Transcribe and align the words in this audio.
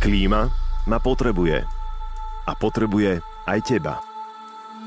Klíma 0.00 0.48
ma 0.88 0.96
potrebuje. 0.96 1.60
A 2.48 2.52
potrebuje 2.56 3.20
aj 3.44 3.58
teba. 3.68 4.00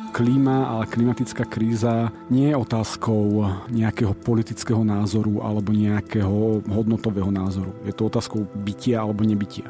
Klíma 0.09 0.73
a 0.73 0.89
klimatická 0.89 1.45
kríza 1.45 2.09
nie 2.33 2.49
je 2.49 2.57
otázkou 2.57 3.45
nejakého 3.69 4.17
politického 4.17 4.81
názoru 4.81 5.45
alebo 5.45 5.69
nejakého 5.69 6.65
hodnotového 6.65 7.29
názoru. 7.29 7.77
Je 7.85 7.93
to 7.93 8.09
otázkou 8.09 8.49
bytia 8.65 9.05
alebo 9.05 9.21
nebytia. 9.21 9.69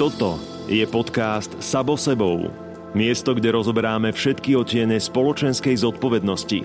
Toto 0.00 0.40
je 0.72 0.88
podcast 0.88 1.52
Sabo 1.60 2.00
sebou. 2.00 2.48
Miesto, 2.96 3.36
kde 3.36 3.52
rozoberáme 3.52 4.08
všetky 4.08 4.56
otiene 4.56 4.96
spoločenskej 4.96 5.84
zodpovednosti 5.84 6.64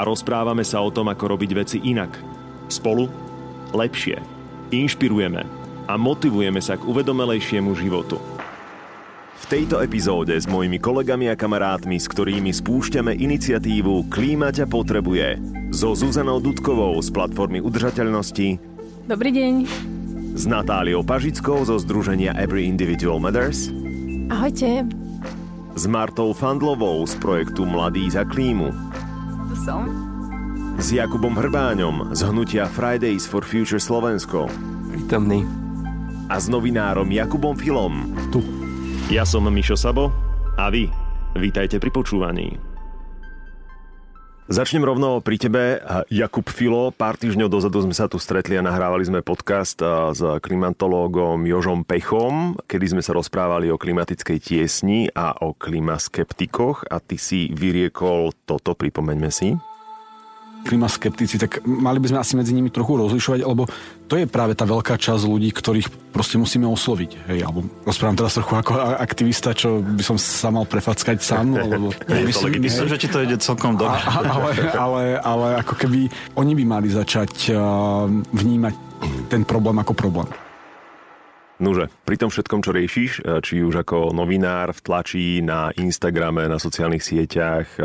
a 0.00 0.08
rozprávame 0.08 0.64
sa 0.64 0.80
o 0.80 0.88
tom, 0.88 1.12
ako 1.12 1.36
robiť 1.36 1.50
veci 1.60 1.76
inak. 1.84 2.16
Spolu 2.72 3.04
lepšie. 3.76 4.16
Inšpirujeme 4.72 5.61
a 5.86 5.94
motivujeme 5.98 6.62
sa 6.62 6.78
k 6.78 6.86
uvedomelejšiemu 6.86 7.70
životu. 7.74 8.18
V 9.42 9.44
tejto 9.50 9.82
epizóde 9.82 10.38
s 10.38 10.46
mojimi 10.46 10.78
kolegami 10.78 11.28
a 11.28 11.36
kamarátmi, 11.36 11.98
s 11.98 12.06
ktorými 12.06 12.54
spúšťame 12.54 13.12
iniciatívu 13.18 14.06
Klíma 14.08 14.54
ťa 14.54 14.70
potrebuje, 14.70 15.42
so 15.74 15.92
Zuzanou 15.98 16.38
Dudkovou 16.38 16.94
z 17.02 17.10
platformy 17.10 17.58
udržateľnosti. 17.58 18.62
Dobrý 19.10 19.30
deň. 19.34 19.54
S 20.32 20.48
Natáliou 20.48 21.04
Pažickou 21.04 21.66
zo 21.66 21.76
združenia 21.76 22.32
Every 22.38 22.64
Individual 22.64 23.20
Matters. 23.20 23.68
Ahojte. 24.32 24.88
S 25.76 25.84
Martou 25.90 26.32
Fandlovou 26.32 27.04
z 27.04 27.18
projektu 27.20 27.68
Mladí 27.68 28.08
za 28.08 28.24
klímu. 28.24 28.72
Tu 29.52 29.56
som. 29.60 29.84
S 30.80 30.88
Jakubom 30.88 31.36
Hrbáňom 31.36 32.16
z 32.16 32.20
hnutia 32.24 32.64
Fridays 32.64 33.28
for 33.28 33.44
Future 33.44 33.82
Slovensko. 33.82 34.48
Prítomný 34.88 35.61
a 36.30 36.38
s 36.38 36.46
novinárom 36.46 37.08
Jakubom 37.10 37.58
Filom. 37.58 38.14
Tu. 38.30 38.38
Ja 39.10 39.26
som 39.26 39.48
Mišo 39.50 39.74
Sabo 39.74 40.14
a 40.54 40.70
vy. 40.70 40.86
Vítajte 41.34 41.80
pri 41.80 41.90
počúvaní. 41.90 42.60
Začnem 44.52 44.84
rovno 44.84 45.24
pri 45.24 45.40
tebe. 45.40 45.80
Jakub 46.12 46.44
Filo, 46.52 46.92
pár 46.92 47.16
týždňov 47.16 47.48
dozadu 47.48 47.80
sme 47.80 47.96
sa 47.96 48.04
tu 48.04 48.20
stretli 48.20 48.60
a 48.60 48.66
nahrávali 48.66 49.06
sme 49.08 49.24
podcast 49.24 49.80
s 50.12 50.20
klimatológom 50.20 51.40
Jožom 51.48 51.88
Pechom, 51.88 52.60
kedy 52.68 52.92
sme 52.92 53.02
sa 53.02 53.16
rozprávali 53.16 53.72
o 53.72 53.80
klimatickej 53.80 54.38
tiesni 54.42 55.08
a 55.14 55.32
o 55.40 55.56
klimaskeptikoch 55.56 56.84
a 56.92 57.00
ty 57.00 57.16
si 57.16 57.48
vyriekol 57.48 58.36
toto, 58.44 58.76
pripomeňme 58.76 59.30
si 59.32 59.56
klimaskeptici, 60.62 61.36
tak 61.42 61.66
mali 61.66 61.98
by 61.98 62.14
sme 62.14 62.18
asi 62.22 62.34
medzi 62.38 62.54
nimi 62.54 62.70
trochu 62.70 62.94
rozlišovať, 62.94 63.40
lebo 63.42 63.66
to 64.06 64.14
je 64.14 64.26
práve 64.30 64.54
tá 64.54 64.62
veľká 64.62 64.94
časť 64.94 65.24
ľudí, 65.26 65.50
ktorých 65.50 66.14
proste 66.14 66.38
musíme 66.38 66.68
osloviť. 66.68 67.10
Hej, 67.32 67.38
alebo 67.48 67.66
rozprávam 67.82 68.16
teraz 68.16 68.38
trochu 68.38 68.54
ako 68.54 68.72
aktivista, 69.00 69.56
čo 69.56 69.82
by 69.82 70.02
som 70.04 70.16
sa 70.20 70.52
mal 70.54 70.68
prefackať 70.68 71.18
sám. 71.18 71.56
Lebo, 71.72 71.90
je 72.06 72.24
myslím, 72.28 72.60
to 72.60 72.64
myslím, 72.68 72.86
že 72.92 72.96
ti 73.00 73.08
to 73.08 73.24
ide 73.24 73.36
celkom 73.40 73.80
dobre. 73.80 73.96
Ale, 74.06 74.50
ale, 74.76 75.02
ale 75.18 75.46
ako 75.64 75.74
keby 75.80 76.06
oni 76.36 76.52
by 76.52 76.64
mali 76.68 76.88
začať 76.92 77.50
vnímať 78.30 78.74
ten 79.32 79.42
problém 79.42 79.80
ako 79.80 79.96
problém. 79.96 80.28
Nože, 81.62 81.86
pri 82.02 82.18
tom 82.18 82.26
všetkom, 82.26 82.58
čo 82.58 82.74
riešiš, 82.74 83.10
e, 83.22 83.38
či 83.38 83.62
už 83.62 83.86
ako 83.86 84.10
novinár 84.10 84.74
v 84.74 84.82
tlači, 84.82 85.38
na 85.46 85.70
Instagrame, 85.78 86.50
na 86.50 86.58
sociálnych 86.58 87.06
sieťach, 87.06 87.78
e, 87.78 87.80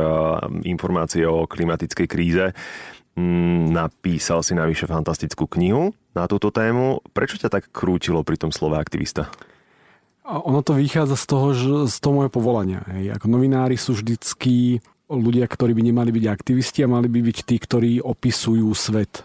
informácie 0.66 1.30
o 1.30 1.46
klimatickej 1.46 2.08
kríze, 2.10 2.46
mm, 3.14 3.70
napísal 3.70 4.42
si 4.42 4.58
navyše 4.58 4.90
fantastickú 4.90 5.46
knihu 5.46 5.94
na 6.18 6.26
túto 6.26 6.50
tému. 6.50 7.06
Prečo 7.14 7.38
ťa 7.38 7.54
tak 7.54 7.70
krútilo 7.70 8.26
pri 8.26 8.42
tom 8.42 8.50
slove 8.50 8.82
aktivista? 8.82 9.30
Ono 10.26 10.66
to 10.66 10.74
vychádza 10.74 11.14
z 11.14 11.26
toho, 11.30 11.48
že 11.54 11.74
z 11.94 11.98
toho 12.02 12.14
moje 12.18 12.30
povolania. 12.34 12.82
Hej. 12.90 13.14
Ako 13.22 13.30
novinári 13.30 13.78
sú 13.78 13.94
vždycky 13.94 14.82
ľudia, 15.08 15.46
ktorí 15.46 15.78
by 15.78 15.84
nemali 15.86 16.10
byť 16.12 16.26
aktivisti 16.26 16.82
a 16.82 16.92
mali 16.92 17.08
by 17.08 17.30
byť 17.30 17.38
tí, 17.46 17.56
ktorí 17.62 17.92
opisujú 18.02 18.68
svet. 18.74 19.22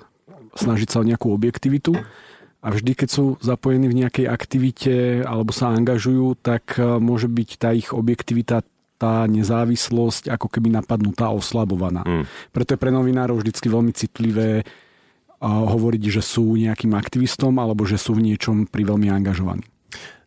Snažiť 0.55 0.88
sa 0.93 1.00
o 1.00 1.09
nejakú 1.09 1.32
objektivitu 1.32 1.97
a 2.62 2.69
vždy, 2.71 2.95
keď 2.95 3.09
sú 3.11 3.25
zapojení 3.43 3.91
v 3.91 4.06
nejakej 4.06 4.27
aktivite 4.31 4.95
alebo 5.27 5.50
sa 5.50 5.75
angažujú, 5.75 6.39
tak 6.39 6.78
e, 6.78 7.03
môže 7.03 7.27
byť 7.27 7.50
tá 7.59 7.75
ich 7.75 7.91
objektivita 7.91 8.62
tá 9.03 9.27
nezávislosť 9.27 10.31
ako 10.31 10.47
keby 10.47 10.78
napadnutá, 10.78 11.34
oslabovaná. 11.34 12.06
Mm. 12.06 12.25
Preto 12.55 12.78
je 12.78 12.78
pre 12.78 12.95
novinárov 12.95 13.43
vždycky 13.43 13.67
veľmi 13.67 13.91
citlivé 13.91 14.62
hovoriť, 15.43 16.03
že 16.06 16.23
sú 16.23 16.55
nejakým 16.55 16.95
aktivistom 16.95 17.50
alebo 17.59 17.83
že 17.83 17.99
sú 17.99 18.15
v 18.15 18.31
niečom 18.31 18.71
pri 18.71 18.87
veľmi 18.87 19.11
angažovaní. 19.11 19.67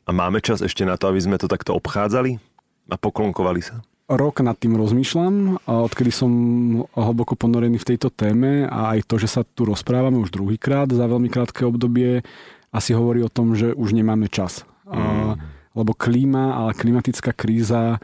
A 0.03 0.11
máme 0.11 0.43
čas 0.43 0.59
ešte 0.59 0.83
na 0.83 0.99
to, 0.99 1.07
aby 1.07 1.23
sme 1.23 1.39
to 1.39 1.47
takto 1.47 1.71
obchádzali 1.71 2.35
a 2.91 2.95
poklonkovali 2.99 3.63
sa? 3.63 3.79
Rok 4.05 4.45
nad 4.45 4.53
tým 4.53 4.77
rozmýšľam, 4.77 5.65
odkedy 5.65 6.13
som 6.13 6.31
hlboko 6.93 7.33
ponorený 7.33 7.81
v 7.81 7.89
tejto 7.95 8.13
téme 8.13 8.69
a 8.69 8.93
aj 8.93 9.09
to, 9.09 9.17
že 9.17 9.27
sa 9.29 9.41
tu 9.41 9.65
rozprávame 9.65 10.21
už 10.21 10.29
druhýkrát 10.29 10.85
za 10.93 11.09
veľmi 11.09 11.25
krátke 11.29 11.65
obdobie, 11.65 12.21
asi 12.69 12.93
hovorí 12.93 13.25
o 13.25 13.33
tom, 13.33 13.57
že 13.57 13.73
už 13.73 13.97
nemáme 13.97 14.29
čas. 14.29 14.67
Mm. 14.85 15.41
Lebo 15.73 15.91
klíma 15.97 16.69
a 16.69 16.75
klimatická 16.77 17.33
kríza 17.33 17.97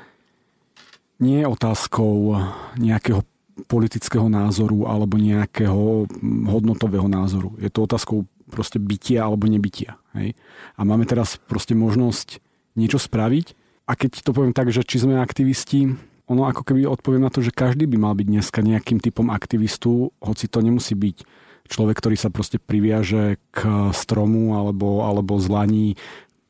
nie 1.22 1.46
je 1.46 1.48
otázkou 1.48 2.34
nejakého 2.82 3.22
politického 3.70 4.26
názoru 4.26 4.90
alebo 4.90 5.22
nejakého 5.22 6.10
hodnotového 6.50 7.06
názoru. 7.06 7.54
Je 7.62 7.70
to 7.70 7.86
otázkou 7.86 8.26
proste 8.50 8.82
bytia 8.82 9.30
alebo 9.30 9.46
nebytia. 9.46 10.02
Hej? 10.18 10.34
A 10.76 10.82
máme 10.82 11.06
teraz 11.06 11.38
proste 11.38 11.78
možnosť 11.78 12.42
niečo 12.74 12.98
spraviť 12.98 13.61
a 13.92 14.00
keď 14.00 14.24
to 14.24 14.32
poviem 14.32 14.56
tak, 14.56 14.72
že 14.72 14.88
či 14.88 15.04
sme 15.04 15.20
aktivisti, 15.20 15.92
ono 16.32 16.48
ako 16.48 16.64
keby 16.64 16.88
odpoviem 16.88 17.28
na 17.28 17.28
to, 17.28 17.44
že 17.44 17.52
každý 17.52 17.92
by 17.92 18.00
mal 18.00 18.16
byť 18.16 18.28
dneska 18.32 18.64
nejakým 18.64 19.04
typom 19.04 19.28
aktivistu, 19.28 20.16
hoci 20.24 20.48
to 20.48 20.64
nemusí 20.64 20.96
byť 20.96 21.28
človek, 21.68 22.00
ktorý 22.00 22.16
sa 22.16 22.32
proste 22.32 22.56
priviaže 22.56 23.36
k 23.52 23.92
stromu 23.92 24.56
alebo, 24.56 25.04
alebo 25.04 25.36
zlaní 25.44 26.00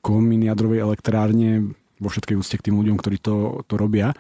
komín 0.06 0.46
jadrovej 0.46 0.85
elektrárne 0.85 1.74
vo 1.97 2.09
všetkej 2.13 2.38
úcte 2.38 2.56
k 2.62 2.66
tým 2.69 2.78
ľuďom, 2.78 2.97
ktorí 3.01 3.18
to, 3.18 3.66
to 3.66 3.74
robia. 3.74 4.13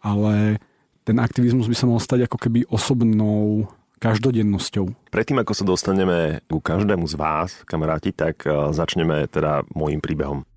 Ale 0.00 0.56
ten 1.04 1.20
aktivizmus 1.20 1.68
by 1.68 1.76
sa 1.76 1.88
mal 1.88 2.00
stať 2.00 2.24
ako 2.24 2.40
keby 2.40 2.64
osobnou 2.72 3.68
každodennosťou. 4.00 5.12
Predtým, 5.12 5.38
ako 5.44 5.52
sa 5.54 5.64
dostaneme 5.68 6.40
ku 6.48 6.58
každému 6.58 7.04
z 7.06 7.14
vás, 7.20 7.62
kamaráti, 7.68 8.16
tak 8.16 8.48
eh, 8.48 8.72
začneme 8.72 9.28
teda 9.28 9.68
môjim 9.76 10.00
príbehom. 10.00 10.48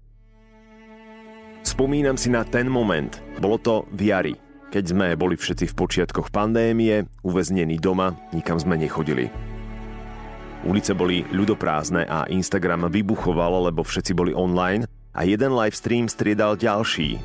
Spomínam 1.66 2.14
si 2.14 2.30
na 2.30 2.46
ten 2.46 2.70
moment. 2.70 3.10
Bolo 3.42 3.58
to 3.58 3.90
v 3.90 4.14
jari, 4.14 4.36
keď 4.70 4.84
sme 4.86 5.08
boli 5.18 5.34
všetci 5.34 5.66
v 5.74 5.78
počiatkoch 5.82 6.30
pandémie, 6.30 7.10
uväznení 7.26 7.82
doma, 7.82 8.14
nikam 8.38 8.62
sme 8.62 8.78
nechodili. 8.78 9.34
Ulice 10.62 10.94
boli 10.94 11.26
ľudoprázdne 11.34 12.06
a 12.06 12.30
Instagram 12.30 12.86
vybuchoval, 12.94 13.74
lebo 13.74 13.82
všetci 13.82 14.14
boli 14.14 14.30
online 14.38 14.86
a 15.18 15.26
jeden 15.26 15.58
live 15.58 15.74
striedal 16.06 16.54
ďalší. 16.54 17.18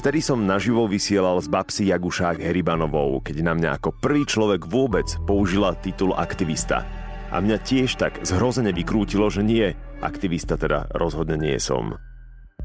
Vtedy 0.00 0.24
som 0.24 0.48
naživo 0.48 0.88
vysielal 0.88 1.36
z 1.44 1.52
babsy 1.52 1.92
Jagušák 1.92 2.40
Heribanovou, 2.40 3.20
keď 3.20 3.36
na 3.44 3.52
mňa 3.52 3.70
ako 3.76 4.00
prvý 4.00 4.24
človek 4.24 4.64
vôbec 4.64 5.04
použila 5.28 5.76
titul 5.76 6.16
aktivista. 6.16 6.88
A 7.28 7.40
mňa 7.40 7.58
tiež 7.60 8.00
tak 8.00 8.24
zhrozene 8.24 8.72
vykrútilo, 8.72 9.28
že 9.28 9.44
nie, 9.44 9.76
aktivista 10.00 10.56
teda 10.56 10.88
rozhodne 10.96 11.36
nie 11.36 11.60
som. 11.60 12.00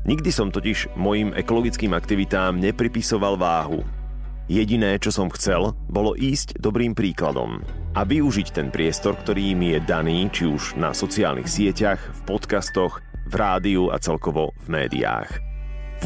Nikdy 0.05 0.29
som 0.29 0.53
totiž 0.53 0.93
mojim 0.93 1.33
ekologickým 1.33 1.95
aktivitám 1.97 2.59
nepripisoval 2.61 3.39
váhu. 3.39 3.81
Jediné, 4.47 4.95
čo 5.01 5.11
som 5.11 5.27
chcel, 5.27 5.75
bolo 5.91 6.15
ísť 6.15 6.55
dobrým 6.61 6.95
príkladom 6.95 7.59
a 7.91 8.07
využiť 8.07 8.47
ten 8.55 8.71
priestor, 8.71 9.19
ktorý 9.19 9.51
mi 9.57 9.75
je 9.75 9.79
daný, 9.83 10.31
či 10.31 10.47
už 10.47 10.79
na 10.79 10.95
sociálnych 10.95 11.51
sieťach, 11.51 11.99
v 11.99 12.19
podcastoch, 12.23 13.03
v 13.27 13.33
rádiu 13.35 13.91
a 13.91 13.99
celkovo 13.99 14.55
v 14.63 14.67
médiách. 14.71 15.43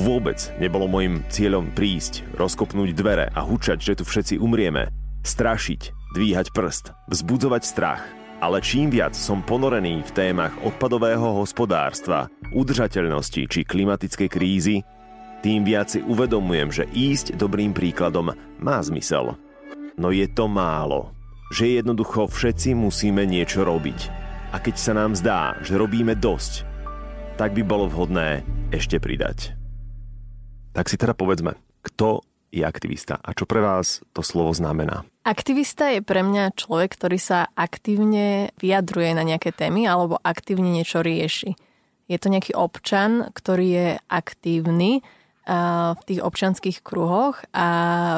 Vôbec 0.02 0.40
nebolo 0.58 0.90
môjim 0.90 1.22
cieľom 1.30 1.70
prísť, 1.70 2.26
rozkopnúť 2.34 2.98
dvere 2.98 3.30
a 3.30 3.46
hučať, 3.46 3.78
že 3.78 3.94
tu 4.00 4.04
všetci 4.08 4.42
umrieme, 4.42 4.90
strašiť, 5.22 6.16
dvíhať 6.18 6.50
prst, 6.50 6.98
vzbudzovať 7.12 7.62
strach– 7.62 8.02
ale 8.42 8.58
čím 8.58 8.90
viac 8.90 9.14
som 9.14 9.46
ponorený 9.46 10.02
v 10.02 10.12
témach 10.18 10.58
odpadového 10.66 11.38
hospodárstva, 11.38 12.26
udržateľnosti 12.50 13.46
či 13.46 13.62
klimatickej 13.62 14.30
krízy, 14.34 14.82
tým 15.46 15.62
viac 15.62 15.94
si 15.94 16.02
uvedomujem, 16.02 16.70
že 16.74 16.90
ísť 16.90 17.38
dobrým 17.38 17.74
príkladom 17.74 18.34
má 18.58 18.78
zmysel. 18.82 19.38
No 19.98 20.10
je 20.10 20.26
to 20.26 20.50
málo. 20.50 21.14
Že 21.54 21.82
jednoducho 21.82 22.30
všetci 22.30 22.74
musíme 22.74 23.26
niečo 23.30 23.62
robiť. 23.62 24.00
A 24.52 24.58
keď 24.58 24.76
sa 24.78 24.94
nám 24.98 25.14
zdá, 25.14 25.58
že 25.62 25.78
robíme 25.78 26.18
dosť, 26.18 26.66
tak 27.38 27.54
by 27.54 27.62
bolo 27.62 27.90
vhodné 27.90 28.42
ešte 28.74 28.98
pridať. 28.98 29.54
Tak 30.72 30.88
si 30.88 30.96
teda 30.98 31.14
povedzme, 31.14 31.58
kto 31.84 32.24
je 32.52 32.64
aktivista 32.64 33.20
a 33.20 33.34
čo 33.34 33.46
pre 33.46 33.60
vás 33.60 34.06
to 34.16 34.24
slovo 34.24 34.52
znamená? 34.56 35.11
Aktivista 35.22 35.94
je 35.94 36.02
pre 36.02 36.26
mňa 36.26 36.58
človek, 36.58 36.98
ktorý 36.98 37.22
sa 37.22 37.54
aktívne 37.54 38.50
vyjadruje 38.58 39.14
na 39.14 39.22
nejaké 39.22 39.54
témy 39.54 39.86
alebo 39.86 40.18
aktívne 40.18 40.74
niečo 40.74 41.06
rieši. 41.06 41.54
je 42.12 42.18
to 42.20 42.28
nejaký 42.28 42.52
občan, 42.52 43.32
ktorý 43.32 43.68
je 43.72 43.88
aktívny 44.12 45.00
v 45.98 46.02
tých 46.06 46.22
občanských 46.22 46.86
kruhoch 46.86 47.42
a 47.50 47.68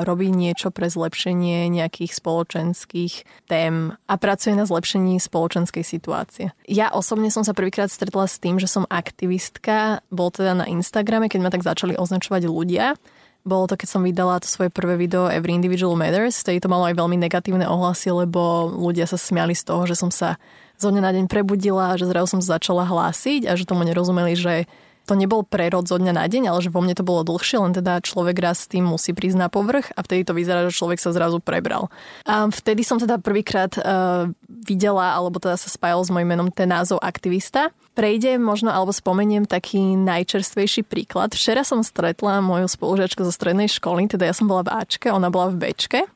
robí 0.04 0.28
niečo 0.28 0.76
pre 0.76 0.92
zlepšenie 0.92 1.72
nejakých 1.72 2.12
spoločenských 2.20 3.48
tém 3.48 3.96
a 3.96 4.14
pracuje 4.20 4.60
na 4.60 4.68
zlepšení 4.68 5.24
spoločenskej 5.24 5.88
situácie. 5.88 6.52
Ja 6.68 6.92
osobne 6.92 7.32
som 7.32 7.48
sa 7.48 7.56
prvýkrát 7.56 7.88
stretla 7.88 8.28
s 8.28 8.44
tým, 8.44 8.60
že 8.60 8.68
som 8.68 8.84
aktivistka, 8.92 10.04
bol 10.12 10.36
teda 10.36 10.52
na 10.52 10.66
Instagrame, 10.68 11.32
keď 11.32 11.40
ma 11.40 11.50
tak 11.50 11.64
začali 11.64 11.96
označovať 11.96 12.44
ľudia. 12.44 13.00
Bolo 13.44 13.68
to, 13.68 13.76
keď 13.76 13.88
som 13.92 14.08
vydala 14.08 14.40
to 14.40 14.48
svoje 14.48 14.72
prvé 14.72 14.96
video 14.96 15.28
Every 15.28 15.52
Individual 15.52 16.00
Matters, 16.00 16.48
tedy 16.48 16.64
to 16.64 16.72
malo 16.72 16.88
aj 16.88 16.96
veľmi 16.96 17.20
negatívne 17.20 17.68
ohlasy, 17.68 18.16
lebo 18.16 18.72
ľudia 18.72 19.04
sa 19.04 19.20
smiali 19.20 19.52
z 19.52 19.68
toho, 19.68 19.84
že 19.84 20.00
som 20.00 20.08
sa 20.08 20.40
zo 20.80 20.88
dňa 20.88 21.02
na 21.04 21.12
deň 21.12 21.26
prebudila 21.28 21.96
že 22.00 22.08
zrazu 22.08 22.40
som 22.40 22.42
začala 22.42 22.88
hlásiť 22.88 23.52
a 23.52 23.60
že 23.60 23.68
tomu 23.68 23.84
nerozumeli, 23.84 24.40
že 24.40 24.64
to 25.04 25.14
nebol 25.20 25.44
prerod 25.44 25.84
zo 25.84 26.00
dňa 26.00 26.14
na 26.16 26.26
deň, 26.26 26.48
ale 26.48 26.60
že 26.64 26.72
vo 26.72 26.80
mne 26.80 26.96
to 26.96 27.04
bolo 27.04 27.28
dlhšie, 27.28 27.60
len 27.60 27.76
teda 27.76 28.00
človek 28.00 28.40
raz 28.40 28.64
s 28.64 28.72
tým 28.72 28.88
musí 28.88 29.12
prísť 29.12 29.38
na 29.40 29.48
povrch 29.52 29.92
a 29.94 30.00
vtedy 30.00 30.24
to 30.24 30.32
vyzerá, 30.32 30.64
že 30.68 30.76
človek 30.76 31.00
sa 31.00 31.12
zrazu 31.12 31.44
prebral. 31.44 31.92
A 32.24 32.48
vtedy 32.48 32.88
som 32.88 32.96
teda 32.96 33.20
prvýkrát 33.20 33.76
uh, 33.80 34.32
videla, 34.48 35.12
alebo 35.12 35.44
teda 35.44 35.60
sa 35.60 35.68
spájal 35.68 36.08
s 36.08 36.10
mojim 36.10 36.32
menom 36.32 36.48
ten 36.48 36.72
názov 36.72 37.04
aktivista. 37.04 37.76
Prejdem 37.94 38.40
možno, 38.40 38.72
alebo 38.72 38.96
spomeniem 38.96 39.46
taký 39.46 40.00
najčerstvejší 40.00 40.88
príklad. 40.88 41.36
Včera 41.36 41.68
som 41.68 41.84
stretla 41.84 42.40
moju 42.40 42.66
spolužiačku 42.72 43.22
zo 43.28 43.34
strednej 43.36 43.68
školy, 43.68 44.08
teda 44.08 44.32
ja 44.32 44.34
som 44.34 44.48
bola 44.48 44.66
v 44.66 44.74
Ačke, 44.82 45.12
ona 45.12 45.28
bola 45.28 45.52
v 45.52 45.60
Bčke 45.60 46.08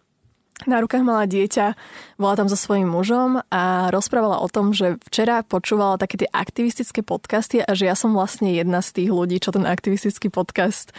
na 0.66 0.82
rukách 0.82 1.06
mala 1.06 1.30
dieťa, 1.30 1.78
bola 2.18 2.34
tam 2.34 2.50
so 2.50 2.58
svojím 2.58 2.90
mužom 2.90 3.46
a 3.54 3.94
rozprávala 3.94 4.42
o 4.42 4.50
tom, 4.50 4.74
že 4.74 4.98
včera 5.06 5.46
počúvala 5.46 6.02
také 6.02 6.18
tie 6.18 6.30
aktivistické 6.34 7.06
podcasty 7.06 7.62
a 7.62 7.78
že 7.78 7.86
ja 7.86 7.94
som 7.94 8.18
vlastne 8.18 8.50
jedna 8.50 8.82
z 8.82 8.98
tých 8.98 9.10
ľudí, 9.14 9.38
čo 9.38 9.54
ten 9.54 9.70
aktivistický 9.70 10.34
podcast 10.34 10.90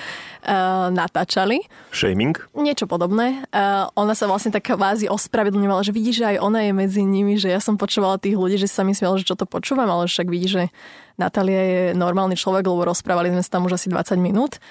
uh, 0.47 0.95
natáčali. 0.95 1.67
Shaming? 1.91 2.39
Niečo 2.55 2.87
podobné. 2.87 3.43
Uh, 3.51 3.91
ona 3.99 4.15
sa 4.15 4.31
vlastne 4.31 4.55
tak 4.55 4.71
kvázi 4.71 5.11
ospravedlňovala, 5.11 5.83
že 5.83 5.91
vidí, 5.91 6.15
že 6.15 6.31
aj 6.31 6.37
ona 6.39 6.63
je 6.63 6.73
medzi 6.79 7.03
nimi, 7.03 7.35
že 7.35 7.51
ja 7.51 7.59
som 7.59 7.75
počúvala 7.75 8.23
tých 8.23 8.39
ľudí, 8.39 8.63
že 8.63 8.71
sa 8.71 8.87
mi 8.87 8.95
smiela, 8.95 9.19
že 9.19 9.27
čo 9.27 9.35
to 9.35 9.43
počúvam, 9.43 9.91
ale 9.91 10.07
však 10.07 10.31
vidí, 10.31 10.47
že 10.47 10.63
Natália 11.19 11.63
je 11.67 11.83
normálny 11.99 12.39
človek, 12.39 12.63
lebo 12.63 12.87
rozprávali 12.87 13.35
sme 13.35 13.43
sa 13.43 13.59
tam 13.59 13.67
už 13.67 13.75
asi 13.75 13.91
20 13.91 14.23
minút. 14.23 14.63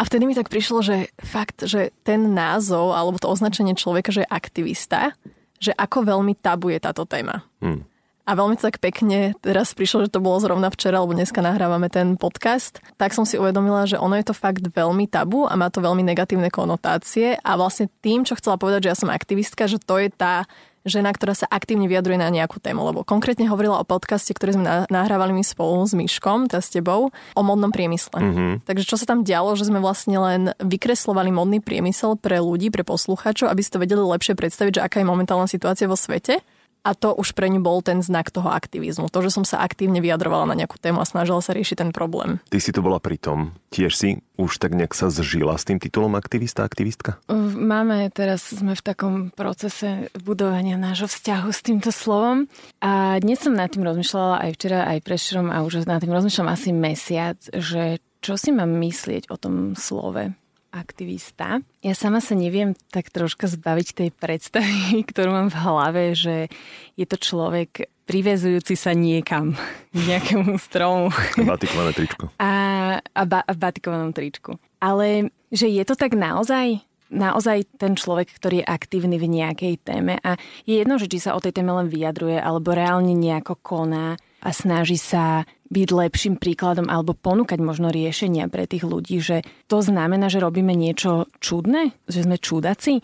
A 0.00 0.08
vtedy 0.08 0.24
mi 0.24 0.32
tak 0.32 0.48
prišlo, 0.48 0.80
že 0.80 1.12
fakt, 1.20 1.68
že 1.68 1.92
ten 2.08 2.32
názov 2.32 2.96
alebo 2.96 3.20
to 3.20 3.28
označenie 3.28 3.76
človeka, 3.76 4.08
že 4.08 4.24
je 4.24 4.32
aktivista, 4.32 5.12
že 5.60 5.76
ako 5.76 6.08
veľmi 6.08 6.32
tabu 6.40 6.72
je 6.72 6.80
táto 6.80 7.04
téma. 7.04 7.44
Hmm. 7.60 7.84
A 8.24 8.32
veľmi 8.32 8.56
to 8.56 8.70
tak 8.70 8.80
pekne 8.80 9.36
teraz 9.44 9.76
prišlo, 9.76 10.06
že 10.06 10.12
to 10.14 10.24
bolo 10.24 10.40
zrovna 10.40 10.70
včera, 10.72 11.02
alebo 11.02 11.18
dneska 11.18 11.44
nahrávame 11.44 11.92
ten 11.92 12.14
podcast, 12.14 12.80
tak 12.94 13.12
som 13.12 13.26
si 13.26 13.36
uvedomila, 13.36 13.84
že 13.84 14.00
ono 14.00 14.16
je 14.16 14.24
to 14.24 14.38
fakt 14.38 14.62
veľmi 14.72 15.04
tabu 15.10 15.44
a 15.50 15.58
má 15.58 15.66
to 15.66 15.84
veľmi 15.84 16.00
negatívne 16.00 16.48
konotácie 16.48 17.36
a 17.36 17.50
vlastne 17.58 17.90
tým, 18.00 18.22
čo 18.22 18.38
chcela 18.38 18.56
povedať, 18.56 18.86
že 18.86 18.90
ja 18.94 18.96
som 18.96 19.10
aktivistka, 19.10 19.68
že 19.68 19.82
to 19.82 20.00
je 20.00 20.08
tá 20.14 20.48
žena, 20.88 21.12
ktorá 21.12 21.36
sa 21.36 21.46
aktívne 21.48 21.86
vyjadruje 21.86 22.16
na 22.16 22.32
nejakú 22.32 22.56
tému, 22.60 22.80
lebo 22.88 23.04
konkrétne 23.04 23.48
hovorila 23.48 23.80
o 23.80 23.88
podcaste, 23.88 24.32
ktorý 24.32 24.56
sme 24.56 24.64
nahrávali 24.88 25.36
my 25.36 25.44
spolu 25.44 25.84
s 25.84 25.92
Myškom, 25.92 26.48
teda 26.48 26.60
s 26.64 26.72
tebou, 26.72 27.12
o 27.12 27.42
modnom 27.44 27.68
priemysle. 27.68 28.16
Mm-hmm. 28.16 28.52
Takže 28.64 28.84
čo 28.88 28.96
sa 28.96 29.04
tam 29.04 29.20
dialo, 29.26 29.52
že 29.56 29.68
sme 29.68 29.82
vlastne 29.82 30.16
len 30.16 30.42
vykreslovali 30.60 31.28
modný 31.32 31.58
priemysel 31.60 32.16
pre 32.16 32.40
ľudí, 32.40 32.72
pre 32.72 32.84
poslucháčov, 32.86 33.52
aby 33.52 33.60
si 33.60 33.72
to 33.72 33.82
vedeli 33.82 34.00
lepšie 34.00 34.32
predstaviť, 34.32 34.80
že 34.80 34.84
aká 34.84 35.04
je 35.04 35.08
momentálna 35.08 35.48
situácia 35.48 35.84
vo 35.84 35.98
svete. 35.98 36.40
A 36.80 36.96
to 36.96 37.12
už 37.12 37.36
pre 37.36 37.52
ňu 37.52 37.60
bol 37.60 37.84
ten 37.84 38.00
znak 38.00 38.32
toho 38.32 38.48
aktivizmu. 38.48 39.12
To, 39.12 39.20
že 39.20 39.30
som 39.30 39.44
sa 39.44 39.60
aktívne 39.60 40.00
vyjadrovala 40.00 40.48
na 40.48 40.56
nejakú 40.56 40.80
tému 40.80 41.00
a 41.00 41.08
snažila 41.08 41.44
sa 41.44 41.52
riešiť 41.52 41.76
ten 41.76 41.90
problém. 41.92 42.40
Ty 42.48 42.58
si 42.60 42.72
to 42.72 42.80
bola 42.80 42.96
pri 42.96 43.20
tom. 43.20 43.52
Tiež 43.68 43.92
si 43.92 44.08
už 44.40 44.56
tak 44.56 44.72
nejak 44.72 44.96
sa 44.96 45.12
zžila 45.12 45.60
s 45.60 45.68
tým 45.68 45.76
titulom 45.76 46.16
aktivista, 46.16 46.64
aktivistka? 46.64 47.20
Máme, 47.30 48.08
teraz 48.08 48.48
sme 48.48 48.72
v 48.72 48.82
takom 48.82 49.14
procese 49.36 50.08
budovania 50.24 50.80
nášho 50.80 51.06
vzťahu 51.06 51.48
s 51.52 51.60
týmto 51.60 51.92
slovom. 51.92 52.48
A 52.80 53.20
dnes 53.20 53.44
som 53.44 53.52
nad 53.52 53.68
tým 53.68 53.84
rozmýšľala 53.84 54.48
aj 54.48 54.50
včera, 54.56 54.88
aj 54.88 55.04
prešerom 55.04 55.52
a 55.52 55.60
už 55.60 55.84
nad 55.84 56.00
tým 56.00 56.16
rozmýšľam 56.16 56.48
asi 56.48 56.72
mesiac, 56.72 57.36
že 57.52 58.00
čo 58.20 58.36
si 58.36 58.52
mám 58.52 58.72
myslieť 58.80 59.32
o 59.32 59.36
tom 59.36 59.76
slove 59.76 60.32
aktivista. 60.70 61.62
Ja 61.82 61.94
sama 61.98 62.22
sa 62.22 62.38
neviem 62.38 62.78
tak 62.94 63.10
troška 63.10 63.50
zbaviť 63.50 63.88
tej 63.94 64.08
predstavy, 64.14 65.02
ktorú 65.10 65.30
mám 65.34 65.48
v 65.50 65.60
hlave, 65.60 66.02
že 66.14 66.50
je 66.94 67.06
to 67.06 67.18
človek 67.18 67.90
privezujúci 68.10 68.74
sa 68.74 68.90
niekam, 68.90 69.54
k 69.94 69.98
nejakému 69.98 70.58
stromu. 70.58 71.14
Batikované 71.38 71.94
tričko. 71.94 72.30
A, 72.42 72.52
a, 72.98 73.22
ba, 73.26 73.46
a 73.46 73.50
v 73.54 73.58
batikovanom 73.58 74.10
tričku. 74.10 74.58
Ale 74.82 75.30
že 75.54 75.70
je 75.70 75.82
to 75.86 75.94
tak 75.94 76.14
naozaj? 76.16 76.82
naozaj 77.10 77.66
ten 77.74 77.98
človek, 77.98 78.30
ktorý 78.30 78.62
je 78.62 78.70
aktívny 78.70 79.18
v 79.18 79.26
nejakej 79.26 79.82
téme 79.82 80.22
a 80.22 80.38
je 80.62 80.78
jedno, 80.78 80.94
že 80.94 81.10
či 81.10 81.18
sa 81.18 81.34
o 81.34 81.42
tej 81.42 81.58
téme 81.58 81.74
len 81.74 81.90
vyjadruje 81.90 82.38
alebo 82.38 82.70
reálne 82.70 83.12
nejako 83.18 83.58
koná 83.58 84.14
a 84.40 84.50
snaží 84.52 84.96
sa 84.96 85.44
byť 85.70 85.88
lepším 85.94 86.34
príkladom 86.34 86.90
alebo 86.90 87.14
ponúkať 87.14 87.62
možno 87.62 87.94
riešenia 87.94 88.50
pre 88.50 88.66
tých 88.66 88.82
ľudí, 88.82 89.22
že 89.22 89.46
to 89.70 89.78
znamená, 89.86 90.26
že 90.26 90.42
robíme 90.42 90.74
niečo 90.74 91.30
čudné, 91.38 91.94
že 92.10 92.26
sme 92.26 92.42
čudaci. 92.42 92.98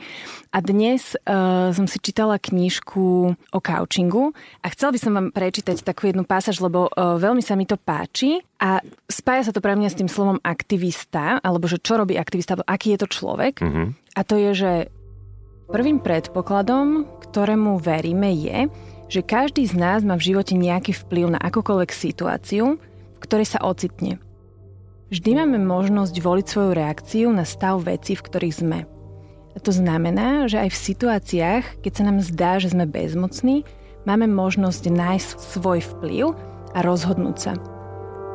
A 0.50 0.58
dnes 0.58 1.14
uh, 1.14 1.70
som 1.70 1.86
si 1.86 2.02
čítala 2.02 2.42
knižku 2.42 3.06
o 3.38 3.58
couchingu 3.62 4.34
a 4.60 4.66
chcela 4.74 4.90
by 4.90 4.98
som 4.98 5.12
vám 5.14 5.28
prečítať 5.30 5.86
takú 5.86 6.10
jednu 6.10 6.26
pásaž, 6.26 6.58
lebo 6.58 6.90
uh, 6.90 7.14
veľmi 7.22 7.40
sa 7.40 7.54
mi 7.54 7.70
to 7.70 7.78
páči 7.78 8.42
a 8.58 8.82
spája 9.06 9.46
sa 9.46 9.52
to 9.54 9.62
pre 9.62 9.78
mňa 9.78 9.88
s 9.94 9.98
tým 10.02 10.10
slovom 10.10 10.42
aktivista, 10.42 11.38
alebo 11.38 11.70
že 11.70 11.78
čo 11.78 12.02
robí 12.02 12.18
aktivista, 12.18 12.58
alebo 12.58 12.66
aký 12.66 12.98
je 12.98 13.00
to 13.06 13.08
človek. 13.14 13.62
Mm-hmm. 13.62 13.86
A 14.18 14.20
to 14.26 14.34
je, 14.42 14.50
že 14.58 14.72
prvým 15.70 16.02
predpokladom, 16.02 17.06
ktorému 17.30 17.78
veríme 17.78 18.34
je, 18.34 18.66
že 19.06 19.22
každý 19.22 19.66
z 19.66 19.74
nás 19.78 20.02
má 20.02 20.18
v 20.18 20.34
živote 20.34 20.54
nejaký 20.58 20.94
vplyv 20.94 21.38
na 21.38 21.40
akúkoľvek 21.42 21.90
situáciu, 21.94 22.78
v 23.16 23.18
ktorej 23.22 23.46
sa 23.56 23.62
ocitne. 23.62 24.18
Vždy 25.06 25.38
máme 25.38 25.62
možnosť 25.62 26.18
voliť 26.18 26.46
svoju 26.50 26.70
reakciu 26.74 27.28
na 27.30 27.46
stav 27.46 27.78
veci, 27.86 28.18
v 28.18 28.24
ktorých 28.26 28.58
sme. 28.58 28.78
A 29.54 29.58
to 29.62 29.70
znamená, 29.70 30.50
že 30.50 30.60
aj 30.60 30.74
v 30.74 30.82
situáciách, 30.92 31.64
keď 31.80 31.92
sa 31.94 32.02
nám 32.04 32.18
zdá, 32.20 32.58
že 32.58 32.74
sme 32.74 32.90
bezmocní, 32.90 33.62
máme 34.02 34.26
možnosť 34.26 34.90
nájsť 34.90 35.28
svoj 35.38 35.80
vplyv 35.96 36.34
a 36.74 36.78
rozhodnúť 36.82 37.36
sa. 37.38 37.52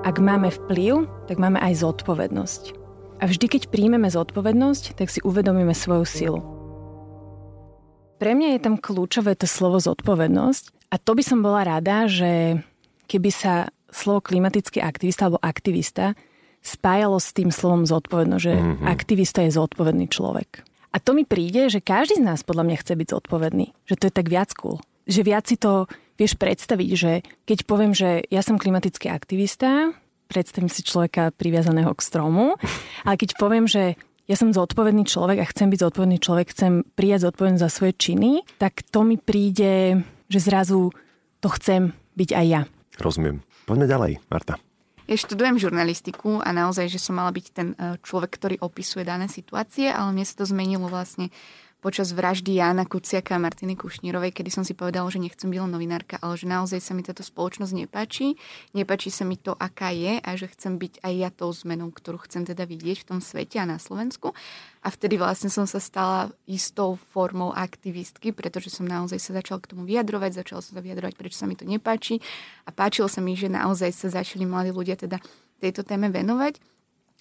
Ak 0.01 0.17
máme 0.17 0.50
vplyv, 0.50 1.05
tak 1.29 1.38
máme 1.38 1.62
aj 1.62 1.84
zodpovednosť. 1.86 2.63
A 3.22 3.29
vždy, 3.29 3.45
keď 3.53 3.69
príjmeme 3.69 4.10
zodpovednosť, 4.10 4.98
tak 4.98 5.13
si 5.13 5.22
uvedomíme 5.22 5.77
svoju 5.77 6.05
silu. 6.10 6.61
Pre 8.21 8.37
mňa 8.37 8.53
je 8.53 8.61
tam 8.61 8.77
kľúčové 8.77 9.33
to 9.33 9.49
slovo 9.49 9.81
zodpovednosť 9.81 10.93
a 10.93 11.01
to 11.01 11.17
by 11.17 11.23
som 11.25 11.41
bola 11.41 11.65
rada, 11.65 12.05
že 12.05 12.61
keby 13.09 13.33
sa 13.33 13.73
slovo 13.89 14.21
klimatický 14.21 14.77
aktivista 14.77 15.25
alebo 15.25 15.41
aktivista 15.41 16.13
spájalo 16.61 17.17
s 17.17 17.33
tým 17.33 17.49
slovom 17.49 17.89
zodpovednosť, 17.89 18.43
že 18.45 18.53
mm-hmm. 18.53 18.85
aktivista 18.85 19.41
je 19.41 19.57
zodpovedný 19.57 20.05
človek. 20.13 20.61
A 20.93 21.01
to 21.01 21.17
mi 21.17 21.25
príde, 21.25 21.65
že 21.73 21.81
každý 21.81 22.21
z 22.21 22.27
nás 22.29 22.45
podľa 22.45 22.69
mňa 22.69 22.77
chce 22.85 22.93
byť 22.93 23.07
zodpovedný. 23.09 23.73
Že 23.89 23.95
to 23.97 24.03
je 24.05 24.13
tak 24.13 24.27
viac 24.29 24.53
cool. 24.53 24.77
Že 25.09 25.21
viac 25.25 25.49
si 25.49 25.57
to 25.57 25.89
vieš 26.21 26.37
predstaviť, 26.37 26.89
že 26.93 27.11
keď 27.49 27.65
poviem, 27.65 27.97
že 27.97 28.21
ja 28.29 28.45
som 28.45 28.61
klimatický 28.61 29.09
aktivista, 29.09 29.97
predstavím 30.29 30.69
si 30.69 30.85
človeka 30.85 31.33
priviazaného 31.33 31.89
k 31.97 32.05
stromu, 32.05 32.53
ale 33.01 33.15
keď 33.17 33.33
poviem, 33.41 33.65
že 33.65 33.97
ja 34.29 34.35
som 34.37 34.53
zodpovedný 34.53 35.03
človek 35.05 35.41
a 35.41 35.49
chcem 35.49 35.71
byť 35.73 35.79
zodpovedný 35.81 36.17
človek, 36.21 36.53
chcem 36.53 36.85
prijať 36.93 37.31
zodpovednosť 37.31 37.63
za 37.65 37.71
svoje 37.71 37.93
činy, 37.97 38.45
tak 38.61 38.85
to 38.87 39.01
mi 39.01 39.17
príde, 39.17 40.05
že 40.29 40.39
zrazu 40.39 40.93
to 41.41 41.47
chcem 41.57 41.91
byť 42.15 42.29
aj 42.37 42.45
ja. 42.45 42.61
Rozumiem. 43.01 43.41
Poďme 43.65 43.85
ďalej, 43.89 44.11
Marta. 44.29 44.61
Ja 45.09 45.17
študujem 45.19 45.59
žurnalistiku 45.59 46.39
a 46.39 46.55
naozaj, 46.55 46.87
že 46.87 47.01
som 47.01 47.19
mala 47.19 47.35
byť 47.35 47.45
ten 47.51 47.75
e, 47.75 47.99
človek, 47.99 48.31
ktorý 48.31 48.55
opisuje 48.63 49.03
dané 49.03 49.27
situácie, 49.27 49.91
ale 49.91 50.15
mne 50.15 50.23
sa 50.23 50.39
to 50.39 50.45
zmenilo 50.47 50.87
vlastne 50.87 51.33
počas 51.81 52.13
vraždy 52.13 52.61
Jana 52.61 52.85
Kuciaka 52.85 53.35
a 53.35 53.41
Martiny 53.41 53.73
Kušnírovej, 53.73 54.38
kedy 54.38 54.53
som 54.53 54.61
si 54.61 54.77
povedala, 54.77 55.09
že 55.09 55.17
nechcem 55.17 55.50
byť 55.50 55.65
novinárka, 55.65 56.21
ale 56.21 56.38
že 56.38 56.45
naozaj 56.45 56.77
sa 56.77 56.93
mi 56.93 57.01
táto 57.01 57.25
spoločnosť 57.25 57.73
nepáči. 57.73 58.38
Nepáči 58.77 59.09
sa 59.09 59.25
mi 59.25 59.33
to, 59.33 59.57
aká 59.57 59.89
je 59.89 60.21
a 60.21 60.29
že 60.38 60.45
chcem 60.53 60.77
byť 60.77 61.01
aj 61.01 61.13
ja 61.17 61.29
tou 61.33 61.50
zmenou, 61.50 61.89
ktorú 61.89 62.21
chcem 62.29 62.45
teda 62.45 62.69
vidieť 62.69 63.01
v 63.01 63.07
tom 63.09 63.19
svete 63.19 63.57
a 63.57 63.65
na 63.65 63.81
Slovensku. 63.81 64.38
A 64.85 64.88
vtedy 64.93 65.17
vlastne 65.17 65.50
som 65.50 65.65
sa 65.65 65.81
stala 65.81 66.29
istou 66.45 67.01
formou 67.09 67.50
aktivistky, 67.50 68.29
pretože 68.29 68.69
som 68.69 68.85
naozaj 68.85 69.17
sa 69.17 69.41
začala 69.41 69.57
k 69.65 69.73
tomu 69.73 69.89
vyjadrovať, 69.89 70.38
začala 70.38 70.61
som 70.61 70.77
sa 70.77 70.85
vyjadrovať, 70.85 71.17
prečo 71.17 71.41
sa 71.41 71.50
mi 71.50 71.57
to 71.57 71.65
nepáči. 71.65 72.21
A 72.65 72.69
páčilo 72.69 73.09
sa 73.09 73.25
mi, 73.25 73.33
že 73.33 73.50
naozaj 73.50 73.89
sa 73.89 74.21
začali 74.21 74.45
mladí 74.45 74.69
ľudia 74.69 75.01
teda 75.01 75.17
tejto 75.57 75.81
téme 75.81 76.13
venovať. 76.13 76.70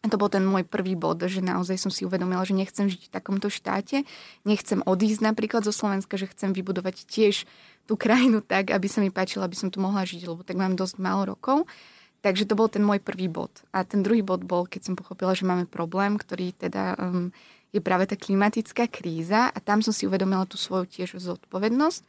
A 0.01 0.09
to 0.09 0.17
bol 0.17 0.33
ten 0.33 0.41
môj 0.41 0.65
prvý 0.65 0.97
bod, 0.97 1.21
že 1.21 1.45
naozaj 1.45 1.77
som 1.77 1.93
si 1.93 2.09
uvedomila, 2.09 2.41
že 2.49 2.57
nechcem 2.57 2.89
žiť 2.89 3.09
v 3.09 3.13
takomto 3.13 3.53
štáte, 3.53 4.09
nechcem 4.49 4.81
odísť 4.81 5.21
napríklad 5.21 5.61
zo 5.61 5.77
Slovenska, 5.77 6.17
že 6.17 6.25
chcem 6.33 6.57
vybudovať 6.57 7.05
tiež 7.05 7.45
tú 7.85 8.01
krajinu 8.01 8.41
tak, 8.41 8.73
aby 8.73 8.89
sa 8.89 9.05
mi 9.05 9.13
páčilo, 9.13 9.45
aby 9.45 9.61
som 9.61 9.69
tu 9.69 9.77
mohla 9.77 10.09
žiť, 10.09 10.25
lebo 10.25 10.41
tak 10.41 10.57
mám 10.57 10.73
dosť 10.73 10.97
málo 11.05 11.37
rokov. 11.37 11.69
Takže 12.21 12.49
to 12.49 12.57
bol 12.57 12.69
ten 12.69 12.85
môj 12.85 13.01
prvý 13.01 13.33
bod. 13.33 13.53
A 13.73 13.85
ten 13.85 14.05
druhý 14.05 14.21
bod 14.21 14.45
bol, 14.45 14.69
keď 14.69 14.93
som 14.93 14.95
pochopila, 14.97 15.33
že 15.33 15.49
máme 15.49 15.65
problém, 15.65 16.21
ktorý 16.21 16.53
teda 16.53 16.97
um, 17.01 17.33
je 17.73 17.81
práve 17.81 18.05
tá 18.09 18.17
klimatická 18.17 18.89
kríza 18.89 19.49
a 19.49 19.59
tam 19.61 19.81
som 19.81 19.93
si 19.93 20.05
uvedomila 20.05 20.45
tú 20.45 20.61
svoju 20.61 20.85
tiež 20.85 21.17
zodpovednosť, 21.17 22.03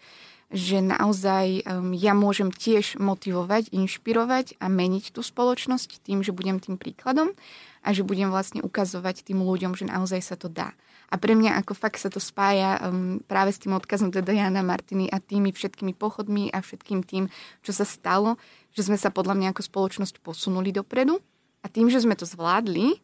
že 0.51 0.84
naozaj 0.84 1.63
um, 1.63 1.96
ja 1.96 2.12
môžem 2.12 2.51
tiež 2.51 3.00
motivovať, 3.00 3.72
inšpirovať 3.72 4.60
a 4.60 4.67
meniť 4.67 5.15
tú 5.15 5.24
spoločnosť 5.24 6.03
tým, 6.03 6.22
že 6.22 6.36
budem 6.36 6.60
tým 6.60 6.75
príkladom 6.75 7.31
a 7.81 7.96
že 7.96 8.03
budem 8.03 8.27
vlastne 8.27 8.60
ukazovať 8.60 9.24
tým 9.25 9.41
ľuďom, 9.41 9.74
že 9.79 9.88
naozaj 9.88 10.22
sa 10.22 10.36
to 10.36 10.51
dá. 10.51 10.75
A 11.12 11.20
pre 11.20 11.36
mňa 11.36 11.60
ako 11.60 11.75
fakt 11.75 12.00
sa 12.00 12.08
to 12.08 12.20
spája 12.24 12.79
um, 12.84 13.20
práve 13.24 13.51
s 13.51 13.60
tým 13.60 13.75
odkazom 13.75 14.12
teda 14.12 14.31
Jana 14.31 14.63
Martiny 14.63 15.08
a 15.12 15.20
tými 15.20 15.51
všetkými 15.51 15.96
pochodmi 15.96 16.51
a 16.51 16.63
všetkým 16.63 17.03
tým, 17.03 17.27
čo 17.63 17.72
sa 17.72 17.84
stalo, 17.84 18.39
že 18.72 18.88
sme 18.88 18.96
sa 18.96 19.12
podľa 19.12 19.36
mňa 19.36 19.48
ako 19.51 19.63
spoločnosť 19.67 20.24
posunuli 20.24 20.72
dopredu. 20.72 21.20
A 21.62 21.70
tým, 21.70 21.91
že 21.91 22.01
sme 22.01 22.15
to 22.15 22.24
zvládli, 22.24 23.00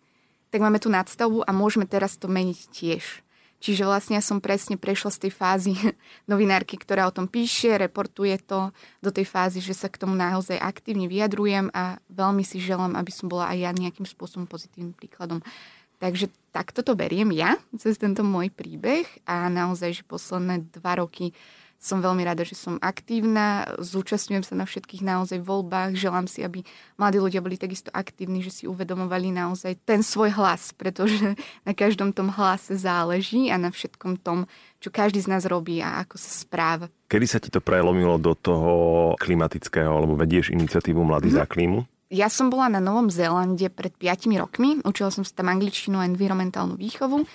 tak 0.49 0.63
máme 0.63 0.79
tú 0.79 0.87
nadstavu 0.87 1.43
a 1.43 1.51
môžeme 1.51 1.83
teraz 1.83 2.15
to 2.15 2.31
meniť 2.31 2.59
tiež. 2.71 3.26
Čiže 3.57 3.89
vlastne 3.89 4.21
ja 4.21 4.23
som 4.23 4.37
presne 4.37 4.77
prešla 4.77 5.09
z 5.09 5.27
tej 5.27 5.31
fázy 5.33 5.73
novinárky, 6.31 6.77
ktorá 6.77 7.09
o 7.09 7.15
tom 7.15 7.25
píše, 7.25 7.73
reportuje 7.77 8.37
to, 8.45 8.69
do 9.01 9.09
tej 9.09 9.25
fázy, 9.25 9.59
že 9.59 9.73
sa 9.73 9.89
k 9.89 9.97
tomu 9.97 10.13
naozaj 10.13 10.61
aktívne 10.61 11.09
vyjadrujem 11.09 11.73
a 11.73 11.97
veľmi 12.13 12.45
si 12.45 12.61
želám, 12.61 12.93
aby 12.93 13.09
som 13.09 13.25
bola 13.25 13.49
aj 13.49 13.57
ja 13.57 13.71
nejakým 13.73 14.05
spôsobom 14.05 14.45
pozitívnym 14.45 14.93
príkladom. 14.93 15.41
Takže 15.97 16.29
takto 16.53 16.85
to 16.85 16.93
beriem 16.93 17.33
ja 17.33 17.57
cez 17.73 17.97
tento 17.97 18.21
môj 18.21 18.53
príbeh 18.53 19.09
a 19.25 19.49
naozaj, 19.49 20.01
že 20.01 20.03
posledné 20.05 20.69
dva 20.69 21.01
roky 21.01 21.33
som 21.77 22.01
veľmi 22.01 22.25
rada, 22.25 22.41
že 22.41 22.57
som 22.57 22.81
aktívna, 22.81 23.69
zúčastňujem 23.77 24.41
sa 24.41 24.57
na 24.57 24.65
všetkých 24.65 25.05
naozaj 25.05 25.39
voľbách, 25.45 25.93
želám 25.93 26.25
si, 26.25 26.41
aby 26.41 26.65
mladí 26.97 27.21
ľudia 27.21 27.39
boli 27.39 27.53
takisto 27.53 27.93
aktívni, 27.93 28.41
že 28.41 28.49
si 28.49 28.63
uvedomovali 28.65 29.29
naozaj 29.29 29.77
ten 29.85 30.01
svoj 30.01 30.33
hlas, 30.33 30.73
pretože 30.73 31.37
na 31.67 31.77
každom 31.77 32.11
tom 32.11 32.33
hlase 32.33 32.75
záleží 32.75 33.53
a 33.53 33.61
na 33.61 33.69
všetkom 33.69 34.17
tom, 34.25 34.49
čo 34.81 34.89
každý 34.89 35.21
z 35.21 35.29
nás 35.29 35.45
robí 35.45 35.79
a 35.79 36.01
ako 36.01 36.17
sa 36.17 36.31
správa. 36.33 36.89
Kedy 37.07 37.25
sa 37.29 37.39
ti 37.39 37.53
to 37.53 37.61
prelomilo 37.61 38.17
do 38.17 38.33
toho 38.33 38.73
klimatického, 39.21 39.87
alebo 39.87 40.17
vedieš 40.17 40.51
iniciatívu 40.51 40.99
Mladí 41.05 41.29
mm. 41.31 41.37
za 41.37 41.45
klímu? 41.45 41.85
Ja 42.07 42.31
som 42.31 42.47
bola 42.47 42.71
na 42.71 42.79
Novom 42.79 43.11
Zélande 43.11 43.67
pred 43.67 43.91
5 43.91 44.31
rokmi, 44.39 44.79
učila 44.87 45.11
som 45.11 45.27
sa 45.27 45.43
tam 45.43 45.51
angličtinu 45.51 45.99
a 45.99 46.07
environmentálnu 46.07 46.79
výchovu, 46.79 47.27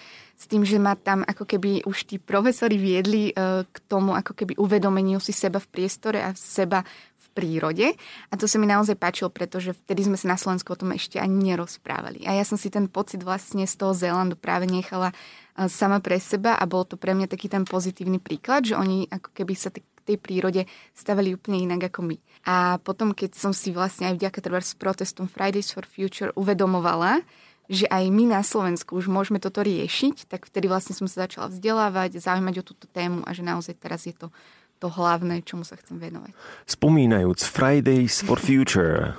s 0.42 0.50
tým, 0.50 0.66
že 0.66 0.82
ma 0.82 0.98
tam 0.98 1.22
ako 1.22 1.46
keby 1.46 1.86
už 1.86 2.10
tí 2.10 2.18
profesori 2.18 2.74
viedli 2.74 3.30
e, 3.30 3.32
k 3.62 3.76
tomu 3.86 4.18
ako 4.18 4.34
keby 4.34 4.58
uvedomeniu 4.58 5.22
si 5.22 5.30
seba 5.30 5.62
v 5.62 5.70
priestore 5.70 6.18
a 6.18 6.34
seba 6.34 6.82
v 7.14 7.26
prírode. 7.30 7.94
A 8.26 8.34
to 8.34 8.50
sa 8.50 8.58
mi 8.58 8.66
naozaj 8.66 8.98
páčilo, 8.98 9.30
pretože 9.30 9.70
vtedy 9.86 10.02
sme 10.10 10.18
sa 10.18 10.34
na 10.34 10.38
Slovensku 10.40 10.74
o 10.74 10.80
tom 10.82 10.90
ešte 10.98 11.22
ani 11.22 11.54
nerozprávali. 11.54 12.26
A 12.26 12.34
ja 12.34 12.42
som 12.42 12.58
si 12.58 12.74
ten 12.74 12.90
pocit 12.90 13.22
vlastne 13.22 13.62
z 13.70 13.74
toho 13.78 13.94
Zélandu 13.94 14.34
práve 14.34 14.66
nechala 14.66 15.14
e, 15.54 15.70
sama 15.70 16.02
pre 16.02 16.18
seba 16.18 16.58
a 16.58 16.66
bol 16.66 16.82
to 16.82 16.98
pre 16.98 17.14
mňa 17.14 17.30
taký 17.30 17.46
ten 17.46 17.62
pozitívny 17.62 18.18
príklad, 18.18 18.66
že 18.66 18.74
oni 18.74 19.06
ako 19.14 19.30
keby 19.30 19.54
sa 19.54 19.70
t- 19.70 19.86
tej 20.02 20.18
prírode 20.18 20.66
stavali 20.90 21.30
úplne 21.38 21.62
inak 21.62 21.94
ako 21.94 22.10
my. 22.10 22.16
A 22.42 22.82
potom, 22.82 23.14
keď 23.14 23.38
som 23.38 23.54
si 23.54 23.70
vlastne 23.70 24.10
aj 24.10 24.18
vďaka 24.18 24.38
treba 24.42 24.58
s 24.58 24.74
protestom 24.74 25.30
Fridays 25.30 25.70
for 25.70 25.86
Future 25.86 26.34
uvedomovala, 26.34 27.22
že 27.72 27.88
aj 27.88 28.04
my 28.12 28.36
na 28.36 28.44
Slovensku 28.44 29.00
už 29.00 29.08
môžeme 29.08 29.40
toto 29.40 29.64
riešiť, 29.64 30.28
tak 30.28 30.44
vtedy 30.44 30.68
vlastne 30.68 30.92
som 30.92 31.08
sa 31.08 31.24
začala 31.24 31.48
vzdelávať, 31.48 32.20
zaujímať 32.20 32.60
o 32.60 32.66
túto 32.68 32.84
tému 32.84 33.24
a 33.24 33.32
že 33.32 33.40
naozaj 33.40 33.80
teraz 33.80 34.04
je 34.04 34.12
to 34.12 34.28
to 34.82 34.90
hlavné, 34.90 35.46
čomu 35.46 35.62
sa 35.62 35.78
chcem 35.78 35.94
venovať. 35.94 36.34
Spomínajúc 36.66 37.46
Fridays 37.46 38.18
for 38.18 38.34
Future, 38.34 39.14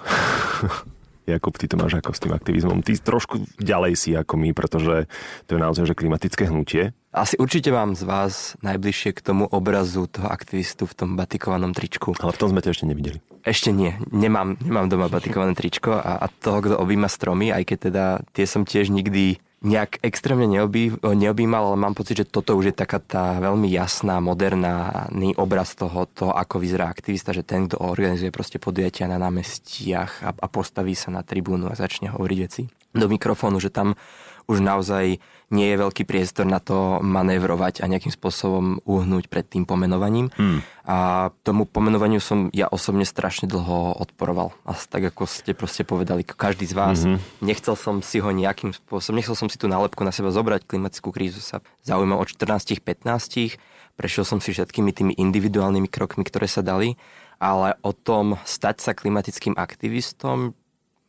Jakub, 1.24 1.56
ty 1.56 1.72
to 1.72 1.80
máš 1.80 2.04
ako 2.04 2.12
s 2.12 2.20
tým 2.20 2.34
aktivizmom. 2.36 2.84
Ty 2.84 3.00
trošku 3.00 3.48
ďalej 3.60 3.94
si 3.96 4.12
ako 4.12 4.36
my, 4.36 4.50
pretože 4.52 5.08
to 5.48 5.56
je 5.56 5.60
naozaj 5.60 5.88
že 5.88 5.96
klimatické 5.96 6.52
hnutie. 6.52 6.92
Asi 7.14 7.38
určite 7.38 7.70
mám 7.70 7.94
z 7.94 8.04
vás 8.04 8.58
najbližšie 8.66 9.14
k 9.16 9.22
tomu 9.22 9.46
obrazu 9.46 10.10
toho 10.10 10.28
aktivistu 10.28 10.90
v 10.90 10.94
tom 10.98 11.10
batikovanom 11.14 11.72
tričku. 11.72 12.18
Ale 12.18 12.34
v 12.34 12.42
tom 12.42 12.50
sme 12.52 12.60
ťa 12.60 12.74
ešte 12.74 12.90
nevideli. 12.90 13.22
Ešte 13.46 13.70
nie. 13.70 13.96
Nemám, 14.10 14.58
nemám 14.60 14.90
doma 14.90 15.08
batikované 15.08 15.54
tričko 15.54 15.96
a, 15.96 16.18
a 16.20 16.26
toho, 16.28 16.60
kto 16.64 16.76
objíma 16.76 17.08
stromy, 17.08 17.54
aj 17.54 17.64
keď 17.70 17.78
teda 17.92 18.06
tie 18.34 18.46
som 18.50 18.66
tiež 18.66 18.90
nikdy 18.90 19.38
nejak 19.64 20.04
extrémne 20.04 20.46
neobí, 20.46 20.92
neobímal, 21.00 21.72
ale 21.72 21.78
mám 21.80 21.96
pocit, 21.96 22.20
že 22.20 22.28
toto 22.28 22.60
už 22.60 22.72
je 22.72 22.76
taká 22.76 23.00
tá 23.00 23.40
veľmi 23.40 23.72
jasná, 23.72 24.20
moderný 24.20 25.34
obraz 25.40 25.72
toho, 25.74 26.04
toho, 26.12 26.36
ako 26.36 26.60
vyzerá 26.60 26.92
aktivista, 26.92 27.32
že 27.32 27.48
ten, 27.48 27.72
kto 27.72 27.80
organizuje 27.80 28.30
proste 28.30 28.60
podujatia 28.60 29.08
na 29.08 29.16
námestiach 29.16 30.12
a, 30.28 30.30
a 30.36 30.48
postaví 30.52 30.94
sa 30.94 31.16
na 31.16 31.24
tribúnu 31.24 31.72
a 31.72 31.80
začne 31.80 32.12
hovoriť 32.12 32.40
veci 32.44 32.68
do 32.94 33.08
mikrofónu, 33.08 33.58
že 33.58 33.74
tam 33.74 33.96
už 34.46 34.60
naozaj 34.60 35.24
nie 35.54 35.70
je 35.70 35.78
veľký 35.78 36.04
priestor 36.10 36.50
na 36.50 36.58
to 36.58 36.98
manévrovať 37.06 37.80
a 37.80 37.88
nejakým 37.88 38.10
spôsobom 38.10 38.82
uhnúť 38.84 39.30
pred 39.30 39.46
tým 39.46 39.70
pomenovaním. 39.70 40.34
Hmm. 40.34 40.66
A 40.84 41.30
tomu 41.48 41.64
pomenovaniu 41.64 42.20
som 42.20 42.52
ja 42.52 42.68
osobne 42.68 43.08
strašne 43.08 43.48
dlho 43.48 43.96
odporoval. 44.02 44.52
A 44.68 44.76
tak 44.76 45.14
ako 45.14 45.30
ste 45.30 45.56
proste 45.56 45.88
povedali, 45.88 46.28
každý 46.28 46.68
z 46.68 46.76
vás, 46.76 47.00
mm-hmm. 47.08 47.40
nechcel 47.40 47.80
som 47.80 48.04
si 48.04 48.20
ho 48.20 48.28
nejakým 48.28 48.76
spôsobom, 48.76 49.16
nechcel 49.16 49.38
som 49.38 49.48
si 49.48 49.56
tú 49.56 49.72
nálepku 49.72 50.04
na 50.04 50.12
seba 50.12 50.34
zobrať, 50.34 50.68
klimatickú 50.68 51.16
krízu 51.16 51.40
sa 51.40 51.64
zaujímal 51.88 52.20
od 52.20 52.28
14-15, 52.28 53.56
prešiel 53.96 54.28
som 54.28 54.44
si 54.44 54.52
všetkými 54.52 54.92
tými 54.92 55.14
individuálnymi 55.16 55.88
krokmi, 55.88 56.28
ktoré 56.28 56.52
sa 56.52 56.60
dali, 56.60 57.00
ale 57.40 57.80
o 57.80 57.96
tom 57.96 58.36
stať 58.44 58.84
sa 58.84 58.92
klimatickým 58.92 59.56
aktivistom, 59.56 60.52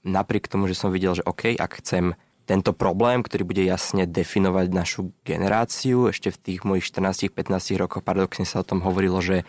napriek 0.04 0.46
tomu, 0.46 0.70
že 0.70 0.78
som 0.78 0.92
videl, 0.92 1.16
že 1.16 1.26
OK, 1.26 1.56
ak 1.56 1.82
chcem 1.82 2.14
tento 2.44 2.76
problém, 2.76 3.24
ktorý 3.24 3.42
bude 3.48 3.64
jasne 3.64 4.04
definovať 4.04 4.66
našu 4.68 5.10
generáciu. 5.24 6.12
Ešte 6.12 6.28
v 6.28 6.38
tých 6.40 6.60
mojich 6.62 6.84
14-15 6.86 7.80
rokoch 7.80 8.04
paradoxne 8.04 8.44
sa 8.44 8.60
o 8.60 8.68
tom 8.68 8.84
hovorilo, 8.84 9.18
že, 9.24 9.48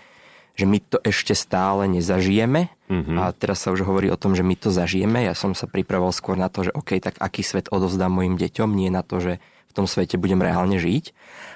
že 0.55 0.63
my 0.63 0.79
to 0.79 0.97
ešte 1.03 1.35
stále 1.35 1.91
nezažijeme. 1.91 2.71
Mm-hmm. 2.87 3.17
A 3.19 3.35
teraz 3.35 3.67
sa 3.67 3.75
už 3.75 3.83
hovorí 3.83 4.07
o 4.07 4.19
tom, 4.19 4.31
že 4.31 4.47
my 4.47 4.55
to 4.55 4.71
zažijeme. 4.71 5.27
Ja 5.27 5.35
som 5.35 5.51
sa 5.51 5.67
pripravoval 5.67 6.15
skôr 6.15 6.39
na 6.39 6.47
to, 6.47 6.67
že 6.67 6.71
OK, 6.71 6.97
tak 7.03 7.19
aký 7.19 7.43
svet 7.43 7.67
odovzdám 7.67 8.15
mojim 8.15 8.39
deťom, 8.39 8.71
nie 8.71 8.87
na 8.87 9.03
to, 9.03 9.19
že 9.19 9.33
v 9.43 9.73
tom 9.75 9.85
svete 9.91 10.15
budem 10.15 10.39
reálne 10.39 10.79
žiť. 10.79 11.11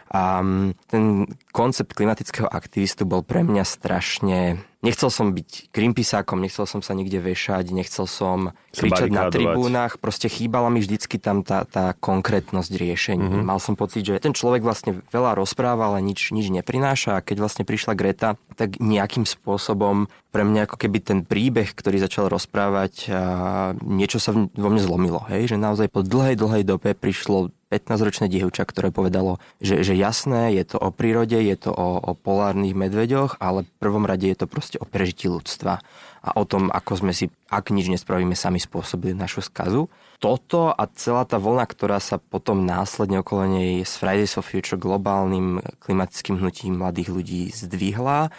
A 0.09 0.41
mm, 0.41 0.89
ten 0.89 1.29
koncept 1.53 1.93
klimatického 1.93 2.49
aktivistu 2.49 3.05
bol 3.05 3.21
pre 3.21 3.45
mňa 3.45 3.63
strašne... 3.65 4.65
Nechcel 4.79 5.11
som 5.11 5.35
byť 5.35 5.75
Greenpeaceákom, 5.75 6.39
nechcel 6.39 6.63
som 6.63 6.79
sa 6.79 6.95
nikde 6.95 7.19
vešať, 7.19 7.75
nechcel 7.75 8.07
som 8.07 8.55
kričať 8.71 9.11
na 9.11 9.27
tribúnach, 9.27 9.99
proste 9.99 10.31
chýbala 10.31 10.71
mi 10.71 10.79
vždycky 10.79 11.19
tam 11.19 11.43
tá, 11.43 11.67
tá 11.67 11.91
konkrétnosť 11.99 12.71
riešení. 12.79 13.19
Mm-hmm. 13.19 13.43
Mal 13.43 13.59
som 13.59 13.75
pocit, 13.75 14.07
že 14.07 14.23
ten 14.23 14.31
človek 14.31 14.63
vlastne 14.63 15.03
veľa 15.11 15.35
rozpráva, 15.35 15.91
ale 15.91 15.99
nič, 15.99 16.31
nič 16.31 16.47
neprináša 16.47 17.19
a 17.19 17.23
keď 17.25 17.43
vlastne 17.43 17.67
prišla 17.67 17.91
Greta, 17.91 18.39
tak 18.55 18.79
nejakým 18.79 19.27
spôsobom 19.27 20.07
pre 20.31 20.47
mňa 20.47 20.71
ako 20.71 20.77
keby 20.79 20.97
ten 21.03 21.19
príbeh, 21.27 21.75
ktorý 21.75 21.99
začal 21.99 22.31
rozprávať, 22.31 23.11
niečo 23.83 24.23
sa 24.23 24.31
vo 24.31 24.69
mne 24.71 24.79
zlomilo. 24.79 25.27
Hej? 25.27 25.51
Že 25.51 25.57
naozaj 25.59 25.87
po 25.91 26.07
dlhej, 26.07 26.39
dlhej 26.39 26.63
dobe 26.63 26.95
prišlo 26.95 27.51
15-ročné 27.69 28.29
dievča, 28.29 28.65
ktoré 28.65 28.89
povedalo, 28.89 29.37
že, 29.61 29.85
že 29.85 29.93
jasné, 29.99 30.55
je 30.55 30.63
to 30.63 30.77
o 30.79 30.89
prírode, 30.95 31.35
je 31.35 31.55
to 31.59 31.75
o, 31.75 31.99
o 31.99 32.11
polárnych 32.15 32.71
medveďoch, 32.71 33.37
ale 33.43 33.67
v 33.67 33.71
prvom 33.83 34.07
rade 34.07 34.23
je 34.31 34.39
to 34.39 34.47
proste 34.47 34.79
o 34.79 34.87
prežití 34.87 35.27
ľudstva 35.27 35.83
a 36.19 36.29
o 36.35 36.43
tom, 36.47 36.71
ako 36.71 37.03
sme 37.03 37.11
si, 37.11 37.27
ak 37.51 37.71
nič 37.75 37.91
nespravíme, 37.91 38.35
sami 38.35 38.59
spôsobili 38.59 39.11
našu 39.15 39.43
skazu. 39.43 39.91
Toto 40.19 40.71
a 40.71 40.83
celá 40.95 41.23
tá 41.23 41.39
vlna, 41.39 41.63
ktorá 41.67 41.99
sa 41.99 42.19
potom 42.19 42.63
následne 42.63 43.23
okolo 43.23 43.47
nej 43.47 43.83
s 43.83 43.99
Fridays 43.99 44.35
for 44.35 44.43
Future 44.43 44.79
globálnym 44.79 45.63
klimatickým 45.83 46.39
hnutím 46.39 46.79
mladých 46.79 47.11
ľudí 47.11 47.41
zdvihla, 47.51 48.31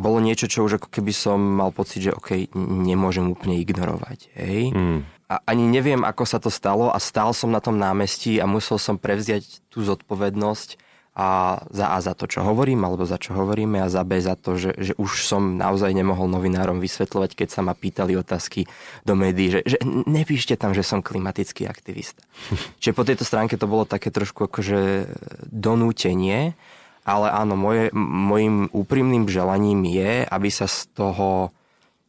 bolo 0.00 0.16
niečo, 0.20 0.48
čo 0.48 0.64
už 0.64 0.80
ako 0.80 0.88
keby 0.88 1.12
som 1.12 1.36
mal 1.36 1.76
pocit, 1.76 2.08
že 2.08 2.16
OK, 2.16 2.52
nemôžem 2.56 3.26
úplne 3.28 3.60
ignorovať. 3.60 4.32
Hej? 4.36 4.72
Mm 4.72 5.20
a 5.30 5.38
ani 5.46 5.70
neviem, 5.70 6.02
ako 6.02 6.26
sa 6.26 6.42
to 6.42 6.50
stalo 6.50 6.90
a 6.90 6.98
stál 6.98 7.30
som 7.30 7.54
na 7.54 7.62
tom 7.62 7.78
námestí 7.78 8.42
a 8.42 8.50
musel 8.50 8.82
som 8.82 8.98
prevziať 8.98 9.62
tú 9.70 9.86
zodpovednosť 9.86 10.89
a 11.10 11.58
za 11.74 11.86
A 11.90 11.98
za 11.98 12.14
to, 12.14 12.30
čo 12.30 12.46
hovorím, 12.46 12.86
alebo 12.86 13.02
za 13.02 13.18
čo 13.18 13.34
hovoríme 13.34 13.82
a 13.82 13.90
za 13.90 14.06
B 14.06 14.22
za 14.22 14.38
to, 14.38 14.54
že, 14.54 14.78
že 14.78 14.92
už 14.94 15.26
som 15.26 15.58
naozaj 15.58 15.90
nemohol 15.90 16.30
novinárom 16.30 16.78
vysvetľovať, 16.78 17.34
keď 17.34 17.48
sa 17.50 17.60
ma 17.66 17.74
pýtali 17.74 18.14
otázky 18.14 18.70
do 19.02 19.18
médií, 19.18 19.58
že, 19.58 19.60
že 19.66 19.76
nepíšte 20.06 20.54
tam, 20.54 20.70
že 20.70 20.86
som 20.86 21.02
klimatický 21.02 21.66
aktivista. 21.66 22.22
Čiže 22.80 22.94
po 22.94 23.02
tejto 23.02 23.26
stránke 23.26 23.58
to 23.58 23.66
bolo 23.66 23.82
také 23.82 24.14
trošku 24.14 24.46
akože 24.46 25.10
donútenie, 25.50 26.54
ale 27.02 27.26
áno, 27.32 27.58
moje, 27.58 27.90
mojim 27.96 28.70
úprimným 28.70 29.26
želaním 29.26 29.82
je, 29.90 30.22
aby 30.30 30.48
sa 30.52 30.70
z 30.70 30.94
toho 30.94 31.50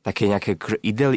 také 0.02 0.26
nejaké 0.26 0.58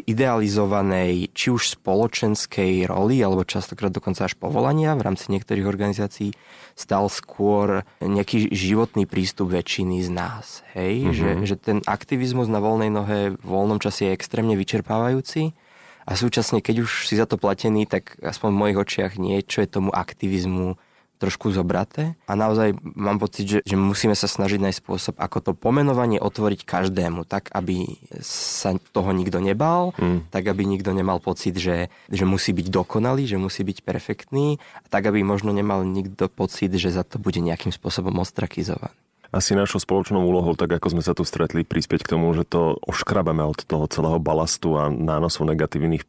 idealizovanej, 0.05 1.33
či 1.33 1.49
už 1.49 1.81
spoločenskej 1.81 2.85
roli, 2.85 3.25
alebo 3.25 3.49
častokrát 3.49 3.89
dokonca 3.89 4.29
až 4.29 4.37
povolania 4.37 4.93
v 4.93 5.09
rámci 5.09 5.33
niektorých 5.33 5.65
organizácií, 5.65 6.37
stal 6.77 7.09
skôr 7.09 7.89
nejaký 8.05 8.53
životný 8.53 9.09
prístup 9.09 9.57
väčšiny 9.57 10.05
z 10.05 10.11
nás. 10.13 10.61
Hej? 10.77 11.09
Mm-hmm. 11.09 11.17
Že, 11.17 11.29
že 11.49 11.57
ten 11.57 11.79
aktivizmus 11.89 12.53
na 12.53 12.61
voľnej 12.61 12.93
nohe 12.93 13.19
v 13.41 13.47
voľnom 13.47 13.81
čase 13.81 14.13
je 14.13 14.17
extrémne 14.17 14.53
vyčerpávajúci 14.53 15.57
a 16.05 16.13
súčasne, 16.13 16.61
keď 16.61 16.85
už 16.85 17.09
si 17.09 17.17
za 17.17 17.25
to 17.25 17.41
platený, 17.41 17.89
tak 17.89 18.21
aspoň 18.21 18.49
v 18.53 18.61
mojich 18.61 18.79
očiach 18.85 19.13
niečo 19.17 19.65
je 19.65 19.69
tomu 19.73 19.89
aktivizmu 19.89 20.77
trošku 21.19 21.55
zobraté 21.55 22.19
a 22.27 22.33
naozaj 22.35 22.75
mám 22.83 23.23
pocit, 23.23 23.47
že, 23.47 23.59
že 23.63 23.77
musíme 23.79 24.17
sa 24.19 24.27
snažiť 24.27 24.61
nájsť 24.61 24.81
spôsob, 24.83 25.15
ako 25.17 25.39
to 25.41 25.53
pomenovanie 25.55 26.19
otvoriť 26.19 26.67
každému, 26.67 27.25
tak 27.29 27.55
aby 27.55 27.87
sa 28.25 28.75
toho 28.93 29.15
nikto 29.15 29.39
nebal, 29.39 29.95
mm. 29.95 30.29
tak 30.35 30.51
aby 30.51 30.67
nikto 30.67 30.91
nemal 30.91 31.23
pocit, 31.23 31.55
že, 31.55 31.93
že 32.11 32.25
musí 32.27 32.51
byť 32.51 32.67
dokonalý, 32.69 33.29
že 33.29 33.39
musí 33.39 33.63
byť 33.63 33.87
perfektný, 33.87 34.59
tak 34.91 35.07
aby 35.07 35.23
možno 35.23 35.55
nemal 35.55 35.87
nikto 35.87 36.27
pocit, 36.27 36.75
že 36.75 36.91
za 36.91 37.07
to 37.07 37.23
bude 37.23 37.39
nejakým 37.39 37.71
spôsobom 37.71 38.17
ostrakizovaný 38.19 39.04
asi 39.35 39.59
našou 39.59 39.83
spoločnou 39.83 40.23
úlohou, 40.23 40.55
tak 40.55 40.79
ako 40.79 40.95
sme 40.95 41.03
sa 41.03 41.11
tu 41.11 41.27
stretli, 41.27 41.67
prispieť 41.67 42.07
k 42.07 42.13
tomu, 42.15 42.31
že 42.39 42.47
to 42.47 42.79
oškrabeme 42.87 43.43
od 43.43 43.67
toho 43.67 43.91
celého 43.91 44.23
balastu 44.23 44.79
a 44.79 44.87
nánosov 44.87 45.51
negatívnych 45.51 46.07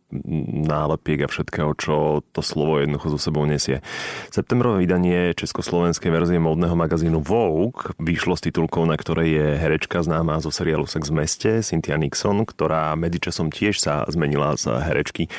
nálepiek 0.70 1.25
a 1.25 1.32
všetkého, 1.32 1.74
čo 1.74 2.22
to 2.29 2.46
slovo 2.46 2.77
jednoducho 2.77 3.17
zo 3.17 3.20
sebou 3.20 3.50
nesie. 3.50 3.82
Septembrové 4.29 4.86
vydanie 4.86 5.34
československej 5.34 6.13
verzie 6.13 6.38
módneho 6.38 6.77
magazínu 6.77 7.17
Vogue 7.25 7.98
vyšlo 7.98 8.38
s 8.38 8.46
titulkou, 8.46 8.86
na 8.86 8.94
ktorej 8.94 9.34
je 9.34 9.48
herečka 9.58 10.05
známa 10.05 10.38
zo 10.38 10.53
seriálu 10.53 10.86
Sex 10.86 11.10
v 11.10 11.25
meste, 11.25 11.50
Cynthia 11.65 11.98
Nixon, 11.98 12.46
ktorá 12.46 12.94
medzičasom 12.94 13.50
tiež 13.50 13.82
sa 13.82 14.05
zmenila 14.05 14.53
z 14.53 14.70
herečky 14.86 15.34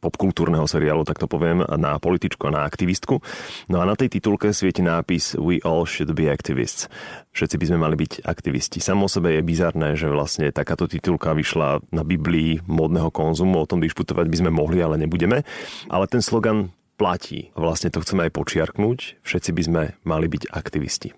popkultúrneho 0.00 0.64
seriálu, 0.64 1.04
tak 1.04 1.20
to 1.20 1.28
poviem, 1.28 1.62
na 1.76 2.00
političku 2.00 2.48
a 2.48 2.54
na 2.56 2.62
aktivistku. 2.64 3.20
No 3.68 3.76
a 3.78 3.84
na 3.84 3.94
tej 3.94 4.16
titulke 4.16 4.50
svieti 4.56 4.80
nápis 4.80 5.36
We 5.36 5.60
all 5.60 5.84
should 5.84 6.16
be 6.16 6.32
activists. 6.32 6.88
Všetci 7.36 7.56
by 7.60 7.64
sme 7.68 7.78
mali 7.84 7.96
byť 8.00 8.24
aktivisti. 8.24 8.80
Samo 8.80 9.06
sebe 9.06 9.36
je 9.36 9.42
bizarné, 9.44 9.94
že 9.94 10.08
vlastne 10.08 10.48
takáto 10.50 10.88
titulka 10.88 11.36
vyšla 11.36 11.84
na 11.92 12.02
Biblii 12.02 12.64
módneho 12.64 13.12
konzumu, 13.12 13.60
o 13.60 13.68
tom 13.68 13.84
diskutovať 13.84 14.26
by 14.26 14.36
sme 14.40 14.50
mohli, 14.50 14.80
ale 14.80 14.96
nebudeme. 14.96 15.44
Ale 15.92 16.04
ten 16.08 16.24
slogan 16.24 16.72
platí. 16.96 17.52
Vlastne 17.56 17.92
to 17.92 18.00
chceme 18.00 18.28
aj 18.28 18.32
počiarknúť. 18.36 19.24
Všetci 19.24 19.50
by 19.52 19.62
sme 19.62 19.82
mali 20.04 20.26
byť 20.28 20.52
aktivisti. 20.52 21.12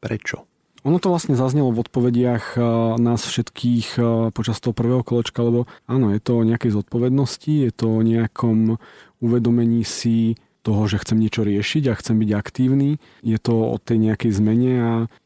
Prečo? 0.00 0.49
Ono 0.84 0.96
to 0.96 1.12
vlastne 1.12 1.36
zaznelo 1.36 1.72
v 1.72 1.82
odpovediach 1.84 2.56
eh, 2.56 2.62
nás 2.96 3.20
všetkých 3.24 3.86
eh, 4.00 4.04
počas 4.32 4.60
toho 4.60 4.72
prvého 4.72 5.04
kolečka, 5.04 5.44
lebo 5.44 5.68
áno, 5.84 6.12
je 6.12 6.20
to 6.20 6.40
o 6.40 6.46
nejakej 6.46 6.72
zodpovednosti, 6.76 7.52
je 7.68 7.72
to 7.72 7.86
o 7.88 8.00
nejakom 8.00 8.80
uvedomení 9.20 9.84
si 9.84 10.40
toho, 10.60 10.84
že 10.88 11.00
chcem 11.00 11.16
niečo 11.16 11.40
riešiť 11.40 11.88
a 11.88 11.98
chcem 11.98 12.20
byť 12.20 12.30
aktívny. 12.36 13.00
Je 13.24 13.38
to 13.40 13.72
o 13.72 13.76
tej 13.80 14.12
nejakej 14.12 14.32
zmene 14.36 14.72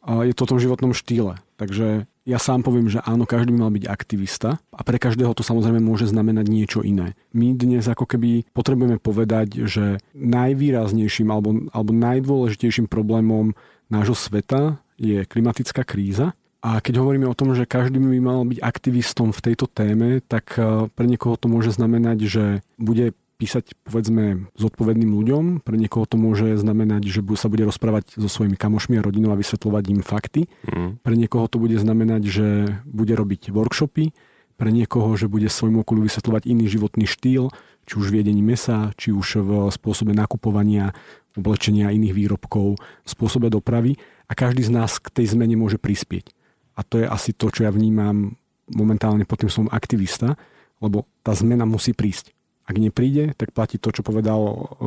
a 0.07 0.11
je 0.23 0.35
to 0.35 0.47
o 0.47 0.51
tom 0.55 0.63
životnom 0.63 0.95
štýle. 0.95 1.43
Takže 1.59 2.07
ja 2.25 2.39
sám 2.41 2.65
poviem, 2.65 2.89
že 2.89 3.05
áno, 3.05 3.29
každý 3.29 3.53
by 3.53 3.59
mal 3.69 3.73
byť 3.75 3.85
aktivista 3.85 4.63
a 4.73 4.81
pre 4.81 4.97
každého 4.97 5.37
to 5.37 5.45
samozrejme 5.45 5.83
môže 5.83 6.09
znamenať 6.09 6.47
niečo 6.49 6.81
iné. 6.81 7.19
My 7.37 7.53
dnes 7.53 7.85
ako 7.85 8.09
keby 8.09 8.49
potrebujeme 8.57 8.97
povedať, 8.97 9.69
že 9.69 10.01
najvýraznejším 10.17 11.29
alebo, 11.29 11.69
alebo 11.75 11.91
najdôležitejším 11.93 12.89
problémom 12.89 13.53
nášho 13.93 14.17
sveta 14.17 14.81
je 14.99 15.27
klimatická 15.27 15.83
kríza. 15.83 16.33
A 16.65 16.81
keď 16.81 17.05
hovoríme 17.05 17.29
o 17.29 17.37
tom, 17.37 17.53
že 17.53 17.69
každý 17.69 18.01
by 18.01 18.21
mal 18.25 18.41
byť 18.49 18.59
aktivistom 18.65 19.37
v 19.37 19.45
tejto 19.53 19.69
téme, 19.69 20.25
tak 20.25 20.57
e, 20.57 20.89
pre 20.89 21.05
niekoho 21.05 21.37
to 21.37 21.53
môže 21.53 21.77
znamenať, 21.77 22.19
že 22.25 22.45
bude 22.81 23.13
písať 23.37 23.77
povedzme 23.85 24.49
zodpovedným 24.57 25.13
ľuďom, 25.13 25.45
pre 25.61 25.77
niekoho 25.77 26.09
to 26.09 26.17
môže 26.17 26.57
znamenať, 26.57 27.05
že 27.11 27.21
sa 27.37 27.53
bude 27.53 27.69
rozprávať 27.69 28.17
so 28.17 28.33
svojimi 28.33 28.57
kamošmi 28.57 28.97
a 28.97 29.05
rodinou 29.05 29.35
a 29.35 29.41
vysvetľovať 29.41 29.85
im 29.93 30.01
fakty. 30.01 30.43
Mm. 30.65 31.03
Pre 31.05 31.15
niekoho 31.19 31.45
to 31.53 31.61
bude 31.61 31.77
znamenať, 31.77 32.23
že 32.25 32.47
bude 32.89 33.13
robiť 33.13 33.53
workshopy, 33.53 34.17
pre 34.55 34.71
niekoho, 34.71 35.11
že 35.19 35.27
bude 35.27 35.51
svojmu 35.51 35.83
okolu 35.83 36.07
vysvetľovať 36.07 36.47
iný 36.47 36.71
životný 36.71 37.11
štýl, 37.11 37.51
či 37.85 37.95
už 37.99 38.09
v 38.09 38.25
jedení 38.25 38.41
mesa, 38.41 38.95
či 38.97 39.11
už 39.11 39.43
v 39.43 39.51
spôsobe 39.75 40.15
nakupovania, 40.17 40.95
oblečenia 41.35 41.95
iných 41.95 42.15
výrobkov, 42.15 42.79
spôsobe 43.03 43.51
dopravy 43.51 43.99
a 44.31 44.33
každý 44.33 44.65
z 44.65 44.71
nás 44.73 45.03
k 45.03 45.11
tej 45.11 45.35
zmene 45.35 45.59
môže 45.59 45.77
prispieť. 45.77 46.31
A 46.75 46.83
to 46.83 47.03
je 47.03 47.07
asi 47.07 47.35
to, 47.35 47.51
čo 47.51 47.67
ja 47.67 47.71
vnímam 47.71 48.35
momentálne 48.71 49.29
pod 49.29 49.45
tým 49.45 49.53
som 49.53 49.67
aktivista, 49.71 50.35
lebo 50.83 51.07
tá 51.23 51.37
zmena 51.37 51.69
musí 51.69 51.93
prísť. 51.93 52.33
Ak 52.65 52.81
nepríde, 52.81 53.37
tak 53.37 53.53
platí 53.53 53.77
to, 53.77 53.93
čo 53.93 54.01
povedal 54.01 54.41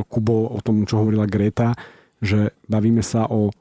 Kubo 0.09 0.49
o 0.49 0.59
tom, 0.65 0.89
čo 0.89 1.05
hovorila 1.05 1.29
Greta, 1.29 1.77
že 2.17 2.57
bavíme 2.65 3.05
sa 3.05 3.29
o 3.29 3.53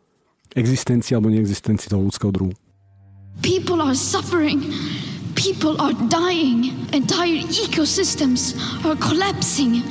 existencii 0.56 1.12
alebo 1.12 1.28
neexistencii 1.28 1.92
toho 1.92 2.00
ľudského 2.00 2.32
druhu. 2.32 2.56
People 3.44 3.84
are 3.84 3.92
suffering. 3.92 4.64
People 5.36 5.76
are 5.76 5.92
dying. 6.08 6.72
Entire 6.96 7.44
ecosystems 7.44 8.56
are 8.88 8.96
collapsing. 8.96 9.84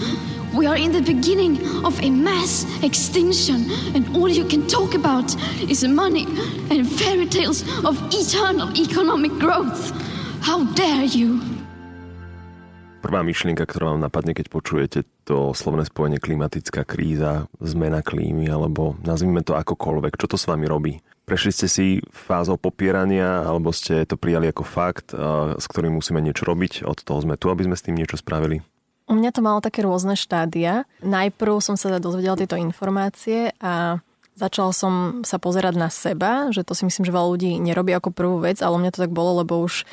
We 0.55 0.71
are 0.71 0.79
in 0.79 0.95
the 0.95 1.03
beginning 1.03 1.59
of 1.83 1.99
a 1.99 2.07
mass 2.07 2.63
extinction, 2.79 3.67
and 3.91 4.07
all 4.15 4.31
you 4.31 4.47
can 4.47 4.63
talk 4.71 4.95
about 4.95 5.35
is 5.67 5.83
money 5.83 6.23
and 6.71 6.87
fairy 6.87 7.27
tales 7.27 7.67
of 7.83 7.99
eternal 8.07 8.71
economic 8.71 9.35
growth. 9.35 9.91
How 10.39 10.63
dare 10.71 11.03
you? 11.11 11.43
Prvá 13.03 13.19
myšlienka, 13.19 13.67
ktorá 13.67 13.93
vám 13.93 14.07
napadne, 14.07 14.31
keď 14.31 14.47
počujete 14.47 14.99
to 15.27 15.51
slovné 15.51 15.83
spojenie 15.91 16.23
klimatická 16.23 16.87
kríza, 16.87 17.51
zmena 17.59 17.99
klímy, 17.99 18.47
alebo 18.47 18.95
nazvime 19.03 19.43
to 19.43 19.59
akokoľvek, 19.59 20.15
čo 20.15 20.31
to 20.31 20.39
s 20.39 20.47
vami 20.47 20.71
robí? 20.71 21.03
Prešli 21.27 21.51
ste 21.51 21.67
si 21.67 21.85
fázou 22.15 22.55
popierania, 22.55 23.43
alebo 23.43 23.75
ste 23.75 24.07
to 24.07 24.15
prijali 24.15 24.47
ako 24.55 24.63
fakt, 24.63 25.11
s 25.59 25.65
ktorým 25.67 25.99
musíme 25.99 26.23
niečo 26.23 26.47
robiť, 26.47 26.87
od 26.87 27.03
toho 27.03 27.19
sme 27.19 27.35
tu, 27.35 27.51
aby 27.51 27.67
sme 27.67 27.75
s 27.75 27.83
tým 27.83 27.99
niečo 27.99 28.15
spravili? 28.15 28.63
U 29.05 29.13
mňa 29.13 29.31
to 29.37 29.41
malo 29.45 29.61
také 29.61 29.85
rôzne 29.85 30.17
štádia. 30.17 30.89
Najprv 31.05 31.61
som 31.61 31.77
sa 31.77 32.01
dozvedela 32.01 32.37
tieto 32.37 32.57
informácie 32.57 33.53
a 33.61 34.01
začala 34.33 34.73
som 34.73 35.21
sa 35.21 35.37
pozerať 35.37 35.75
na 35.77 35.93
seba, 35.93 36.49
že 36.49 36.65
to 36.65 36.73
si 36.73 36.83
myslím, 36.89 37.05
že 37.07 37.15
veľa 37.15 37.31
ľudí 37.37 37.51
nerobí 37.61 37.93
ako 37.93 38.09
prvú 38.11 38.37
vec, 38.41 38.59
ale 38.65 38.75
u 38.75 38.81
mňa 38.81 38.91
to 38.97 39.03
tak 39.05 39.13
bolo, 39.13 39.45
lebo 39.45 39.61
už 39.61 39.87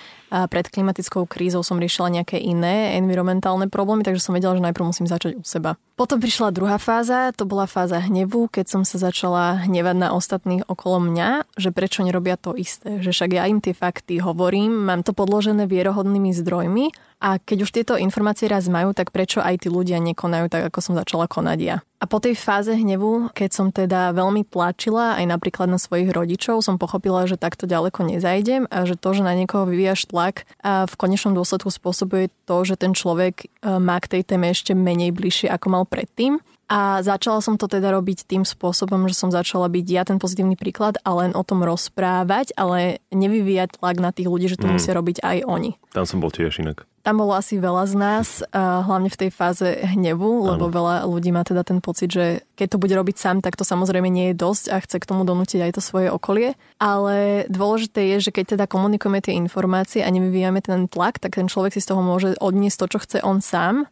pred 0.49 0.67
klimatickou 0.73 1.29
krízou 1.29 1.61
som 1.61 1.77
riešila 1.77 2.09
nejaké 2.09 2.41
iné 2.41 2.97
environmentálne 2.97 3.69
problémy, 3.69 4.01
takže 4.01 4.25
som 4.25 4.33
vedela, 4.33 4.57
že 4.57 4.65
najprv 4.65 4.89
musím 4.89 5.05
začať 5.05 5.37
u 5.37 5.45
seba. 5.45 5.77
Potom 5.93 6.17
prišla 6.19 6.57
druhá 6.57 6.81
fáza, 6.81 7.37
to 7.37 7.45
bola 7.45 7.69
fáza 7.69 8.01
hnevu, 8.01 8.49
keď 8.49 8.65
som 8.65 8.83
sa 8.83 8.97
začala 8.97 9.69
hnevať 9.69 9.97
na 10.01 10.09
ostatných 10.17 10.65
okolo 10.65 11.05
mňa, 11.13 11.45
že 11.61 11.69
prečo 11.69 12.01
nerobia 12.01 12.41
to 12.41 12.57
isté, 12.57 13.05
že 13.05 13.13
však 13.13 13.37
ja 13.37 13.45
im 13.45 13.61
tie 13.61 13.77
fakty 13.77 14.19
hovorím, 14.25 14.89
mám 14.89 15.05
to 15.05 15.13
podložené 15.13 15.69
vierohodnými 15.69 16.33
zdrojmi 16.33 16.91
a 17.23 17.39
keď 17.39 17.59
už 17.63 17.71
tieto 17.71 17.95
informácie 17.95 18.51
raz 18.51 18.67
majú, 18.67 18.97
tak 18.97 19.15
prečo 19.15 19.39
aj 19.39 19.63
tí 19.63 19.69
ľudia 19.71 20.03
nekonajú 20.03 20.51
tak, 20.51 20.73
ako 20.73 20.79
som 20.83 20.95
začala 20.99 21.31
konať 21.31 21.59
ja. 21.61 21.77
A 22.03 22.11
po 22.11 22.19
tej 22.19 22.35
fáze 22.35 22.75
hnevu, 22.75 23.31
keď 23.31 23.51
som 23.55 23.71
teda 23.71 24.11
veľmi 24.11 24.43
tlačila 24.43 25.15
aj 25.23 25.31
napríklad 25.31 25.71
na 25.71 25.79
svojich 25.79 26.11
rodičov, 26.11 26.59
som 26.59 26.75
pochopila, 26.83 27.31
že 27.31 27.39
takto 27.39 27.71
ďaleko 27.71 28.03
nezajdem 28.11 28.67
a 28.67 28.83
že 28.83 28.99
to, 28.99 29.15
že 29.15 29.23
na 29.23 29.39
niekoho 29.39 29.71
vyvíjaš 29.71 30.11
tlak, 30.11 30.22
a 30.63 30.87
v 30.87 30.95
konečnom 30.95 31.35
dôsledku 31.35 31.73
spôsobuje 31.73 32.31
to, 32.47 32.63
že 32.63 32.79
ten 32.79 32.95
človek 32.95 33.35
e, 33.43 33.47
má 33.83 33.99
k 33.99 34.19
tej 34.19 34.23
téme 34.23 34.53
ešte 34.53 34.77
menej 34.77 35.11
bližšie, 35.11 35.51
ako 35.51 35.67
mal 35.73 35.85
predtým. 35.89 36.39
A 36.73 37.05
začala 37.05 37.45
som 37.45 37.61
to 37.61 37.69
teda 37.69 37.93
robiť 37.93 38.25
tým 38.25 38.49
spôsobom, 38.49 39.05
že 39.05 39.19
som 39.19 39.29
začala 39.29 39.69
byť 39.69 39.87
ja 39.93 40.09
ten 40.09 40.17
pozitívny 40.17 40.57
príklad 40.57 40.97
a 41.05 41.13
len 41.13 41.37
o 41.37 41.45
tom 41.45 41.61
rozprávať, 41.61 42.57
ale 42.57 43.05
nevyvíjať 43.13 43.77
tlak 43.77 44.01
na 44.01 44.09
tých 44.09 44.31
ľudí, 44.31 44.49
že 44.49 44.57
to 44.57 44.71
mm. 44.71 44.81
musia 44.81 44.97
robiť 44.97 45.21
aj 45.21 45.39
oni. 45.45 45.77
Tam 45.93 46.09
som 46.09 46.25
bol 46.25 46.33
tiež 46.33 46.65
inak. 46.65 46.89
Tam 47.03 47.19
bolo 47.19 47.35
asi 47.35 47.59
veľa 47.59 47.85
z 47.91 47.95
nás, 47.99 48.29
hlavne 48.55 49.11
v 49.11 49.21
tej 49.27 49.31
fáze 49.35 49.67
hnevu, 49.67 50.55
lebo 50.55 50.71
ano. 50.71 50.75
veľa 50.75 50.95
ľudí 51.11 51.35
má 51.35 51.43
teda 51.43 51.67
ten 51.67 51.83
pocit, 51.83 52.15
že 52.15 52.47
keď 52.55 52.79
to 52.79 52.79
bude 52.79 52.95
robiť 52.95 53.17
sám, 53.19 53.37
tak 53.43 53.59
to 53.59 53.67
samozrejme 53.67 54.07
nie 54.07 54.31
je 54.31 54.39
dosť 54.39 54.65
a 54.71 54.77
chce 54.79 54.97
k 55.03 55.09
tomu 55.11 55.27
donútiť 55.27 55.67
aj 55.67 55.73
to 55.75 55.83
svoje 55.83 56.15
okolie. 56.15 56.55
Ale 56.79 57.51
dôležité 57.51 58.07
je, 58.15 58.31
že 58.31 58.31
keď 58.31 58.55
teda 58.55 58.71
komunikujeme 58.71 59.19
tie 59.19 59.35
informácie 59.35 60.07
a 60.07 60.15
nevyvíjame 60.15 60.63
ten 60.63 60.87
tlak, 60.87 61.19
tak 61.19 61.35
ten 61.35 61.51
človek 61.51 61.75
si 61.75 61.83
z 61.83 61.91
toho 61.91 62.07
môže 62.07 62.39
odniesť 62.39 62.79
to, 62.79 62.87
čo 62.95 62.99
chce 63.03 63.19
on 63.27 63.43
sám 63.43 63.91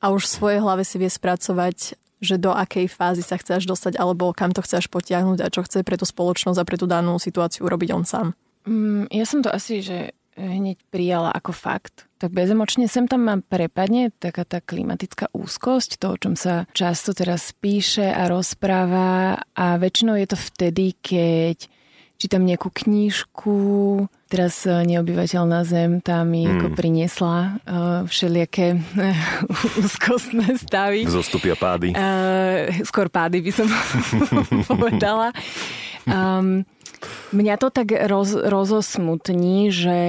a 0.00 0.08
už 0.08 0.24
v 0.24 0.34
svojej 0.40 0.60
hlave 0.64 0.80
si 0.88 0.96
vie 0.96 1.12
spracovať 1.12 2.00
že 2.16 2.40
do 2.40 2.48
akej 2.48 2.88
fázy 2.88 3.20
sa 3.20 3.36
chce 3.36 3.60
až 3.60 3.64
dostať, 3.68 4.00
alebo 4.00 4.32
kam 4.32 4.56
to 4.56 4.64
chce 4.64 4.80
až 4.80 4.86
potiahnuť 4.88 5.38
a 5.44 5.52
čo 5.52 5.60
chce 5.60 5.84
pre 5.84 6.00
tú 6.00 6.08
spoločnosť 6.08 6.56
a 6.56 6.64
pre 6.64 6.80
tú 6.80 6.88
danú 6.88 7.20
situáciu 7.20 7.68
urobiť 7.68 7.92
on 7.92 8.04
sám. 8.08 8.26
Mm, 8.64 9.12
ja 9.12 9.24
som 9.28 9.44
to 9.44 9.52
asi, 9.52 9.84
že 9.84 10.15
hneď 10.36 10.78
prijala 10.92 11.32
ako 11.32 11.52
fakt. 11.56 12.04
Tak 12.16 12.32
bezemočne 12.32 12.88
sem 12.88 13.08
tam 13.08 13.28
ma 13.28 13.36
prepadne 13.40 14.12
taká 14.16 14.44
tá 14.44 14.60
klimatická 14.60 15.32
úzkosť, 15.32 16.00
to, 16.00 16.06
o 16.12 16.20
čom 16.20 16.34
sa 16.36 16.64
často 16.72 17.12
teraz 17.12 17.52
píše 17.56 18.08
a 18.08 18.28
rozpráva 18.28 19.40
a 19.56 19.76
väčšinou 19.76 20.16
je 20.16 20.28
to 20.28 20.38
vtedy, 20.38 20.96
keď 21.00 21.68
čítam 22.16 22.48
nejakú 22.48 22.72
knížku, 22.72 23.56
teraz 24.32 24.64
e, 24.64 24.72
neobyvateľná 24.72 25.60
zem 25.68 26.00
tá 26.00 26.24
mi 26.24 26.48
mm. 26.48 26.52
ako 26.56 26.66
priniesla 26.72 27.36
uh, 27.68 28.00
všelijaké 28.08 28.80
uh, 28.80 29.78
úzkostné 29.84 30.56
stavy. 30.56 31.04
Zostupia 31.04 31.54
pády. 31.54 31.92
Uh, 31.92 32.72
skôr 32.88 33.12
pády 33.12 33.44
by 33.44 33.52
som 33.52 33.68
povedala. 34.72 35.36
Um, 36.08 36.64
mňa 37.32 37.54
to 37.58 37.68
tak 37.72 37.92
roz, 38.06 38.34
rozosmutní, 38.36 39.70
že, 39.72 40.02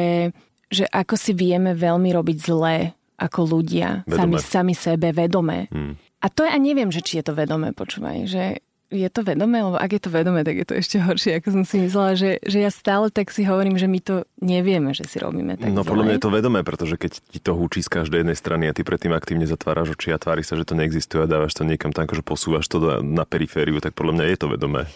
že 0.71 0.85
ako 0.89 1.15
si 1.15 1.31
vieme 1.33 1.73
veľmi 1.73 2.09
robiť 2.13 2.37
zlé 2.37 2.97
ako 3.17 3.57
ľudia, 3.57 4.05
sami, 4.05 4.37
sami 4.37 4.73
sebe, 4.77 5.09
vedomé. 5.09 5.67
Hmm. 5.73 5.97
A 6.21 6.29
to 6.29 6.45
ja 6.45 6.57
neviem, 6.57 6.93
že 6.93 7.01
či 7.01 7.21
je 7.21 7.29
to 7.29 7.33
vedomé, 7.33 7.73
počúvaj, 7.73 8.29
že 8.29 8.61
je 8.87 9.09
to 9.11 9.19
vedomé, 9.19 9.59
lebo 9.59 9.75
ak 9.75 9.99
je 9.99 10.01
to 10.07 10.07
vedomé, 10.07 10.47
tak 10.47 10.55
je 10.55 10.63
to 10.63 10.75
ešte 10.79 10.97
horšie, 11.03 11.43
ako 11.43 11.59
som 11.59 11.63
si 11.67 11.75
myslela, 11.83 12.15
že, 12.15 12.39
že 12.47 12.63
ja 12.63 12.71
stále 12.71 13.11
tak 13.11 13.35
si 13.35 13.43
hovorím, 13.43 13.75
že 13.75 13.83
my 13.83 13.99
to 13.99 14.23
nevieme, 14.39 14.95
že 14.95 15.03
si 15.03 15.19
robíme 15.19 15.59
tak 15.59 15.75
No 15.75 15.83
podľa 15.83 16.07
mňa 16.07 16.15
je 16.15 16.23
to 16.23 16.31
vedomé, 16.31 16.59
pretože 16.63 16.95
keď 16.95 17.11
ti 17.19 17.39
to 17.43 17.51
húči 17.51 17.83
z 17.83 17.91
každej 17.91 18.23
jednej 18.23 18.37
strany 18.39 18.71
a 18.71 18.75
ty 18.75 18.87
predtým 18.87 19.11
aktívne 19.11 19.43
zatváraš 19.43 19.91
oči 19.99 20.15
a 20.15 20.21
tvári 20.21 20.39
sa, 20.39 20.55
že 20.55 20.63
to 20.63 20.79
neexistuje 20.79 21.19
a 21.19 21.27
dávaš 21.27 21.59
to 21.59 21.67
niekam 21.67 21.91
tam, 21.91 22.07
že 22.07 22.23
posúvaš 22.23 22.71
to 22.71 22.79
na 23.03 23.27
perifériu, 23.27 23.83
tak 23.83 23.91
podľa 23.91 24.23
mňa 24.23 24.25
je 24.31 24.37
to 24.39 24.47
vedomé. 24.55 24.87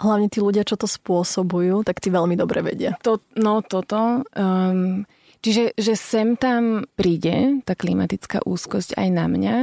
Hlavne 0.00 0.32
tí 0.32 0.40
ľudia, 0.40 0.64
čo 0.64 0.80
to 0.80 0.88
spôsobujú, 0.88 1.84
tak 1.84 2.00
ti 2.00 2.08
veľmi 2.08 2.34
dobre 2.34 2.64
vedia. 2.64 2.96
To, 3.04 3.20
no 3.36 3.60
toto... 3.60 4.24
Um, 4.32 5.04
Čiže 5.40 5.72
že 5.80 5.96
sem 5.96 6.36
tam 6.36 6.84
príde 7.00 7.64
tá 7.64 7.72
klimatická 7.72 8.44
úzkosť 8.44 9.00
aj 9.00 9.08
na 9.08 9.24
mňa, 9.24 9.54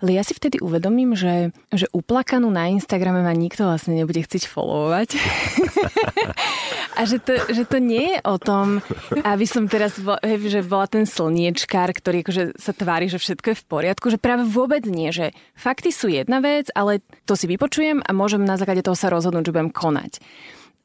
ale 0.00 0.10
ja 0.16 0.24
si 0.24 0.32
vtedy 0.32 0.64
uvedomím, 0.64 1.12
že, 1.12 1.52
že 1.76 1.92
uplakanú 1.92 2.48
na 2.48 2.72
Instagrame 2.72 3.20
ma 3.20 3.36
nikto 3.36 3.68
vlastne 3.68 4.00
nebude 4.00 4.24
chcieť 4.24 4.48
followovať. 4.48 5.08
A 6.96 7.04
že 7.04 7.20
to, 7.20 7.36
že 7.52 7.68
to 7.68 7.76
nie 7.76 8.16
je 8.16 8.18
o 8.24 8.40
tom, 8.40 8.80
aby 9.20 9.44
som 9.44 9.68
teraz, 9.68 10.00
že 10.24 10.64
bola 10.64 10.88
ten 10.88 11.04
slniečkár, 11.04 11.92
ktorý 11.92 12.24
akože 12.24 12.56
sa 12.56 12.72
tvári, 12.72 13.12
že 13.12 13.20
všetko 13.20 13.52
je 13.52 13.60
v 13.60 13.68
poriadku, 13.68 14.08
že 14.08 14.16
práve 14.16 14.48
vôbec 14.48 14.80
nie, 14.88 15.12
že 15.12 15.36
fakty 15.52 15.92
sú 15.92 16.08
jedna 16.08 16.40
vec, 16.40 16.72
ale 16.72 17.04
to 17.28 17.36
si 17.36 17.44
vypočujem 17.44 18.00
a 18.00 18.10
môžem 18.16 18.40
na 18.40 18.56
základe 18.56 18.80
toho 18.80 18.96
sa 18.96 19.12
rozhodnúť, 19.12 19.44
že 19.44 19.52
budem 19.52 19.68
konať. 19.68 20.24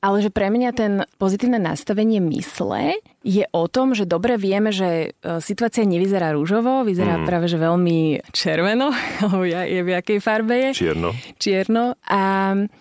Ale 0.01 0.17
že 0.25 0.33
pre 0.33 0.49
mňa 0.49 0.69
ten 0.73 0.93
pozitívne 1.21 1.61
nastavenie 1.61 2.17
mysle 2.17 2.97
je 3.21 3.45
o 3.53 3.63
tom, 3.69 3.93
že 3.93 4.09
dobre 4.09 4.33
vieme, 4.33 4.73
že 4.73 5.13
e, 5.13 5.37
situácia 5.45 5.85
nevyzerá 5.85 6.33
rúžovo, 6.33 6.81
vyzerá 6.81 7.21
mm. 7.21 7.25
práve 7.29 7.45
že 7.45 7.61
veľmi 7.61 8.25
červeno, 8.33 8.89
alebo 9.21 9.45
je 9.45 9.81
v 9.85 9.89
jakej 9.93 10.17
farbe 10.17 10.57
je. 10.57 10.69
Čierno. 10.73 11.13
Čierno. 11.37 11.93
A 12.09 12.21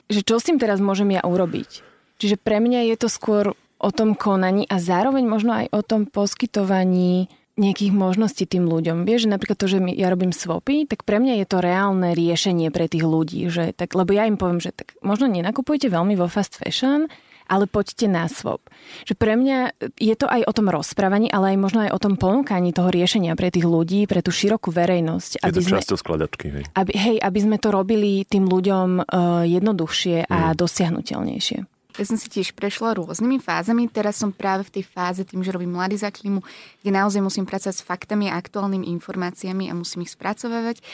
že 0.09 0.24
čo 0.24 0.40
s 0.40 0.48
tým 0.48 0.56
teraz 0.56 0.80
môžem 0.80 1.12
ja 1.12 1.20
urobiť? 1.20 1.85
Čiže 2.16 2.40
pre 2.40 2.56
mňa 2.56 2.88
je 2.88 2.96
to 2.96 3.12
skôr 3.12 3.52
o 3.80 3.90
tom 3.92 4.12
konaní 4.12 4.68
a 4.68 4.76
zároveň 4.76 5.24
možno 5.24 5.56
aj 5.56 5.72
o 5.72 5.80
tom 5.80 6.04
poskytovaní 6.04 7.33
nejakých 7.61 7.92
možností 7.92 8.49
tým 8.49 8.64
ľuďom. 8.64 9.05
Vieš, 9.05 9.29
že 9.29 9.33
napríklad 9.37 9.59
to, 9.61 9.68
že 9.68 9.79
ja 9.94 10.09
robím 10.09 10.33
swapy, 10.33 10.88
tak 10.88 11.05
pre 11.05 11.20
mňa 11.20 11.44
je 11.44 11.46
to 11.46 11.59
reálne 11.61 12.16
riešenie 12.16 12.73
pre 12.73 12.88
tých 12.88 13.05
ľudí. 13.05 13.46
Že 13.53 13.77
tak, 13.77 13.92
lebo 13.92 14.16
ja 14.16 14.25
im 14.25 14.40
poviem, 14.40 14.64
že 14.64 14.73
tak 14.73 14.96
možno 15.05 15.29
nenakupujte 15.29 15.92
veľmi 15.92 16.16
vo 16.16 16.27
fast 16.27 16.57
fashion, 16.57 17.12
ale 17.51 17.66
poďte 17.66 18.07
na 18.07 18.31
swap. 18.31 18.62
Že 19.03 19.14
pre 19.18 19.35
mňa 19.35 19.75
je 19.99 20.14
to 20.14 20.31
aj 20.31 20.46
o 20.46 20.53
tom 20.55 20.70
rozprávaní, 20.70 21.27
ale 21.35 21.53
aj 21.53 21.59
možno 21.59 21.79
aj 21.83 21.90
o 21.90 21.99
tom 21.99 22.14
ponúkaní 22.14 22.70
toho 22.70 22.94
riešenia 22.94 23.35
pre 23.35 23.51
tých 23.51 23.66
ľudí, 23.66 24.07
pre 24.07 24.23
tú 24.23 24.31
širokú 24.31 24.70
verejnosť. 24.70 25.42
Je 25.42 25.51
aby 25.51 25.59
to 25.59 25.66
sme, 25.66 25.77
často 25.83 25.99
skladačky, 25.99 26.46
hej. 26.55 26.64
Aby, 26.79 26.94
hej, 26.94 27.16
aby 27.18 27.38
sme 27.42 27.59
to 27.59 27.75
robili 27.75 28.23
tým 28.23 28.46
ľuďom 28.46 28.88
uh, 29.03 29.42
jednoduchšie 29.51 30.31
a 30.31 30.55
mm. 30.55 30.57
dosiahnutelnejšie. 30.57 31.80
Ja 31.98 32.05
som 32.07 32.14
si 32.14 32.31
tiež 32.31 32.55
prešla 32.55 32.94
rôznymi 32.94 33.42
fázami. 33.42 33.90
Teraz 33.90 34.20
som 34.20 34.31
práve 34.31 34.62
v 34.68 34.81
tej 34.81 34.85
fáze, 34.87 35.26
tým, 35.26 35.42
že 35.42 35.50
robím 35.50 35.74
mladý 35.74 35.98
za 35.98 36.14
klímu, 36.14 36.44
kde 36.85 36.90
naozaj 36.94 37.20
musím 37.24 37.46
pracovať 37.48 37.83
s 37.83 37.87
faktami 37.87 38.31
a 38.31 38.38
aktuálnymi 38.38 38.87
informáciami 39.00 39.66
a 39.66 39.74
musím 39.74 40.07
ich 40.07 40.14
spracovávať, 40.14 40.85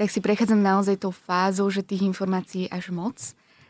tak 0.00 0.08
si 0.08 0.24
prechádzam 0.24 0.60
naozaj 0.60 1.04
tou 1.04 1.12
fázou, 1.12 1.68
že 1.68 1.84
tých 1.84 2.08
informácií 2.08 2.68
je 2.68 2.72
až 2.72 2.88
moc. 2.94 3.18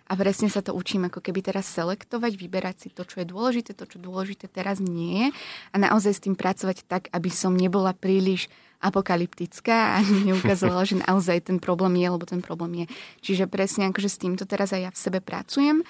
A 0.07 0.14
presne 0.14 0.46
sa 0.46 0.62
to 0.62 0.70
učím 0.70 1.11
ako 1.11 1.18
keby 1.18 1.42
teraz 1.42 1.66
selektovať, 1.75 2.38
vyberať 2.38 2.77
si 2.87 2.88
to, 2.94 3.03
čo 3.03 3.22
je 3.22 3.27
dôležité, 3.27 3.75
to, 3.75 3.90
čo 3.90 3.99
dôležité 3.99 4.46
teraz 4.46 4.79
nie 4.79 5.27
je 5.27 5.29
a 5.75 5.77
naozaj 5.83 6.12
s 6.14 6.22
tým 6.22 6.38
pracovať 6.38 6.87
tak, 6.87 7.11
aby 7.11 7.27
som 7.27 7.51
nebola 7.51 7.90
príliš 7.90 8.46
apokalyptická 8.79 9.99
a 9.99 10.07
neukazovala, 10.31 10.87
že 10.87 11.03
naozaj 11.03 11.51
ten 11.51 11.59
problém 11.59 11.99
je, 11.99 12.07
lebo 12.07 12.22
ten 12.22 12.38
problém 12.38 12.85
je. 12.85 12.87
Čiže 13.27 13.51
presne 13.51 13.90
akože 13.90 14.07
s 14.07 14.20
týmto 14.22 14.44
teraz 14.46 14.70
aj 14.70 14.81
ja 14.87 14.90
v 14.94 15.03
sebe 15.03 15.18
pracujem 15.18 15.83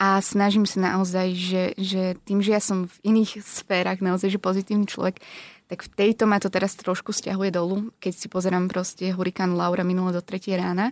a 0.00 0.24
snažím 0.24 0.64
sa 0.64 0.80
naozaj, 0.80 1.28
že, 1.36 1.62
že 1.76 2.16
tým, 2.24 2.40
že 2.40 2.56
ja 2.56 2.62
som 2.64 2.88
v 2.88 2.96
iných 3.12 3.44
sférach 3.44 4.00
naozaj, 4.00 4.32
že 4.32 4.40
pozitívny 4.40 4.88
človek, 4.88 5.20
tak 5.68 5.84
v 5.84 5.92
tejto 5.92 6.24
ma 6.24 6.40
to 6.40 6.48
teraz 6.48 6.72
trošku 6.72 7.12
stiahuje 7.12 7.52
dolu, 7.52 7.92
keď 8.00 8.12
si 8.16 8.26
pozerám 8.32 8.72
proste 8.72 9.12
hurikán 9.12 9.52
Laura 9.52 9.84
minule 9.84 10.16
do 10.16 10.24
3 10.24 10.56
rána 10.56 10.88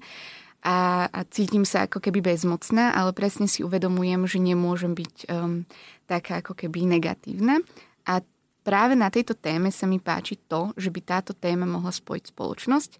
a, 0.60 1.08
a 1.08 1.20
cítim 1.24 1.64
sa 1.64 1.88
ako 1.88 2.04
keby 2.04 2.20
bezmocná, 2.20 2.92
ale 2.92 3.16
presne 3.16 3.48
si 3.48 3.64
uvedomujem, 3.64 4.28
že 4.28 4.38
nemôžem 4.44 4.92
byť 4.92 5.14
um, 5.32 5.64
taká 6.04 6.44
ako 6.44 6.52
keby 6.52 6.84
negatívna. 6.84 7.64
A 8.04 8.20
práve 8.60 8.92
na 8.92 9.08
tejto 9.08 9.32
téme 9.32 9.72
sa 9.72 9.88
mi 9.88 10.02
páči 10.02 10.36
to, 10.36 10.76
že 10.76 10.92
by 10.92 11.00
táto 11.00 11.32
téma 11.32 11.64
mohla 11.64 11.94
spojiť 11.94 12.36
spoločnosť, 12.36 12.92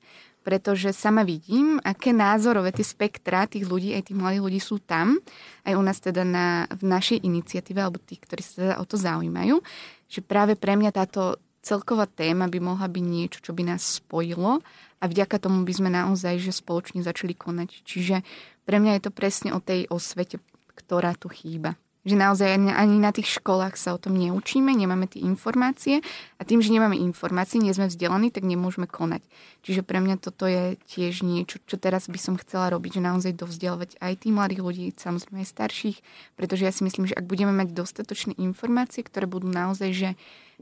pretože 0.49 0.97
sama 0.97 1.29
vidím, 1.29 1.77
aké 1.85 2.09
názorové 2.09 2.73
tie 2.73 2.81
spektra 2.81 3.45
tých 3.45 3.69
ľudí, 3.69 3.93
aj 3.93 4.09
tých 4.09 4.17
mladých 4.17 4.45
ľudí 4.49 4.61
sú 4.65 4.81
tam, 4.81 5.21
aj 5.69 5.77
u 5.77 5.83
nás 5.85 6.01
teda 6.01 6.25
na, 6.25 6.65
v 6.73 6.89
našej 6.89 7.21
iniciatíve, 7.21 7.77
alebo 7.77 8.01
tí, 8.01 8.17
ktorí 8.17 8.41
sa 8.41 8.53
teda 8.57 8.75
o 8.81 8.89
to 8.89 8.97
zaujímajú, 8.97 9.61
že 10.09 10.25
práve 10.25 10.57
pre 10.57 10.73
mňa 10.73 10.89
táto 10.97 11.37
celková 11.61 12.09
téma 12.09 12.49
by 12.49 12.65
mohla 12.65 12.89
byť 12.89 13.05
niečo, 13.05 13.45
čo 13.45 13.53
by 13.53 13.77
nás 13.77 14.01
spojilo 14.01 14.65
a 14.97 15.05
vďaka 15.05 15.37
tomu 15.37 15.69
by 15.69 15.73
sme 15.77 15.93
naozaj 15.93 16.41
že 16.41 16.57
spoločne 16.57 17.05
začali 17.05 17.37
konať. 17.37 17.85
Čiže 17.85 18.25
pre 18.65 18.81
mňa 18.81 18.97
je 18.97 19.03
to 19.05 19.13
presne 19.13 19.53
o 19.53 19.61
tej 19.61 19.85
osvete, 19.93 20.41
ktorá 20.73 21.13
tu 21.13 21.29
chýba. 21.29 21.77
Že 22.09 22.17
naozaj 22.17 22.49
ani 22.73 22.97
na 22.97 23.13
tých 23.13 23.37
školách 23.37 23.77
sa 23.77 23.93
o 23.93 24.01
tom 24.01 24.17
neučíme, 24.17 24.73
nemáme 24.73 25.05
tie 25.05 25.21
informácie 25.21 26.01
a 26.41 26.43
tým, 26.49 26.65
že 26.65 26.73
nemáme 26.73 26.97
informácie, 26.97 27.61
nie 27.61 27.77
sme 27.77 27.93
vzdelaní, 27.93 28.33
tak 28.33 28.49
nemôžeme 28.49 28.89
konať. 28.89 29.21
Čiže 29.61 29.85
pre 29.85 30.01
mňa 30.01 30.17
toto 30.17 30.49
je 30.49 30.81
tiež 30.89 31.21
niečo, 31.21 31.61
čo 31.69 31.77
teraz 31.77 32.09
by 32.09 32.17
som 32.17 32.41
chcela 32.41 32.73
robiť, 32.73 32.97
že 32.97 33.03
naozaj 33.05 33.33
dovzdelovať 33.37 34.01
aj 34.01 34.25
tých 34.25 34.33
mladých 34.33 34.65
ľudí, 34.65 34.85
samozrejme 34.97 35.45
aj 35.45 35.53
starších, 35.53 35.99
pretože 36.41 36.65
ja 36.65 36.73
si 36.73 36.89
myslím, 36.89 37.05
že 37.05 37.19
ak 37.19 37.29
budeme 37.29 37.53
mať 37.53 37.77
dostatočné 37.77 38.33
informácie, 38.41 39.05
ktoré 39.05 39.29
budú 39.29 39.53
naozaj, 39.53 39.93
že, 39.93 40.11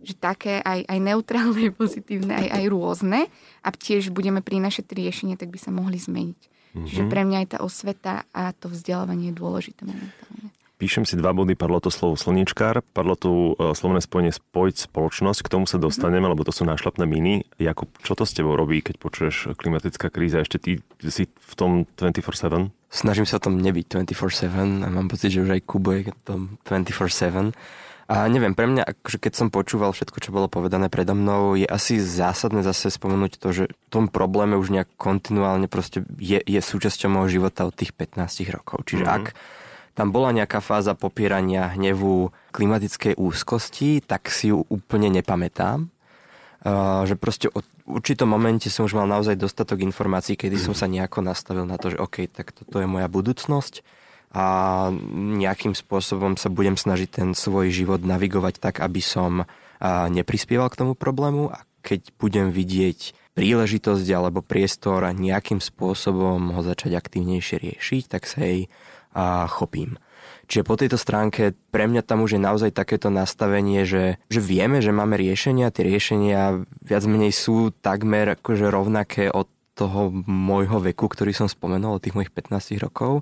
že 0.03 0.19
také 0.19 0.59
aj, 0.67 0.83
aj 0.91 0.99
neutrálne, 0.99 1.71
pozitívne, 1.79 2.35
aj, 2.35 2.49
aj 2.59 2.65
rôzne 2.67 3.21
a 3.63 3.69
tiež 3.71 4.11
budeme 4.11 4.43
prinášať 4.43 4.91
riešenie, 4.91 5.39
tak 5.39 5.55
by 5.55 5.63
sa 5.63 5.71
mohli 5.71 6.03
zmeniť. 6.03 6.41
Mm-hmm. 6.43 6.87
Čiže 6.91 7.03
pre 7.07 7.23
mňa 7.23 7.39
aj 7.45 7.49
tá 7.55 7.59
osveta 7.65 8.15
a 8.35 8.51
to 8.53 8.69
vzdelávanie 8.69 9.31
je 9.33 9.39
dôležité 9.39 9.87
momentálne. 9.87 10.56
Píšem 10.77 11.09
si 11.09 11.17
dva 11.17 11.33
body, 11.33 11.57
padlo 11.57 11.81
to 11.81 11.89
slovo 11.89 12.21
slničkár, 12.21 12.85
padlo 12.93 13.17
tu 13.17 13.57
e, 13.57 13.73
slovné 13.73 14.05
spojenie 14.05 14.29
spojiť 14.29 14.93
spoločnosť, 14.93 15.41
k 15.41 15.53
tomu 15.57 15.65
sa 15.65 15.81
dostaneme, 15.81 16.29
lebo 16.29 16.45
to 16.45 16.53
sú 16.53 16.69
nášlapné 16.69 17.09
miny. 17.09 17.49
Jakub, 17.57 17.89
čo 18.05 18.13
to 18.13 18.29
s 18.29 18.37
tebou 18.37 18.61
robí, 18.61 18.85
keď 18.85 19.01
počuješ 19.01 19.57
klimatická 19.57 20.13
kríza? 20.13 20.45
Ešte 20.45 20.61
ty 20.61 20.71
si 21.09 21.33
v 21.33 21.53
tom 21.57 21.89
24-7? 21.97 22.69
Snažím 22.93 23.25
sa 23.25 23.41
o 23.41 23.45
tom 23.49 23.57
nebyť 23.57 24.05
24-7 24.05 24.85
a 24.85 24.89
mám 24.93 25.09
pocit, 25.09 25.33
že 25.33 25.49
už 25.49 25.57
aj 25.57 25.63
Kubo 25.65 25.97
je 25.97 26.13
v 26.13 26.23
tom 26.29 26.41
24-7. 26.69 27.57
A 28.07 28.31
neviem, 28.31 28.55
pre 28.55 28.71
mňa, 28.71 28.87
akože 28.87 29.19
keď 29.19 29.33
som 29.35 29.49
počúval 29.51 29.91
všetko, 29.91 30.23
čo 30.23 30.31
bolo 30.31 30.47
povedané 30.47 30.87
predo 30.87 31.19
mnou, 31.19 31.59
je 31.59 31.67
asi 31.67 31.99
zásadné 31.99 32.63
zase 32.63 32.95
spomenúť 32.95 33.43
to, 33.43 33.49
že 33.51 33.65
v 33.67 33.89
tom 33.91 34.07
probléme 34.07 34.55
už 34.55 34.71
nejak 34.71 34.95
kontinuálne 34.95 35.67
proste 35.67 36.07
je, 36.23 36.39
je 36.39 36.61
súčasťou 36.63 37.11
môjho 37.11 37.43
života 37.43 37.67
od 37.67 37.75
tých 37.75 37.91
15 37.91 38.47
rokov. 38.55 38.87
Čiže 38.87 39.11
mm-hmm. 39.11 39.19
ak 39.19 39.25
tam 39.97 40.13
bola 40.13 40.31
nejaká 40.37 40.61
fáza 40.61 40.93
popierania 40.93 41.73
hnevu 41.73 42.29
klimatickej 42.53 43.17
úzkosti, 43.17 44.05
tak 44.05 44.29
si 44.29 44.53
ju 44.53 44.63
úplne 44.69 45.09
nepamätám. 45.09 45.89
Uh, 46.67 47.07
že 47.09 47.17
proste 47.17 47.47
od 47.49 47.65
určitom 47.87 48.27
momente 48.29 48.69
som 48.69 48.85
už 48.85 48.99
mal 48.99 49.09
naozaj 49.09 49.39
dostatok 49.39 49.81
informácií, 49.81 50.37
kedy 50.37 50.59
som 50.61 50.75
sa 50.77 50.91
nejako 50.91 51.23
nastavil 51.23 51.65
na 51.65 51.79
to, 51.79 51.95
že 51.95 52.03
OK, 52.03 52.29
tak 52.29 52.53
toto 52.53 52.83
je 52.83 52.91
moja 52.91 53.07
budúcnosť 53.09 53.87
a 54.37 54.45
nejakým 55.15 55.73
spôsobom 55.73 56.35
sa 56.37 56.51
budem 56.51 56.75
snažiť 56.77 57.09
ten 57.09 57.29
svoj 57.33 57.73
život 57.73 58.03
navigovať 58.03 58.59
tak, 58.61 58.85
aby 58.85 59.01
som 59.01 59.49
neprispieval 60.13 60.69
k 60.69 60.79
tomu 60.83 60.93
problému 60.93 61.53
a 61.53 61.65
keď 61.81 62.11
budem 62.19 62.51
vidieť 62.51 63.15
príležitosť 63.37 64.09
alebo 64.17 64.41
priestor 64.41 65.05
nejakým 65.13 65.61
spôsobom 65.61 66.57
ho 66.57 66.61
začať 66.65 66.97
aktívnejšie 66.97 67.57
riešiť, 67.61 68.03
tak 68.09 68.25
sa 68.25 68.41
jej 68.43 68.73
a 69.17 69.49
chopím. 69.49 69.97
Čiže 70.47 70.63
po 70.63 70.79
tejto 70.79 70.99
stránke 71.01 71.57
pre 71.75 71.91
mňa 71.91 72.07
tam 72.07 72.23
už 72.23 72.39
je 72.39 72.41
naozaj 72.41 72.71
takéto 72.71 73.11
nastavenie, 73.11 73.83
že, 73.83 74.23
že 74.31 74.41
vieme, 74.41 74.79
že 74.79 74.95
máme 74.95 75.19
riešenia, 75.19 75.75
tie 75.75 75.89
riešenia 75.89 76.63
viac 76.85 77.03
menej 77.03 77.35
sú 77.35 77.75
takmer 77.83 78.39
akože 78.39 78.71
rovnaké 78.71 79.27
od 79.33 79.51
toho 79.77 80.09
môjho 80.25 80.81
veku, 80.81 81.07
ktorý 81.13 81.37
som 81.37 81.53
spomenul, 81.53 82.01
od 82.01 82.03
tých 82.03 82.17
mojich 82.17 82.33
15 82.33 82.81
rokov. 82.81 83.21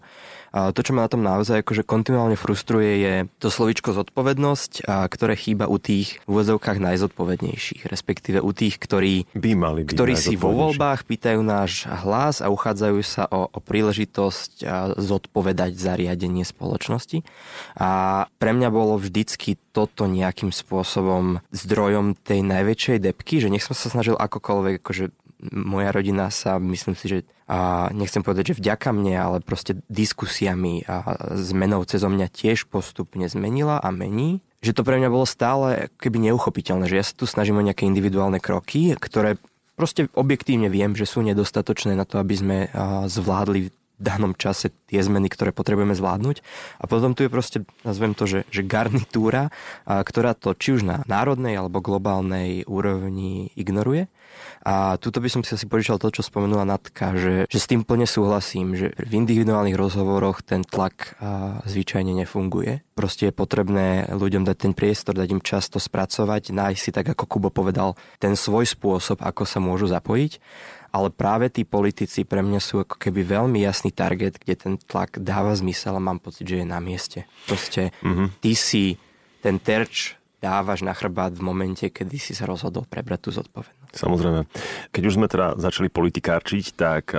A 0.54 0.70
to, 0.70 0.86
čo 0.86 0.94
ma 0.94 1.02
na 1.02 1.10
tom 1.10 1.26
naozaj 1.26 1.66
akože 1.66 1.82
kontinuálne 1.82 2.38
frustruje, 2.38 3.02
je 3.02 3.14
to 3.42 3.50
slovičko 3.50 3.90
zodpovednosť, 3.90 4.86
a 4.86 5.10
ktoré 5.10 5.34
chýba 5.34 5.66
u 5.66 5.82
tých 5.82 6.22
v 6.22 6.28
úvodzovkách 6.30 6.78
najzodpovednejších, 6.78 7.90
respektíve 7.90 8.38
u 8.38 8.54
tých, 8.54 8.78
ktorí, 8.78 9.26
by 9.34 9.50
mali 9.58 9.82
byť 9.82 9.98
ktorí 9.98 10.14
si 10.14 10.38
vo 10.38 10.54
voľbách 10.54 11.02
pýtajú 11.10 11.42
náš 11.42 11.90
hlas 11.90 12.38
a 12.38 12.54
uchádzajú 12.54 12.98
sa 13.02 13.26
o, 13.26 13.50
o 13.50 13.58
príležitosť 13.58 14.62
zodpovedať 14.94 15.74
za 15.74 15.98
riadenie 15.98 16.46
spoločnosti. 16.46 17.26
A 17.74 18.24
pre 18.38 18.54
mňa 18.54 18.70
bolo 18.70 18.94
vždycky 18.94 19.58
toto 19.74 20.06
nejakým 20.06 20.54
spôsobom 20.54 21.42
zdrojom 21.50 22.14
tej 22.14 22.46
najväčšej 22.46 23.02
depky, 23.02 23.42
že 23.42 23.50
nech 23.50 23.66
som 23.66 23.74
sa 23.74 23.90
snažil 23.90 24.14
akokoľvek 24.14 24.78
akože 24.78 25.23
moja 25.52 25.92
rodina 25.92 26.32
sa, 26.32 26.56
myslím 26.56 26.96
si, 26.96 27.06
že 27.08 27.18
a 27.44 27.92
nechcem 27.92 28.24
povedať, 28.24 28.56
že 28.56 28.58
vďaka 28.64 28.88
mne, 28.96 29.14
ale 29.20 29.36
proste 29.44 29.76
diskusiami 29.92 30.88
a 30.88 31.28
zmenou 31.36 31.84
cez 31.84 32.00
mňa 32.00 32.32
tiež 32.32 32.72
postupne 32.72 33.28
zmenila 33.28 33.76
a 33.76 33.92
mení. 33.92 34.40
Že 34.64 34.80
to 34.80 34.86
pre 34.88 34.96
mňa 34.96 35.12
bolo 35.12 35.28
stále 35.28 35.92
keby 36.00 36.32
neuchopiteľné, 36.32 36.88
že 36.88 36.96
ja 36.96 37.04
sa 37.04 37.12
tu 37.12 37.28
snažím 37.28 37.60
o 37.60 37.66
nejaké 37.66 37.84
individuálne 37.84 38.40
kroky, 38.40 38.96
ktoré 38.96 39.36
proste 39.76 40.08
objektívne 40.16 40.72
viem, 40.72 40.96
že 40.96 41.04
sú 41.04 41.20
nedostatočné 41.20 41.92
na 41.92 42.08
to, 42.08 42.16
aby 42.16 42.32
sme 42.32 42.58
zvládli 43.12 43.68
danom 43.98 44.34
čase 44.34 44.74
tie 44.90 45.00
zmeny, 45.00 45.30
ktoré 45.30 45.54
potrebujeme 45.54 45.94
zvládnuť. 45.94 46.36
A 46.82 46.84
potom 46.90 47.14
tu 47.14 47.22
je 47.24 47.30
proste, 47.32 47.62
nazvem 47.86 48.12
to, 48.12 48.26
že, 48.26 48.46
že 48.50 48.66
garnitúra, 48.66 49.54
ktorá 49.86 50.34
to 50.34 50.52
či 50.58 50.76
už 50.76 50.82
na 50.82 50.96
národnej 51.06 51.58
alebo 51.58 51.84
globálnej 51.84 52.66
úrovni 52.66 53.54
ignoruje 53.54 54.10
a 54.64 54.96
tuto 54.96 55.20
by 55.20 55.28
som 55.28 55.42
si 55.44 55.54
asi 55.54 55.68
požičal 55.68 56.00
to, 56.00 56.08
čo 56.08 56.24
spomenula 56.24 56.64
Natka, 56.64 57.12
že, 57.14 57.44
že 57.52 57.58
s 57.60 57.68
tým 57.68 57.84
plne 57.84 58.08
súhlasím, 58.08 58.72
že 58.72 58.96
v 58.96 59.12
individuálnych 59.20 59.76
rozhovoroch 59.76 60.40
ten 60.40 60.64
tlak 60.64 61.20
a, 61.20 61.60
zvyčajne 61.68 62.16
nefunguje. 62.24 62.80
Proste 62.96 63.28
je 63.28 63.34
potrebné 63.36 64.08
ľuďom 64.08 64.46
dať 64.46 64.56
ten 64.56 64.72
priestor, 64.72 65.18
dať 65.18 65.28
im 65.36 65.42
čas 65.44 65.68
to 65.68 65.76
spracovať, 65.76 66.54
nájsť 66.54 66.80
si, 66.80 66.90
tak 66.94 67.12
ako 67.12 67.28
Kubo 67.28 67.50
povedal, 67.52 67.98
ten 68.16 68.38
svoj 68.38 68.64
spôsob, 68.64 69.20
ako 69.20 69.44
sa 69.44 69.60
môžu 69.60 69.90
zapojiť 69.90 70.40
ale 70.94 71.10
práve 71.10 71.50
tí 71.50 71.66
politici 71.66 72.22
pre 72.22 72.38
mňa 72.38 72.60
sú 72.62 72.86
ako 72.86 73.02
keby 73.02 73.26
veľmi 73.26 73.66
jasný 73.66 73.90
target, 73.90 74.38
kde 74.38 74.54
ten 74.54 74.74
tlak 74.78 75.18
dáva 75.18 75.50
zmysel 75.58 75.98
a 75.98 76.06
mám 76.06 76.22
pocit, 76.22 76.46
že 76.46 76.62
je 76.62 76.66
na 76.70 76.78
mieste. 76.78 77.26
Proste 77.50 77.90
mm-hmm. 77.98 78.28
ty 78.38 78.54
si 78.54 78.94
ten 79.42 79.58
terč 79.58 80.14
dávaš 80.38 80.86
na 80.86 80.94
chrbát 80.94 81.34
v 81.34 81.42
momente, 81.42 81.90
kedy 81.90 82.14
si 82.22 82.30
sa 82.38 82.46
rozhodol 82.46 82.86
prebrať 82.86 83.26
tú 83.26 83.30
zodpovednosť. 83.34 83.83
Samozrejme. 83.94 84.50
Keď 84.90 85.02
už 85.06 85.16
sme 85.16 85.30
teda 85.30 85.54
začali 85.54 85.86
politikárčiť, 85.86 86.74
tak 86.74 87.14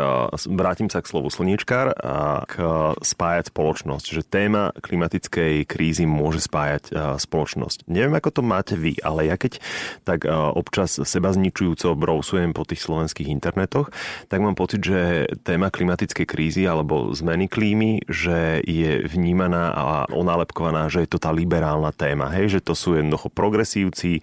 vrátim 0.52 0.92
sa 0.92 1.00
k 1.00 1.08
slovu 1.08 1.32
slniečkár 1.32 1.96
a 1.96 2.44
k 2.44 2.54
spájať 3.00 3.56
spoločnosť. 3.56 4.06
Že 4.12 4.22
téma 4.28 4.76
klimatickej 4.76 5.64
krízy 5.64 6.04
môže 6.04 6.44
spájať 6.44 6.92
spoločnosť. 7.18 7.88
Neviem, 7.88 8.20
ako 8.20 8.30
to 8.30 8.42
máte 8.44 8.76
vy, 8.76 9.00
ale 9.00 9.32
ja 9.32 9.40
keď 9.40 9.64
tak 10.04 10.28
občas 10.30 11.00
seba 11.00 11.32
zničujúco 11.32 11.96
brousujem 11.96 12.52
po 12.52 12.68
tých 12.68 12.84
slovenských 12.84 13.32
internetoch, 13.32 13.90
tak 14.28 14.44
mám 14.44 14.60
pocit, 14.60 14.84
že 14.84 15.32
téma 15.48 15.72
klimatickej 15.72 16.28
krízy 16.28 16.68
alebo 16.68 17.16
zmeny 17.16 17.48
klímy, 17.48 18.04
že 18.12 18.60
je 18.68 19.08
vnímaná 19.08 19.72
a 19.72 19.84
onálepkovaná, 20.12 20.92
že 20.92 21.08
je 21.08 21.10
to 21.16 21.24
tá 21.24 21.32
liberálna 21.32 21.96
téma. 21.96 22.28
Hej, 22.36 22.60
že 22.60 22.66
to 22.66 22.76
sú 22.76 23.00
jednoducho 23.00 23.32
progresívci, 23.32 24.20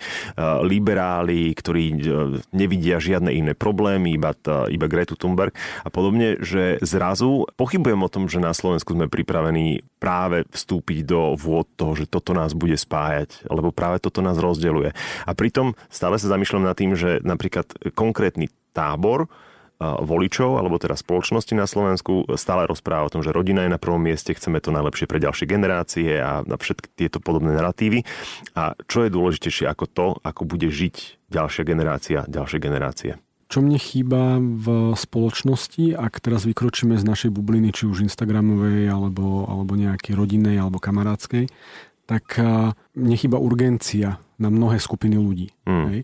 liberáli, 0.62 1.54
ktorí 1.56 1.84
nevidia 2.50 2.98
žiadne 2.98 3.30
iné 3.30 3.52
problémy, 3.54 4.18
iba, 4.18 4.34
tá, 4.34 4.66
iba 4.66 4.90
Gretu 4.90 5.14
Thunberg 5.14 5.54
a 5.86 5.88
podobne, 5.88 6.42
že 6.42 6.82
zrazu 6.82 7.46
pochybujem 7.54 8.02
o 8.02 8.10
tom, 8.10 8.26
že 8.26 8.42
na 8.42 8.50
Slovensku 8.50 8.98
sme 8.98 9.06
pripravení 9.06 9.86
práve 10.02 10.42
vstúpiť 10.50 11.06
do 11.06 11.38
vôd 11.38 11.70
toho, 11.78 11.94
že 11.94 12.10
toto 12.10 12.34
nás 12.34 12.56
bude 12.58 12.74
spájať, 12.74 13.46
lebo 13.46 13.70
práve 13.70 14.02
toto 14.02 14.18
nás 14.18 14.40
rozdeluje. 14.40 14.90
A 15.22 15.32
pritom 15.36 15.78
stále 15.86 16.18
sa 16.18 16.26
zamýšľam 16.26 16.66
nad 16.66 16.74
tým, 16.74 16.98
že 16.98 17.22
napríklad 17.22 17.94
konkrétny 17.94 18.50
tábor, 18.74 19.30
voličov, 19.82 20.62
alebo 20.62 20.78
teda 20.78 20.94
spoločnosti 20.94 21.54
na 21.58 21.66
Slovensku 21.66 22.30
stále 22.38 22.70
rozpráva 22.70 23.10
o 23.10 23.12
tom, 23.12 23.26
že 23.26 23.34
rodina 23.34 23.66
je 23.66 23.74
na 23.74 23.82
prvom 23.82 23.98
mieste, 23.98 24.30
chceme 24.30 24.62
to 24.62 24.70
najlepšie 24.70 25.10
pre 25.10 25.18
ďalšie 25.18 25.46
generácie 25.50 26.22
a 26.22 26.46
na 26.46 26.54
všetky 26.54 26.94
tieto 26.94 27.18
podobné 27.18 27.58
narratívy. 27.58 28.06
A 28.54 28.78
čo 28.86 29.02
je 29.02 29.10
dôležitejšie 29.10 29.66
ako 29.66 29.84
to, 29.90 30.06
ako 30.22 30.42
bude 30.46 30.70
žiť 30.70 31.21
ďalšia 31.32 31.64
generácia, 31.64 32.18
ďalšie 32.28 32.58
generácie. 32.60 33.12
Čo 33.48 33.60
mne 33.60 33.76
chýba 33.76 34.40
v 34.40 34.96
spoločnosti, 34.96 35.92
ak 35.92 36.24
teraz 36.24 36.48
vykročíme 36.48 36.96
z 36.96 37.04
našej 37.04 37.30
bubliny, 37.36 37.72
či 37.72 37.84
už 37.84 38.00
Instagramovej, 38.00 38.88
alebo, 38.88 39.44
alebo 39.44 39.76
nejakej 39.76 40.16
rodinnej, 40.16 40.56
alebo 40.56 40.80
kamarádskej, 40.80 41.52
tak 42.08 42.40
mne 42.96 43.16
chýba 43.16 43.36
urgencia 43.36 44.24
na 44.40 44.48
mnohé 44.48 44.80
skupiny 44.80 45.20
ľudí. 45.20 45.52
Mm. 45.68 45.84
Hej? 45.92 46.00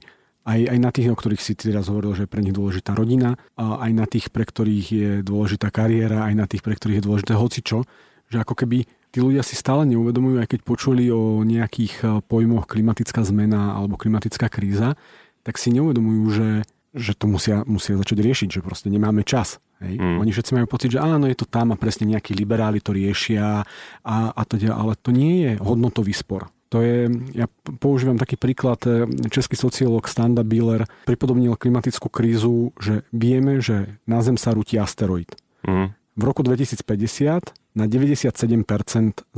Aj, 0.48 0.60
aj 0.60 0.78
na 0.80 0.90
tých, 0.92 1.08
o 1.08 1.16
ktorých 1.16 1.40
si 1.40 1.52
teraz 1.56 1.88
hovoril, 1.88 2.16
že 2.16 2.24
je 2.24 2.32
pre 2.32 2.44
nich 2.44 2.56
dôležitá 2.56 2.92
rodina, 2.92 3.40
a 3.56 3.84
aj 3.84 3.92
na 3.96 4.04
tých, 4.04 4.28
pre 4.28 4.44
ktorých 4.44 4.86
je 4.88 5.10
dôležitá 5.24 5.72
kariéra, 5.72 6.28
aj 6.28 6.34
na 6.36 6.44
tých, 6.44 6.60
pre 6.60 6.76
ktorých 6.76 7.00
je 7.00 7.06
dôležité 7.08 7.32
hocičo, 7.32 7.84
že 8.28 8.44
ako 8.44 8.60
keby 8.60 8.84
tí 9.18 9.26
ľudia 9.26 9.42
si 9.42 9.58
stále 9.58 9.82
neuvedomujú, 9.90 10.38
aj 10.38 10.46
keď 10.54 10.60
počuli 10.62 11.10
o 11.10 11.42
nejakých 11.42 12.22
pojmoch 12.30 12.70
klimatická 12.70 13.26
zmena 13.26 13.74
alebo 13.74 13.98
klimatická 13.98 14.46
kríza, 14.46 14.94
tak 15.42 15.58
si 15.58 15.74
neuvedomujú, 15.74 16.24
že, 16.30 16.50
že 16.94 17.18
to 17.18 17.26
musia, 17.26 17.66
musia 17.66 17.98
začať 17.98 18.22
riešiť, 18.22 18.48
že 18.54 18.60
proste 18.62 18.86
nemáme 18.94 19.26
čas. 19.26 19.58
Hej? 19.82 19.98
Mm. 19.98 20.22
Oni 20.22 20.30
všetci 20.30 20.54
majú 20.54 20.70
pocit, 20.70 20.94
že 20.94 21.02
áno, 21.02 21.26
je 21.26 21.34
to 21.34 21.50
tam 21.50 21.74
a 21.74 21.80
presne 21.80 22.06
nejakí 22.14 22.30
liberáli 22.30 22.78
to 22.78 22.94
riešia 22.94 23.66
a, 24.06 24.16
a 24.30 24.42
teda, 24.46 24.78
ale 24.78 24.94
to 24.94 25.10
nie 25.10 25.42
je 25.42 25.52
hodnotový 25.58 26.14
spor. 26.14 26.46
To 26.70 26.78
je, 26.78 27.10
ja 27.34 27.50
používam 27.82 28.20
taký 28.22 28.38
príklad, 28.38 28.78
e, 28.86 29.08
český 29.34 29.58
sociológ 29.58 30.06
Standa 30.06 30.46
Biller 30.46 30.86
pripodobnil 31.08 31.58
klimatickú 31.58 32.06
krízu, 32.06 32.70
že 32.78 33.02
vieme, 33.10 33.58
že 33.58 33.98
na 34.06 34.22
Zem 34.22 34.38
sa 34.38 34.54
rúti 34.54 34.78
asteroid. 34.78 35.32
Mm. 35.66 35.96
V 36.18 36.22
roku 36.22 36.46
2050 36.46 37.56
na 37.78 37.86
97% 37.86 38.34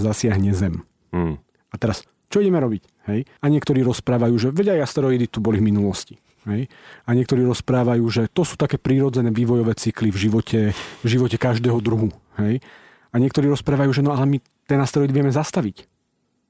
zasiahne 0.00 0.56
Zem. 0.56 0.80
Mm. 1.12 1.36
A 1.70 1.74
teraz, 1.76 2.08
čo 2.32 2.40
ideme 2.40 2.56
robiť? 2.56 2.82
Hej? 3.12 3.28
A 3.44 3.46
niektorí 3.52 3.84
rozprávajú, 3.84 4.34
že 4.40 4.48
aj 4.56 4.80
asteroidy 4.88 5.28
tu 5.28 5.44
boli 5.44 5.60
v 5.60 5.68
minulosti. 5.68 6.16
Hej? 6.48 6.72
A 7.04 7.10
niektorí 7.12 7.44
rozprávajú, 7.44 8.04
že 8.08 8.32
to 8.32 8.48
sú 8.48 8.56
také 8.56 8.80
prírodzené 8.80 9.28
vývojové 9.28 9.76
cykly 9.76 10.08
v 10.08 10.18
živote, 10.18 10.60
v 10.74 11.06
živote 11.06 11.36
každého 11.36 11.76
druhu. 11.84 12.08
Hej? 12.40 12.64
A 13.12 13.20
niektorí 13.20 13.50
rozprávajú, 13.52 13.90
že 13.92 14.00
no 14.00 14.16
ale 14.16 14.24
my 14.24 14.38
ten 14.64 14.80
asteroid 14.80 15.12
vieme 15.12 15.34
zastaviť. 15.34 15.84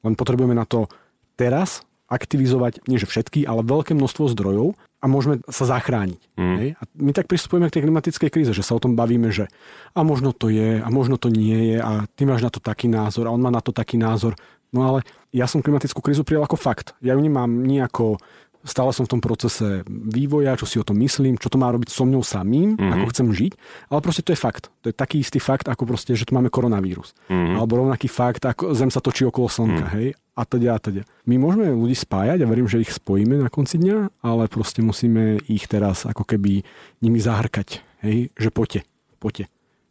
Len 0.07 0.15
potrebujeme 0.15 0.55
na 0.55 0.69
to 0.69 0.87
teraz 1.35 1.83
aktivizovať, 2.07 2.85
nie 2.87 3.01
že 3.01 3.09
všetky, 3.09 3.47
ale 3.49 3.67
veľké 3.67 3.97
množstvo 3.97 4.31
zdrojov 4.35 4.77
a 5.01 5.05
môžeme 5.09 5.41
sa 5.49 5.65
zachrániť. 5.65 6.21
Mm. 6.37 6.57
Hej? 6.61 6.69
A 6.77 6.83
my 7.01 7.11
tak 7.17 7.25
pristupujeme 7.25 7.73
k 7.73 7.81
tej 7.81 7.89
klimatickej 7.89 8.31
kríze, 8.31 8.53
že 8.53 8.61
sa 8.61 8.77
o 8.77 8.83
tom 8.83 8.93
bavíme, 8.93 9.33
že 9.33 9.49
a 9.97 10.05
možno 10.05 10.37
to 10.37 10.53
je, 10.53 10.79
a 10.81 10.89
možno 10.93 11.17
to 11.17 11.33
nie 11.33 11.75
je, 11.75 11.79
a 11.81 12.05
ty 12.13 12.29
máš 12.29 12.45
na 12.45 12.53
to 12.53 12.61
taký 12.61 12.87
názor, 12.87 13.25
a 13.25 13.33
on 13.33 13.41
má 13.41 13.49
na 13.49 13.65
to 13.65 13.73
taký 13.73 13.97
názor. 13.97 14.37
No 14.71 14.87
ale 14.87 14.99
ja 15.33 15.49
som 15.49 15.65
klimatickú 15.65 15.99
krízu 16.05 16.23
prijal 16.23 16.45
ako 16.45 16.61
fakt. 16.61 16.95
Ja 17.01 17.17
ju 17.17 17.21
nemám 17.25 17.49
nejako 17.49 18.21
stále 18.65 18.93
som 18.93 19.09
v 19.09 19.13
tom 19.17 19.21
procese 19.25 19.85
vývoja, 19.89 20.57
čo 20.57 20.69
si 20.69 20.77
o 20.77 20.85
tom 20.85 21.01
myslím, 21.01 21.41
čo 21.41 21.49
to 21.49 21.57
má 21.57 21.73
robiť 21.73 21.89
so 21.89 22.05
mnou 22.05 22.21
samým, 22.21 22.77
mm-hmm. 22.77 22.93
ako 22.93 23.05
chcem 23.13 23.27
žiť, 23.33 23.53
ale 23.89 24.01
proste 24.05 24.23
to 24.25 24.33
je 24.37 24.41
fakt. 24.41 24.69
To 24.85 24.93
je 24.93 24.95
taký 24.95 25.25
istý 25.25 25.41
fakt, 25.41 25.69
ako 25.69 25.89
proste, 25.89 26.13
že 26.13 26.29
tu 26.29 26.37
máme 26.37 26.53
koronavírus. 26.53 27.17
Mm-hmm. 27.33 27.57
Alebo 27.57 27.81
rovnaký 27.81 28.09
fakt, 28.13 28.45
ako 28.45 28.77
Zem 28.77 28.93
sa 28.93 29.01
točí 29.01 29.25
okolo 29.25 29.49
Slnka, 29.49 29.89
mm-hmm. 29.89 29.97
hej? 29.97 30.09
A 30.37 30.43
teda, 30.49 30.77
a 30.77 30.79
teda. 30.81 31.03
My 31.29 31.37
môžeme 31.37 31.73
ľudí 31.73 31.97
spájať 31.97 32.45
a 32.45 32.49
verím, 32.49 32.69
že 32.69 32.81
ich 32.81 32.93
spojíme 32.93 33.37
na 33.41 33.53
konci 33.53 33.77
dňa, 33.77 34.25
ale 34.25 34.49
proste 34.49 34.81
musíme 34.81 35.41
ich 35.49 35.69
teraz 35.69 36.09
ako 36.09 36.25
keby 36.25 36.65
nimi 37.01 37.21
zahrkať, 37.21 37.81
hej? 38.05 38.33
Že 38.37 38.49
poďte, 38.53 38.81
poďte. 39.21 39.45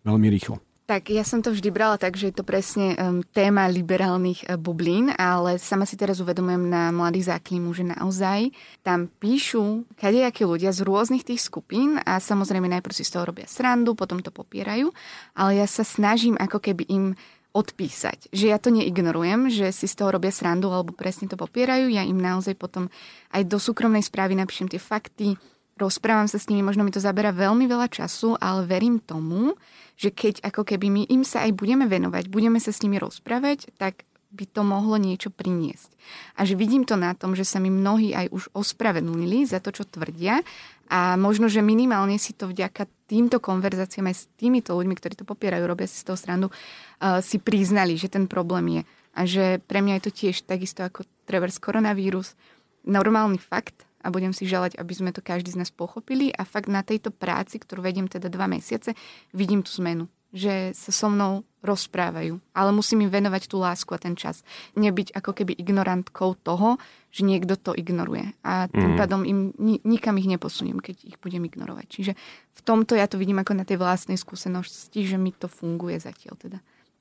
Veľmi 0.06 0.30
rýchlo. 0.30 0.69
Tak 0.90 1.14
ja 1.14 1.22
som 1.22 1.46
to 1.46 1.54
vždy 1.54 1.70
brala 1.70 2.02
tak, 2.02 2.18
že 2.18 2.34
je 2.34 2.42
to 2.42 2.42
presne 2.42 2.98
um, 2.98 3.22
téma 3.22 3.70
liberálnych 3.70 4.50
uh, 4.50 4.58
bublín, 4.58 5.14
ale 5.22 5.62
sama 5.62 5.86
si 5.86 5.94
teraz 5.94 6.18
uvedomujem 6.18 6.66
na 6.66 6.90
mladých 6.90 7.30
záklímu, 7.30 7.70
že 7.78 7.94
naozaj 7.94 8.50
tam 8.82 9.06
píšu 9.06 9.86
kadejakí 10.02 10.50
ľudia 10.50 10.74
z 10.74 10.82
rôznych 10.82 11.22
tých 11.22 11.46
skupín 11.46 12.02
a 12.02 12.18
samozrejme 12.18 12.66
najprv 12.66 12.98
si 12.98 13.06
z 13.06 13.14
toho 13.14 13.30
robia 13.30 13.46
srandu, 13.46 13.94
potom 13.94 14.18
to 14.18 14.34
popierajú, 14.34 14.90
ale 15.38 15.62
ja 15.62 15.70
sa 15.70 15.86
snažím 15.86 16.34
ako 16.42 16.58
keby 16.58 16.90
im 16.90 17.14
odpísať. 17.54 18.34
Že 18.34 18.46
ja 18.50 18.58
to 18.58 18.74
neignorujem, 18.74 19.54
že 19.54 19.70
si 19.70 19.86
z 19.86 19.94
toho 19.94 20.10
robia 20.10 20.34
srandu 20.34 20.74
alebo 20.74 20.90
presne 20.90 21.30
to 21.30 21.38
popierajú. 21.38 21.86
Ja 21.94 22.02
im 22.02 22.18
naozaj 22.18 22.58
potom 22.58 22.90
aj 23.30 23.46
do 23.46 23.62
súkromnej 23.62 24.02
správy 24.02 24.34
napíšem 24.34 24.66
tie 24.66 24.82
fakty, 24.82 25.38
rozprávam 25.80 26.28
sa 26.28 26.36
s 26.36 26.52
nimi, 26.52 26.60
možno 26.60 26.84
mi 26.84 26.92
to 26.92 27.00
zabera 27.00 27.32
veľmi 27.32 27.66
veľa 27.66 27.88
času, 27.88 28.36
ale 28.38 28.68
verím 28.68 29.00
tomu, 29.00 29.56
že 29.96 30.12
keď 30.12 30.44
ako 30.44 30.68
keby 30.68 30.88
my 30.92 31.04
im 31.08 31.24
sa 31.24 31.48
aj 31.48 31.56
budeme 31.56 31.88
venovať, 31.88 32.28
budeme 32.28 32.60
sa 32.60 32.76
s 32.76 32.84
nimi 32.84 33.00
rozprávať, 33.00 33.72
tak 33.80 34.04
by 34.30 34.46
to 34.46 34.62
mohlo 34.62 34.94
niečo 35.02 35.34
priniesť. 35.34 35.90
A 36.38 36.46
že 36.46 36.54
vidím 36.54 36.86
to 36.86 36.94
na 36.94 37.18
tom, 37.18 37.34
že 37.34 37.42
sa 37.42 37.58
mi 37.58 37.74
mnohí 37.74 38.14
aj 38.14 38.30
už 38.30 38.44
ospravedlnili 38.54 39.50
za 39.50 39.58
to, 39.58 39.74
čo 39.74 39.90
tvrdia 39.90 40.46
a 40.86 41.18
možno, 41.18 41.50
že 41.50 41.66
minimálne 41.66 42.22
si 42.22 42.38
to 42.38 42.46
vďaka 42.46 42.86
týmto 43.10 43.42
konverzáciám 43.42 44.14
aj 44.14 44.16
s 44.16 44.30
týmito 44.38 44.78
ľuďmi, 44.78 44.94
ktorí 44.94 45.18
to 45.18 45.26
popierajú, 45.26 45.66
robia 45.66 45.90
si 45.90 45.98
z 45.98 46.14
toho 46.14 46.18
strandu, 46.18 46.48
uh, 46.54 47.26
si 47.26 47.42
priznali, 47.42 47.98
že 47.98 48.06
ten 48.06 48.30
problém 48.30 48.82
je. 48.82 48.82
A 49.18 49.22
že 49.26 49.46
pre 49.66 49.82
mňa 49.82 49.98
je 49.98 50.06
to 50.06 50.12
tiež 50.14 50.46
takisto 50.46 50.86
ako 50.86 51.10
trebárs 51.26 51.58
koronavírus, 51.58 52.38
normálny 52.86 53.42
fakt 53.42 53.89
a 54.00 54.08
budem 54.12 54.32
si 54.32 54.48
želať, 54.48 54.80
aby 54.80 54.94
sme 54.96 55.12
to 55.12 55.20
každý 55.20 55.52
z 55.54 55.60
nás 55.60 55.72
pochopili 55.72 56.32
a 56.32 56.48
fakt 56.48 56.72
na 56.72 56.82
tejto 56.82 57.12
práci, 57.12 57.60
ktorú 57.60 57.84
vediem 57.84 58.08
teda 58.08 58.32
dva 58.32 58.48
mesiace, 58.48 58.96
vidím 59.36 59.64
tú 59.64 59.72
zmenu 59.80 60.08
že 60.30 60.78
sa 60.78 60.94
so 60.94 61.10
mnou 61.10 61.42
rozprávajú. 61.66 62.40
Ale 62.56 62.70
musím 62.72 63.04
im 63.04 63.12
venovať 63.12 63.50
tú 63.50 63.60
lásku 63.60 63.90
a 63.92 64.00
ten 64.00 64.14
čas. 64.16 64.46
Nebyť 64.78 65.12
ako 65.12 65.32
keby 65.36 65.58
ignorantkou 65.58 66.38
toho, 66.40 66.78
že 67.10 67.26
niekto 67.26 67.58
to 67.58 67.74
ignoruje. 67.74 68.32
A 68.46 68.70
tým 68.70 68.96
mm. 68.96 69.00
pádom 69.00 69.26
im 69.26 69.52
nikam 69.84 70.16
ich 70.22 70.30
neposuniem, 70.30 70.80
keď 70.80 71.04
ich 71.04 71.18
budem 71.20 71.44
ignorovať. 71.44 71.86
Čiže 71.90 72.14
v 72.56 72.62
tomto 72.62 72.94
ja 72.94 73.10
to 73.10 73.18
vidím 73.18 73.42
ako 73.42 73.58
na 73.58 73.66
tej 73.66 73.82
vlastnej 73.82 74.16
skúsenosti, 74.16 75.04
že 75.04 75.18
mi 75.18 75.34
to 75.34 75.50
funguje 75.50 75.98
zatiaľ 75.98 76.38
teda. 76.38 76.60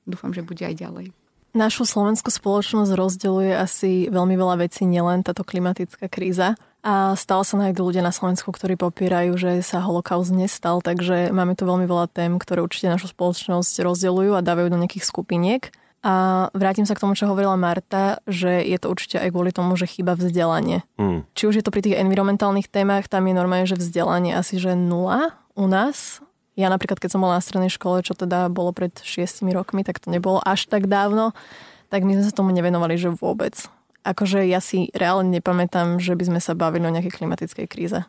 Dúfam, 0.09 0.33
že 0.33 0.41
bude 0.41 0.65
aj 0.65 0.75
ďalej. 0.75 1.13
Našu 1.49 1.83
slovenskú 1.89 2.29
spoločnosť 2.29 2.93
rozdeľuje 2.93 3.51
asi 3.57 4.05
veľmi 4.13 4.37
veľa 4.37 4.69
vecí, 4.69 4.85
nielen 4.85 5.25
táto 5.25 5.41
klimatická 5.41 6.05
kríza. 6.05 6.53
A 6.79 7.11
stále 7.19 7.43
sa 7.43 7.59
nájdú 7.59 7.91
ľudia 7.91 7.99
na 7.99 8.15
Slovensku, 8.15 8.55
ktorí 8.55 8.79
popierajú, 8.79 9.35
že 9.35 9.51
sa 9.59 9.83
holokaust 9.83 10.31
nestal, 10.31 10.79
takže 10.79 11.27
máme 11.35 11.51
tu 11.57 11.67
veľmi 11.67 11.83
veľa 11.83 12.07
tém, 12.07 12.39
ktoré 12.39 12.63
určite 12.63 12.87
našu 12.87 13.11
spoločnosť 13.11 13.83
rozdeľujú 13.83 14.31
a 14.37 14.45
dávajú 14.45 14.71
do 14.71 14.79
nejakých 14.79 15.03
skupiniek. 15.03 15.63
A 15.99 16.47
vrátim 16.55 16.87
sa 16.87 16.95
k 16.95 17.03
tomu, 17.03 17.11
čo 17.11 17.27
hovorila 17.27 17.59
Marta, 17.59 18.23
že 18.23 18.63
je 18.63 18.79
to 18.79 18.87
určite 18.87 19.19
aj 19.19 19.35
kvôli 19.35 19.51
tomu, 19.51 19.75
že 19.75 19.91
chýba 19.91 20.15
vzdelanie. 20.15 20.87
Mm. 20.95 21.27
Či 21.35 21.43
už 21.51 21.55
je 21.59 21.63
to 21.67 21.75
pri 21.75 21.83
tých 21.83 21.99
environmentálnych 21.99 22.71
témach, 22.71 23.11
tam 23.11 23.27
je 23.27 23.35
normálne, 23.35 23.67
že 23.67 23.75
vzdelanie 23.75 24.31
asi 24.31 24.55
že 24.55 24.79
nula 24.79 25.35
u 25.59 25.67
nás. 25.67 26.23
Ja 26.59 26.67
napríklad, 26.67 26.99
keď 26.99 27.15
som 27.15 27.23
bola 27.23 27.39
na 27.39 27.45
strednej 27.45 27.71
škole, 27.71 28.03
čo 28.03 28.11
teda 28.11 28.51
bolo 28.51 28.75
pred 28.75 28.91
šiestimi 28.99 29.55
rokmi, 29.55 29.87
tak 29.87 30.03
to 30.03 30.11
nebolo 30.11 30.43
až 30.43 30.67
tak 30.67 30.91
dávno, 30.91 31.31
tak 31.87 32.03
my 32.03 32.19
sme 32.19 32.27
sa 32.27 32.35
tomu 32.35 32.51
nevenovali, 32.51 32.99
že 32.99 33.15
vôbec 33.15 33.55
akože 34.03 34.47
ja 34.47 34.63
si 34.63 34.89
reálne 34.95 35.29
nepamätám, 35.39 35.99
že 35.99 36.15
by 36.15 36.23
sme 36.25 36.39
sa 36.41 36.55
bavili 36.55 36.87
o 36.87 36.93
nejakej 36.93 37.19
klimatickej 37.19 37.67
kríze. 37.67 37.99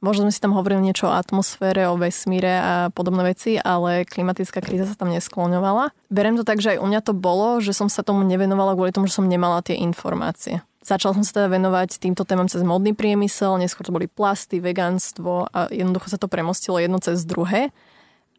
Možno 0.00 0.24
sme 0.24 0.32
si 0.32 0.40
tam 0.40 0.56
hovorili 0.56 0.80
niečo 0.80 1.12
o 1.12 1.16
atmosfére, 1.16 1.84
o 1.84 2.00
vesmíre 2.00 2.56
a 2.56 2.88
podobné 2.88 3.36
veci, 3.36 3.60
ale 3.60 4.08
klimatická 4.08 4.64
kríza 4.64 4.88
sa 4.88 4.96
tam 4.96 5.12
neskloňovala. 5.12 5.92
Beriem 6.08 6.40
to 6.40 6.48
tak, 6.48 6.64
že 6.64 6.76
aj 6.76 6.78
u 6.80 6.88
mňa 6.88 7.00
to 7.04 7.12
bolo, 7.12 7.60
že 7.60 7.76
som 7.76 7.92
sa 7.92 8.00
tomu 8.00 8.24
nevenovala 8.24 8.72
kvôli 8.72 8.96
tomu, 8.96 9.12
že 9.12 9.20
som 9.20 9.28
nemala 9.28 9.60
tie 9.60 9.76
informácie. 9.76 10.64
Začal 10.80 11.12
som 11.12 11.20
sa 11.20 11.44
teda 11.44 11.52
venovať 11.52 12.00
týmto 12.00 12.24
témam 12.24 12.48
cez 12.48 12.64
modný 12.64 12.96
priemysel, 12.96 13.60
neskôr 13.60 13.84
to 13.84 13.92
boli 13.92 14.08
plasty, 14.08 14.64
vegánstvo 14.64 15.52
a 15.52 15.68
jednoducho 15.68 16.08
sa 16.08 16.16
to 16.16 16.32
premostilo 16.32 16.80
jedno 16.80 16.96
cez 16.96 17.20
druhé. 17.28 17.68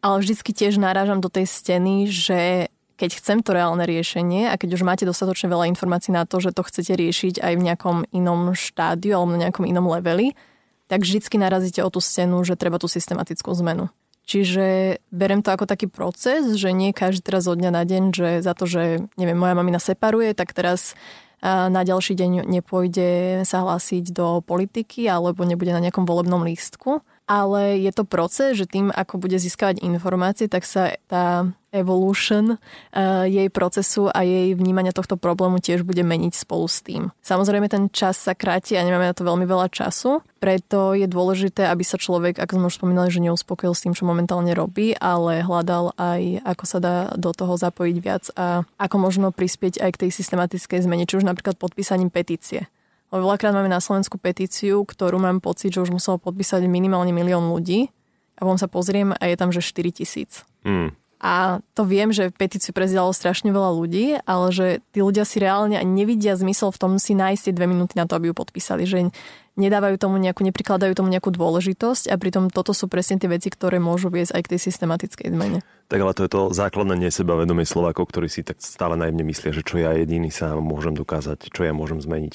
Ale 0.02 0.18
vždycky 0.18 0.50
tiež 0.50 0.82
narážam 0.82 1.22
do 1.22 1.30
tej 1.30 1.46
steny, 1.46 2.10
že 2.10 2.66
keď 2.98 3.10
chcem 3.18 3.38
to 3.42 3.54
reálne 3.54 3.82
riešenie 3.82 4.50
a 4.50 4.54
keď 4.54 4.78
už 4.78 4.86
máte 4.86 5.02
dostatočne 5.06 5.50
veľa 5.50 5.70
informácií 5.70 6.14
na 6.14 6.22
to, 6.22 6.38
že 6.38 6.54
to 6.54 6.62
chcete 6.62 6.94
riešiť 6.94 7.42
aj 7.42 7.52
v 7.58 7.64
nejakom 7.66 7.96
inom 8.14 8.54
štádiu 8.54 9.18
alebo 9.18 9.34
na 9.34 9.48
nejakom 9.48 9.66
inom 9.66 9.90
leveli, 9.90 10.38
tak 10.86 11.02
vždycky 11.02 11.40
narazíte 11.40 11.82
o 11.82 11.90
tú 11.90 11.98
stenu, 11.98 12.42
že 12.46 12.58
treba 12.58 12.78
tú 12.78 12.86
systematickú 12.86 13.50
zmenu. 13.64 13.90
Čiže 14.22 14.98
berem 15.10 15.42
to 15.42 15.50
ako 15.50 15.66
taký 15.66 15.90
proces, 15.90 16.54
že 16.54 16.70
nie 16.70 16.94
každý 16.94 17.26
teraz 17.26 17.50
od 17.50 17.58
dňa 17.58 17.70
na 17.74 17.82
deň, 17.82 18.02
že 18.14 18.28
za 18.38 18.54
to, 18.54 18.70
že 18.70 19.02
neviem, 19.18 19.34
moja 19.34 19.58
mamina 19.58 19.82
separuje, 19.82 20.30
tak 20.38 20.54
teraz 20.54 20.94
na 21.42 21.82
ďalší 21.82 22.14
deň 22.14 22.46
nepôjde 22.46 23.42
sa 23.42 23.66
hlásiť 23.66 24.14
do 24.14 24.38
politiky 24.46 25.10
alebo 25.10 25.42
nebude 25.42 25.74
na 25.74 25.82
nejakom 25.82 26.06
volebnom 26.06 26.46
lístku 26.46 27.02
ale 27.26 27.78
je 27.78 27.92
to 27.94 28.04
proces, 28.04 28.58
že 28.58 28.66
tým, 28.68 28.90
ako 28.90 29.18
bude 29.22 29.38
získavať 29.38 29.80
informácie, 29.82 30.50
tak 30.50 30.66
sa 30.66 30.94
tá 31.06 31.48
evolution 31.72 32.60
uh, 32.60 33.24
jej 33.24 33.48
procesu 33.48 34.12
a 34.12 34.20
jej 34.22 34.52
vnímania 34.52 34.92
tohto 34.92 35.16
problému 35.16 35.56
tiež 35.56 35.88
bude 35.88 36.04
meniť 36.04 36.36
spolu 36.36 36.68
s 36.68 36.84
tým. 36.84 37.08
Samozrejme 37.24 37.66
ten 37.72 37.88
čas 37.88 38.20
sa 38.20 38.36
kráti 38.36 38.76
a 38.76 38.84
nemáme 38.84 39.08
na 39.08 39.16
to 39.16 39.24
veľmi 39.24 39.48
veľa 39.48 39.72
času, 39.72 40.20
preto 40.36 40.92
je 40.92 41.08
dôležité, 41.08 41.64
aby 41.64 41.80
sa 41.80 41.96
človek, 41.96 42.36
ako 42.36 42.60
sme 42.60 42.68
už 42.68 42.76
spomínali, 42.76 43.08
že 43.08 43.24
neuspokojil 43.24 43.72
s 43.72 43.82
tým, 43.88 43.96
čo 43.96 44.04
momentálne 44.04 44.52
robí, 44.52 44.92
ale 45.00 45.40
hľadal 45.40 45.96
aj, 45.96 46.44
ako 46.44 46.64
sa 46.68 46.78
dá 46.78 46.96
do 47.16 47.32
toho 47.32 47.56
zapojiť 47.56 47.96
viac 48.04 48.28
a 48.36 48.68
ako 48.76 48.96
možno 49.00 49.32
prispieť 49.32 49.80
aj 49.80 49.90
k 49.96 50.00
tej 50.06 50.10
systematickej 50.12 50.84
zmene, 50.84 51.08
či 51.08 51.16
už 51.16 51.24
napríklad 51.24 51.56
podpísaním 51.56 52.12
petície. 52.12 52.68
Veľakrát 53.12 53.52
máme 53.52 53.68
na 53.68 53.82
Slovensku 53.84 54.16
petíciu, 54.16 54.88
ktorú 54.88 55.20
mám 55.20 55.44
pocit, 55.44 55.76
že 55.76 55.84
už 55.84 55.92
muselo 55.92 56.16
podpísať 56.16 56.64
minimálne 56.64 57.12
milión 57.12 57.52
ľudí. 57.52 57.92
A 58.40 58.48
potom 58.48 58.56
sa 58.56 58.72
pozriem 58.72 59.12
a 59.12 59.24
je 59.28 59.36
tam, 59.36 59.52
že 59.52 59.60
4 59.60 59.92
tisíc. 59.92 60.48
Mm. 60.64 60.96
A 61.22 61.62
to 61.78 61.86
viem, 61.86 62.10
že 62.10 62.34
petíciu 62.34 62.74
prezidalo 62.74 63.14
strašne 63.14 63.54
veľa 63.54 63.70
ľudí, 63.78 64.18
ale 64.26 64.50
že 64.50 64.66
tí 64.90 65.06
ľudia 65.06 65.22
si 65.22 65.38
reálne 65.38 65.78
ani 65.78 66.02
nevidia 66.02 66.34
zmysel 66.34 66.74
v 66.74 66.80
tom 66.82 66.92
si 66.98 67.14
nájsť 67.14 67.42
tie 67.46 67.54
dve 67.54 67.70
minúty 67.70 67.94
na 67.94 68.10
to, 68.10 68.18
aby 68.18 68.28
ju 68.28 68.34
podpísali. 68.34 68.82
Že 68.82 69.14
nedávajú 69.54 70.00
tomu 70.00 70.16
nejakú, 70.18 70.42
neprikladajú 70.42 70.96
tomu 70.96 71.14
nejakú 71.14 71.30
dôležitosť 71.30 72.10
a 72.10 72.18
pritom 72.18 72.48
toto 72.48 72.72
sú 72.72 72.88
presne 72.88 73.20
tie 73.22 73.30
veci, 73.30 73.54
ktoré 73.54 73.78
môžu 73.78 74.08
viesť 74.10 74.34
aj 74.34 74.42
k 74.42 74.50
tej 74.56 74.60
systematickej 74.66 75.28
zmene. 75.30 75.58
Tak 75.92 76.00
ale 76.00 76.16
to 76.16 76.24
je 76.24 76.32
to 76.32 76.42
základné 76.56 76.96
nesebavedomie 76.96 77.68
Slovákov, 77.68 78.08
ktorí 78.08 78.32
si 78.32 78.40
tak 78.40 78.64
stále 78.64 78.96
najmne 78.96 79.28
myslia, 79.28 79.52
že 79.52 79.62
čo 79.62 79.76
ja 79.76 79.92
jediný 79.92 80.32
sa 80.32 80.56
môžem 80.56 80.96
dokázať, 80.96 81.52
čo 81.52 81.68
ja 81.68 81.76
môžem 81.76 82.00
zmeniť. 82.00 82.34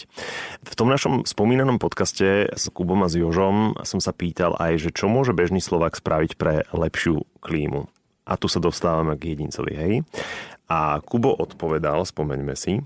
V 0.61 0.73
tom 0.77 0.93
našom 0.93 1.25
spomínanom 1.25 1.81
podcaste 1.81 2.53
s 2.53 2.63
Kubom 2.69 3.01
a 3.01 3.09
s 3.09 3.17
Jožom 3.17 3.73
som 3.81 3.97
sa 3.97 4.13
pýtal 4.13 4.53
aj, 4.61 4.77
že 4.77 4.89
čo 4.93 5.09
môže 5.09 5.33
bežný 5.33 5.57
Slovák 5.57 5.97
spraviť 5.97 6.37
pre 6.37 6.69
lepšiu 6.69 7.25
klímu. 7.41 7.89
A 8.27 8.35
tu 8.35 8.51
sa 8.51 8.59
dostávame 8.59 9.15
k 9.15 9.33
jedincovi, 9.33 9.73
hej. 9.73 9.93
A 10.67 10.99
Kubo 10.99 11.31
odpovedal, 11.31 12.03
spomeňme 12.03 12.53
si. 12.59 12.83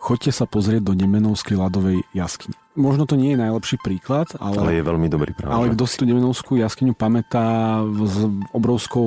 Choďte 0.00 0.32
sa 0.32 0.48
pozrieť 0.48 0.80
do 0.88 0.92
Nemenovskej 0.96 1.60
ľadovej 1.60 2.08
jaskyne 2.16 2.56
možno 2.80 3.04
to 3.04 3.18
nie 3.18 3.34
je 3.34 3.42
najlepší 3.42 3.76
príklad, 3.82 4.30
ale, 4.38 4.56
ale 4.56 4.72
je 4.78 4.88
veľmi 4.88 5.08
dobrý 5.10 5.36
práve. 5.36 5.52
Ale 5.52 5.76
kto 5.76 5.84
si 5.84 5.98
tú 5.98 6.04
Demenovskú 6.06 6.56
jaskyňu 6.56 6.96
pamätá 6.96 7.82
s 7.84 8.24
obrovskou 8.54 9.04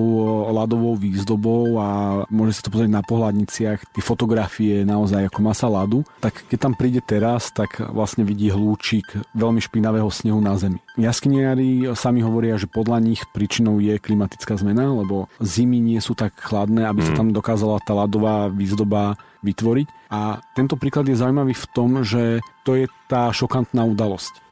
ľadovou 0.52 1.00
výzdobou 1.00 1.80
a 1.82 1.88
môže 2.28 2.60
si 2.60 2.64
to 2.64 2.70
pozrieť 2.70 2.92
na 2.92 3.04
pohľadniciach, 3.04 3.80
tie 3.96 4.04
fotografie 4.04 4.84
naozaj 4.84 5.32
ako 5.32 5.40
masa 5.42 5.72
ľadu, 5.72 6.04
tak 6.20 6.44
keď 6.52 6.60
tam 6.60 6.74
príde 6.78 7.02
teraz, 7.02 7.50
tak 7.50 7.80
vlastne 7.80 8.28
vidí 8.28 8.54
hlúčik 8.54 9.10
veľmi 9.34 9.60
špinavého 9.64 10.08
snehu 10.14 10.44
na 10.44 10.60
zemi. 10.60 10.84
Jaskyniari 11.00 11.90
sami 11.98 12.22
hovoria, 12.22 12.60
že 12.60 12.70
podľa 12.70 13.02
nich 13.02 13.26
príčinou 13.34 13.82
je 13.82 13.98
klimatická 13.98 14.60
zmena, 14.60 14.92
lebo 14.92 15.32
zimy 15.42 15.82
nie 15.82 15.98
sú 16.04 16.14
tak 16.14 16.38
chladné, 16.38 16.86
aby 16.86 17.02
sa 17.02 17.16
mm. 17.16 17.18
tam 17.18 17.28
dokázala 17.34 17.82
tá 17.82 17.98
ľadová 17.98 18.52
výzdoba 18.54 19.18
vytvoriť. 19.44 19.88
A 20.14 20.46
tento 20.54 20.78
príklad 20.78 21.10
je 21.10 21.18
zaujímavý 21.18 21.58
v 21.58 21.70
tom, 21.74 22.06
že 22.06 22.38
to 22.62 22.78
je 22.78 22.86
tá 23.10 23.34
šokantná 23.34 23.82
udalosť. 23.82 24.46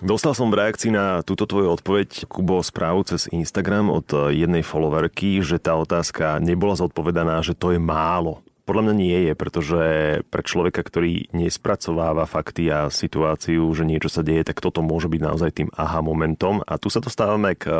Dostal 0.00 0.32
som 0.32 0.48
v 0.48 0.64
reakcii 0.64 0.92
na 0.92 1.20
túto 1.20 1.44
tvoju 1.44 1.76
odpoveď, 1.76 2.24
Kubo, 2.24 2.64
správu 2.64 3.04
cez 3.04 3.28
Instagram 3.32 3.92
od 3.92 4.32
jednej 4.32 4.64
followerky, 4.64 5.44
že 5.44 5.60
tá 5.60 5.76
otázka 5.76 6.40
nebola 6.40 6.76
zodpovedaná, 6.76 7.44
že 7.44 7.52
to 7.52 7.76
je 7.76 7.80
málo. 7.80 8.40
Podľa 8.66 8.82
mňa 8.82 8.94
nie 8.98 9.18
je, 9.30 9.32
pretože 9.38 9.82
pre 10.26 10.42
človeka, 10.42 10.82
ktorý 10.82 11.30
nespracováva 11.30 12.26
fakty 12.26 12.66
a 12.66 12.90
situáciu, 12.90 13.62
že 13.70 13.86
niečo 13.86 14.10
sa 14.10 14.26
deje, 14.26 14.42
tak 14.42 14.58
toto 14.58 14.82
môže 14.82 15.06
byť 15.06 15.22
naozaj 15.22 15.50
tým 15.54 15.68
aha 15.78 16.02
momentom. 16.02 16.66
A 16.66 16.74
tu 16.74 16.90
sa 16.90 16.98
dostávame 16.98 17.54
k, 17.54 17.70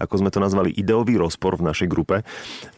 ako 0.00 0.14
sme 0.16 0.32
to 0.32 0.40
nazvali, 0.40 0.72
ideový 0.72 1.20
rozpor 1.20 1.60
v 1.60 1.68
našej 1.68 1.84
grupe, 1.84 2.24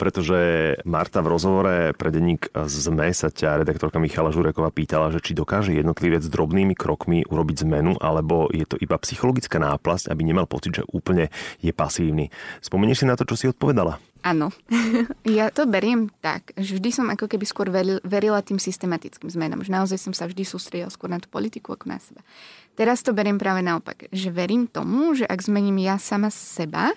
pretože 0.02 0.74
Marta 0.82 1.22
v 1.22 1.30
rozhovore 1.30 1.94
pre 1.94 2.10
denník 2.10 2.50
ZME 2.50 3.14
sa 3.14 3.30
ťa 3.30 3.62
redaktorka 3.62 4.02
Michala 4.02 4.34
Žureková 4.34 4.74
pýtala, 4.74 5.14
že 5.14 5.22
či 5.22 5.38
dokáže 5.38 5.78
jednotlivec 5.78 6.26
drobnými 6.26 6.74
krokmi 6.74 7.22
urobiť 7.22 7.62
zmenu, 7.62 7.94
alebo 8.02 8.50
je 8.50 8.66
to 8.66 8.74
iba 8.82 8.98
psychologická 8.98 9.62
náplasť, 9.62 10.10
aby 10.10 10.26
nemal 10.26 10.50
pocit, 10.50 10.82
že 10.82 10.88
úplne 10.90 11.30
je 11.62 11.70
pasívny. 11.70 12.34
Spomenieš 12.58 13.06
si 13.06 13.06
na 13.06 13.14
to, 13.14 13.22
čo 13.22 13.38
si 13.38 13.46
odpovedala? 13.46 14.02
Áno. 14.24 14.48
ja 15.28 15.52
to 15.52 15.68
beriem 15.68 16.08
tak, 16.24 16.56
že 16.56 16.80
vždy 16.80 16.90
som 16.96 17.06
ako 17.12 17.28
keby 17.28 17.44
skôr 17.44 17.68
verila 18.00 18.40
tým 18.40 18.56
systematickým 18.56 19.28
zmenám. 19.28 19.60
Že 19.60 19.74
naozaj 19.76 19.98
som 20.00 20.16
sa 20.16 20.24
vždy 20.24 20.48
sústredila 20.48 20.88
skôr 20.88 21.12
na 21.12 21.20
tú 21.20 21.28
politiku 21.28 21.76
ako 21.76 21.92
na 21.92 22.00
seba. 22.00 22.24
Teraz 22.72 23.04
to 23.04 23.12
beriem 23.12 23.37
práve 23.37 23.60
naopak. 23.60 24.08
Že 24.08 24.32
verím 24.32 24.64
tomu, 24.64 25.12
že 25.12 25.28
ak 25.28 25.44
zmením 25.44 25.76
ja 25.84 26.00
sama 26.00 26.32
seba, 26.32 26.96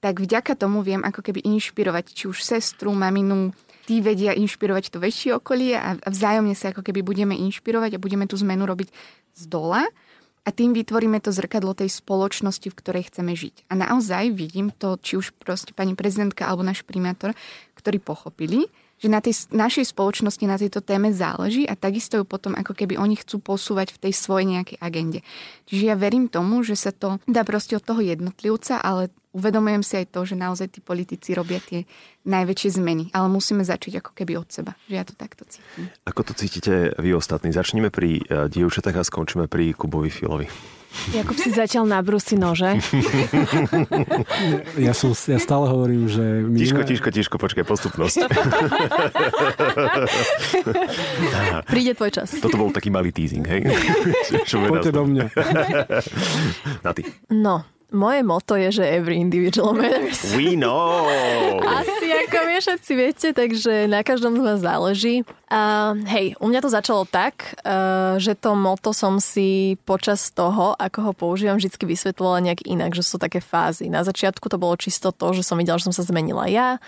tak 0.00 0.16
vďaka 0.16 0.56
tomu 0.56 0.80
viem 0.80 1.04
ako 1.04 1.20
keby 1.20 1.44
inšpirovať 1.44 2.16
či 2.16 2.24
už 2.24 2.40
sestru, 2.40 2.96
maminu, 2.96 3.52
tí 3.84 4.00
vedia 4.00 4.32
inšpirovať 4.32 4.96
to 4.96 4.98
väčšie 4.98 5.36
okolie 5.36 5.76
a 5.76 6.00
vzájomne 6.08 6.56
sa 6.56 6.72
ako 6.72 6.82
keby 6.82 7.04
budeme 7.04 7.36
inšpirovať 7.36 7.96
a 7.96 8.02
budeme 8.02 8.24
tú 8.24 8.34
zmenu 8.40 8.64
robiť 8.64 8.88
z 9.36 9.42
dola 9.46 9.84
a 10.46 10.54
tým 10.54 10.70
vytvoríme 10.78 11.18
to 11.18 11.34
zrkadlo 11.34 11.74
tej 11.74 11.90
spoločnosti, 11.90 12.70
v 12.70 12.78
ktorej 12.78 13.10
chceme 13.10 13.34
žiť. 13.34 13.66
A 13.66 13.74
naozaj 13.74 14.30
vidím 14.30 14.70
to, 14.70 14.94
či 15.02 15.18
už 15.18 15.34
proste 15.42 15.74
pani 15.74 15.98
prezidentka 15.98 16.46
alebo 16.46 16.62
náš 16.62 16.86
primátor, 16.86 17.34
ktorí 17.74 17.98
pochopili, 17.98 18.70
že 18.96 19.12
na 19.12 19.20
tej 19.20 19.48
našej 19.52 19.92
spoločnosti 19.92 20.44
na 20.48 20.56
tejto 20.56 20.80
téme 20.80 21.12
záleží 21.12 21.68
a 21.68 21.76
takisto 21.76 22.16
ju 22.16 22.24
potom 22.24 22.56
ako 22.56 22.72
keby 22.72 22.96
oni 22.96 23.20
chcú 23.20 23.40
posúvať 23.44 23.92
v 23.92 24.08
tej 24.08 24.12
svojej 24.16 24.46
nejakej 24.56 24.78
agende. 24.80 25.20
Čiže 25.68 25.84
ja 25.92 25.96
verím 25.98 26.32
tomu, 26.32 26.64
že 26.64 26.78
sa 26.80 26.96
to 26.96 27.20
dá 27.28 27.44
proste 27.44 27.76
od 27.76 27.84
toho 27.84 28.00
jednotlivca, 28.00 28.80
ale 28.80 29.12
uvedomujem 29.36 29.84
si 29.84 29.94
aj 30.00 30.06
to, 30.16 30.24
že 30.24 30.40
naozaj 30.40 30.72
tí 30.72 30.80
politici 30.80 31.36
robia 31.36 31.60
tie 31.60 31.84
najväčšie 32.24 32.80
zmeny, 32.80 33.12
ale 33.12 33.28
musíme 33.28 33.60
začať 33.60 34.00
ako 34.00 34.16
keby 34.16 34.40
od 34.40 34.48
seba, 34.48 34.72
že 34.88 34.96
ja 34.96 35.04
to 35.04 35.12
takto 35.12 35.44
cítim. 35.44 35.92
Ako 36.08 36.24
to 36.24 36.32
cítite 36.32 36.96
vy 36.96 37.12
ostatní? 37.12 37.52
Začneme 37.52 37.92
pri 37.92 38.24
uh, 38.24 38.48
dievčatách 38.48 38.96
a 38.96 39.04
skončíme 39.04 39.44
pri 39.44 39.76
Kubovi 39.76 40.08
Filovi. 40.08 40.75
Jakub 41.14 41.36
si 41.38 41.52
zatiaľ 41.54 41.84
na 41.86 41.98
brusy 42.02 42.34
nože. 42.34 42.82
Ja, 44.74 44.92
som, 44.96 45.14
ja 45.14 45.38
stále 45.38 45.70
hovorím, 45.70 46.10
že... 46.10 46.24
My 46.42 46.58
Tiško, 46.58 46.82
tiško, 46.82 47.08
tiško, 47.14 47.36
počkaj, 47.38 47.64
postupnosť. 47.68 48.16
Príde 51.70 51.92
tvoj 51.94 52.10
čas. 52.10 52.34
Toto 52.40 52.56
bol 52.58 52.70
taký 52.74 52.90
malý 52.90 53.12
teasing, 53.14 53.46
hej? 53.46 53.70
Čo 54.48 54.66
Poďte 54.66 54.90
do 54.92 55.02
mňa. 55.06 55.24
Na 56.84 56.90
ty. 56.90 57.02
No, 57.30 57.62
moje 57.94 58.20
moto 58.26 58.58
je, 58.58 58.82
že 58.82 58.84
every 58.84 59.16
individual 59.22 59.72
matters. 59.72 60.34
We 60.34 60.58
know! 60.58 61.06
Asi 61.62 61.95
ako 62.26 62.38
vy 62.42 62.54
všetci 62.58 62.92
viete, 62.98 63.28
takže 63.30 63.72
na 63.86 64.02
každom 64.02 64.34
z 64.34 64.42
vás 64.42 64.58
záleží. 64.58 65.22
A 65.46 65.94
hej, 66.10 66.34
u 66.42 66.50
mňa 66.50 66.58
to 66.58 66.74
začalo 66.74 67.06
tak, 67.06 67.54
uh, 67.62 68.18
že 68.18 68.34
to 68.34 68.58
moto 68.58 68.90
som 68.90 69.22
si 69.22 69.78
počas 69.86 70.34
toho, 70.34 70.74
ako 70.74 70.98
ho 71.06 71.12
používam, 71.14 71.54
vždy 71.54 71.70
vysvetlovala 71.70 72.42
nejak 72.50 72.66
inak, 72.66 72.98
že 72.98 73.06
sú 73.06 73.22
také 73.22 73.38
fázy. 73.38 73.86
Na 73.86 74.02
začiatku 74.02 74.50
to 74.50 74.58
bolo 74.58 74.74
čisto 74.74 75.14
to, 75.14 75.38
že 75.38 75.46
som 75.46 75.54
videla, 75.54 75.78
že 75.78 75.86
som 75.86 75.94
sa 75.94 76.02
zmenila 76.02 76.50
ja, 76.50 76.82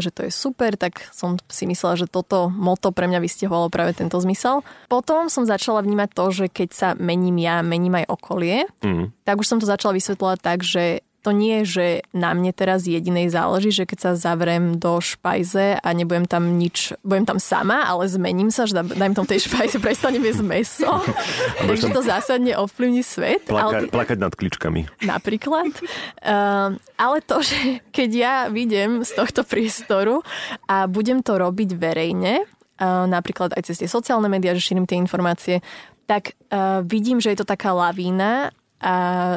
že 0.00 0.08
to 0.08 0.24
je 0.24 0.32
super, 0.32 0.80
tak 0.80 1.12
som 1.12 1.36
si 1.52 1.68
myslela, 1.68 2.00
že 2.00 2.08
toto 2.08 2.48
moto 2.48 2.88
pre 2.88 3.04
mňa 3.04 3.20
vystihovalo 3.20 3.68
práve 3.68 3.92
tento 3.92 4.16
zmysel. 4.16 4.64
Potom 4.88 5.28
som 5.28 5.44
začala 5.44 5.84
vnímať 5.84 6.08
to, 6.16 6.24
že 6.32 6.46
keď 6.48 6.68
sa 6.72 6.88
mením 6.96 7.36
ja, 7.36 7.60
mením 7.60 8.00
aj 8.00 8.08
okolie, 8.08 8.64
Mm. 8.80 9.12
tak 9.28 9.36
už 9.36 9.46
som 9.46 9.58
to 9.60 9.68
začala 9.68 9.92
vysvetľovať 9.92 10.38
tak, 10.40 10.64
že 10.64 11.04
to 11.20 11.36
nie 11.36 11.62
je, 11.62 11.64
že 11.68 11.86
na 12.16 12.32
mne 12.32 12.48
teraz 12.56 12.88
jedinej 12.88 13.28
záleží, 13.28 13.68
že 13.68 13.84
keď 13.84 13.98
sa 14.00 14.10
zavrem 14.16 14.80
do 14.80 15.00
špajze 15.04 15.76
a 15.76 15.88
nebudem 15.92 16.24
tam 16.24 16.56
nič, 16.56 16.96
budem 17.04 17.28
tam 17.28 17.36
sama, 17.36 17.84
ale 17.84 18.08
zmením 18.08 18.48
sa, 18.48 18.64
že 18.64 18.80
dajme 18.80 19.12
tom 19.12 19.28
tej 19.28 19.44
špajze, 19.44 19.76
prestanem 19.84 20.24
jesť 20.24 20.42
meso. 20.44 20.92
Takže 21.68 21.92
to 21.92 22.00
zásadne 22.00 22.56
ovplyvní 22.56 23.04
svet. 23.04 23.44
Plaka, 23.44 23.84
ale, 23.84 23.92
plakať 23.92 24.18
nad 24.18 24.32
kličkami. 24.32 25.04
napríklad. 25.04 25.76
Um, 26.24 26.80
ale 26.96 27.16
to, 27.20 27.44
že 27.44 27.84
keď 27.92 28.10
ja 28.10 28.34
vidím 28.48 29.04
z 29.04 29.12
tohto 29.12 29.44
priestoru 29.44 30.24
a 30.64 30.88
budem 30.88 31.20
to 31.20 31.36
robiť 31.36 31.76
verejne, 31.76 32.48
uh, 32.80 33.04
napríklad 33.04 33.52
aj 33.52 33.68
cez 33.68 33.76
tie 33.84 33.88
sociálne 33.92 34.32
médiá, 34.32 34.56
že 34.56 34.64
šírim 34.64 34.88
tie 34.88 34.96
informácie, 34.96 35.60
tak 36.08 36.34
uh, 36.50 36.80
vidím, 36.82 37.20
že 37.20 37.30
je 37.30 37.38
to 37.44 37.46
taká 37.46 37.70
lavína 37.70 38.50
a 38.80 38.94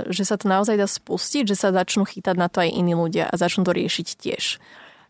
že 0.08 0.24
sa 0.24 0.40
to 0.40 0.48
naozaj 0.48 0.80
dá 0.80 0.88
spustiť, 0.88 1.52
že 1.52 1.60
sa 1.60 1.76
začnú 1.76 2.08
chytať 2.08 2.36
na 2.40 2.48
to 2.48 2.64
aj 2.64 2.72
iní 2.72 2.96
ľudia 2.96 3.28
a 3.28 3.36
začnú 3.36 3.68
to 3.68 3.76
riešiť 3.76 4.08
tiež. 4.16 4.58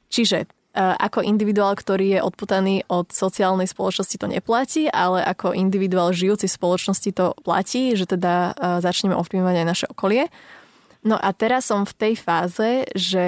Čiže 0.09 0.49
uh, 0.49 0.97
ako 0.97 1.21
individuál, 1.21 1.77
ktorý 1.77 2.17
je 2.17 2.25
odputaný 2.25 2.81
od 2.89 3.13
sociálnej 3.13 3.69
spoločnosti, 3.69 4.17
to 4.17 4.27
neplatí, 4.27 4.89
ale 4.89 5.21
ako 5.21 5.53
individuál 5.53 6.17
žijúci 6.17 6.49
v 6.49 6.57
spoločnosti 6.57 7.09
to 7.13 7.37
platí, 7.45 7.93
že 7.93 8.09
teda 8.09 8.53
uh, 8.53 8.81
začneme 8.81 9.13
ovplyvňovať 9.13 9.55
aj 9.61 9.67
naše 9.69 9.85
okolie. 9.85 10.29
No 11.05 11.19
a 11.19 11.29
teraz 11.35 11.69
som 11.69 11.85
v 11.85 11.93
tej 11.93 12.13
fáze, 12.17 12.89
že 12.97 13.25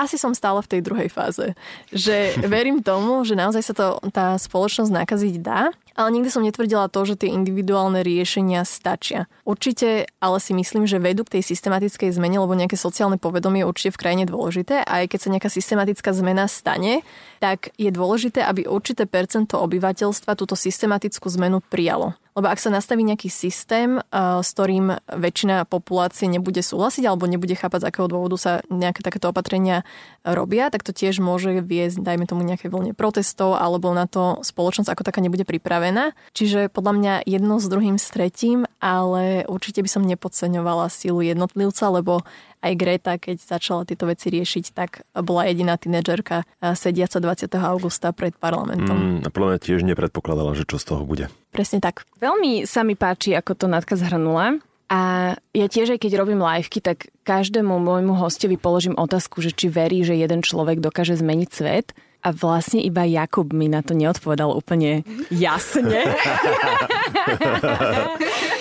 asi 0.00 0.16
som 0.16 0.32
stále 0.32 0.64
v 0.64 0.70
tej 0.72 0.80
druhej 0.80 1.08
fáze. 1.12 1.52
Že 1.92 2.40
verím 2.48 2.80
tomu, 2.80 3.20
že 3.28 3.36
naozaj 3.36 3.62
sa 3.62 3.74
to, 3.76 3.86
tá 4.08 4.40
spoločnosť 4.40 4.88
nakaziť 4.88 5.34
dá, 5.44 5.68
ale 6.00 6.08
nikdy 6.16 6.32
som 6.32 6.40
netvrdila 6.40 6.88
to, 6.88 7.04
že 7.04 7.20
tie 7.20 7.34
individuálne 7.34 8.00
riešenia 8.00 8.64
stačia. 8.64 9.28
Určite, 9.44 10.08
ale 10.16 10.40
si 10.40 10.56
myslím, 10.56 10.88
že 10.88 10.96
vedú 10.96 11.28
k 11.28 11.38
tej 11.38 11.52
systematickej 11.52 12.08
zmene, 12.16 12.40
lebo 12.40 12.56
nejaké 12.56 12.80
sociálne 12.80 13.20
povedomie 13.20 13.60
je 13.60 13.68
určite 13.68 13.90
v 13.92 14.00
krajine 14.00 14.24
dôležité 14.24 14.80
a 14.80 15.04
aj 15.04 15.12
keď 15.12 15.18
sa 15.20 15.32
nejaká 15.36 15.50
systematická 15.52 16.10
zmena 16.16 16.48
stane, 16.48 17.04
tak 17.42 17.68
je 17.76 17.92
dôležité, 17.92 18.40
aby 18.40 18.64
určité 18.64 19.04
percento 19.04 19.60
obyvateľstva 19.60 20.32
túto 20.38 20.56
systematickú 20.56 21.28
zmenu 21.36 21.60
prijalo. 21.68 22.16
Lebo 22.40 22.48
ak 22.48 22.56
sa 22.56 22.72
nastaví 22.72 23.04
nejaký 23.04 23.28
systém, 23.28 24.00
eh, 24.00 24.40
s 24.40 24.56
ktorým 24.56 24.96
väčšina 25.12 25.68
populácie 25.68 26.24
nebude 26.24 26.64
súhlasiť 26.64 27.04
alebo 27.04 27.28
nebude 27.28 27.52
chápať, 27.52 27.84
z 27.84 27.88
akého 27.92 28.08
dôvodu 28.08 28.40
sa 28.40 28.52
nejaké 28.72 29.04
takéto 29.04 29.28
opatrenia 29.28 29.84
robia, 30.24 30.72
tak 30.72 30.80
to 30.80 30.96
tiež 30.96 31.20
môže 31.20 31.60
viesť, 31.60 32.00
dajme 32.00 32.24
tomu 32.24 32.40
nejaké 32.48 32.72
vlne 32.72 32.96
protestov 32.96 33.60
alebo 33.60 33.92
na 33.92 34.08
to 34.08 34.40
spoločnosť 34.40 34.88
ako 34.88 35.04
taká 35.04 35.20
nebude 35.20 35.44
pripravená. 35.44 36.16
Čiže 36.32 36.72
podľa 36.72 36.92
mňa 36.96 37.14
jedno 37.28 37.60
s 37.60 37.68
druhým 37.68 38.00
s 38.00 38.08
tretím, 38.08 38.64
ale 38.80 39.44
určite 39.44 39.84
by 39.84 39.90
som 39.92 40.08
nepodceňovala 40.08 40.88
silu 40.88 41.20
jednotlivca, 41.20 41.92
lebo 41.92 42.24
aj 42.60 42.72
Greta, 42.76 43.16
keď 43.16 43.40
začala 43.40 43.88
tieto 43.88 44.04
veci 44.04 44.28
riešiť, 44.28 44.64
tak 44.76 45.04
bola 45.16 45.48
jediná 45.48 45.80
tínedžerka 45.80 46.44
sediaca 46.76 47.16
20. 47.18 47.48
augusta 47.56 48.12
pred 48.12 48.36
parlamentom. 48.36 48.96
Mm, 48.96 49.18
a 49.24 49.28
podľa 49.32 49.48
mňa 49.56 49.60
tiež 49.64 49.80
nepredpokladala, 49.88 50.52
že 50.52 50.68
čo 50.68 50.76
z 50.76 50.84
toho 50.92 51.02
bude. 51.08 51.32
Presne 51.50 51.80
tak. 51.80 52.04
Veľmi 52.20 52.68
sa 52.68 52.84
mi 52.84 52.94
páči, 52.94 53.32
ako 53.32 53.56
to 53.56 53.66
Natka 53.66 53.96
zhrnula. 53.96 54.60
A 54.90 55.32
ja 55.54 55.66
tiež, 55.70 55.94
aj 55.94 56.02
keď 56.02 56.18
robím 56.18 56.42
liveky, 56.42 56.82
tak 56.82 57.14
každému 57.22 57.78
môjmu 57.78 58.18
hostovi 58.18 58.58
položím 58.58 58.98
otázku, 58.98 59.38
že 59.38 59.54
či 59.54 59.70
verí, 59.70 60.02
že 60.02 60.18
jeden 60.18 60.42
človek 60.42 60.82
dokáže 60.82 61.14
zmeniť 61.14 61.50
svet. 61.54 61.94
A 62.20 62.36
vlastne 62.36 62.84
iba 62.84 63.06
Jakub 63.08 63.48
mi 63.54 63.70
na 63.70 63.80
to 63.80 63.96
neodpovedal 63.96 64.52
úplne 64.52 65.06
jasne. 65.32 66.04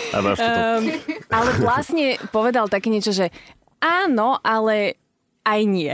A. 0.10 0.20
Um, 0.26 0.90
ale 1.30 1.50
vlastne 1.62 2.18
povedal 2.34 2.66
také 2.66 2.90
niečo, 2.90 3.14
že 3.14 3.30
áno, 3.84 4.40
ale 4.44 5.00
aj 5.44 5.62
nie. 5.66 5.94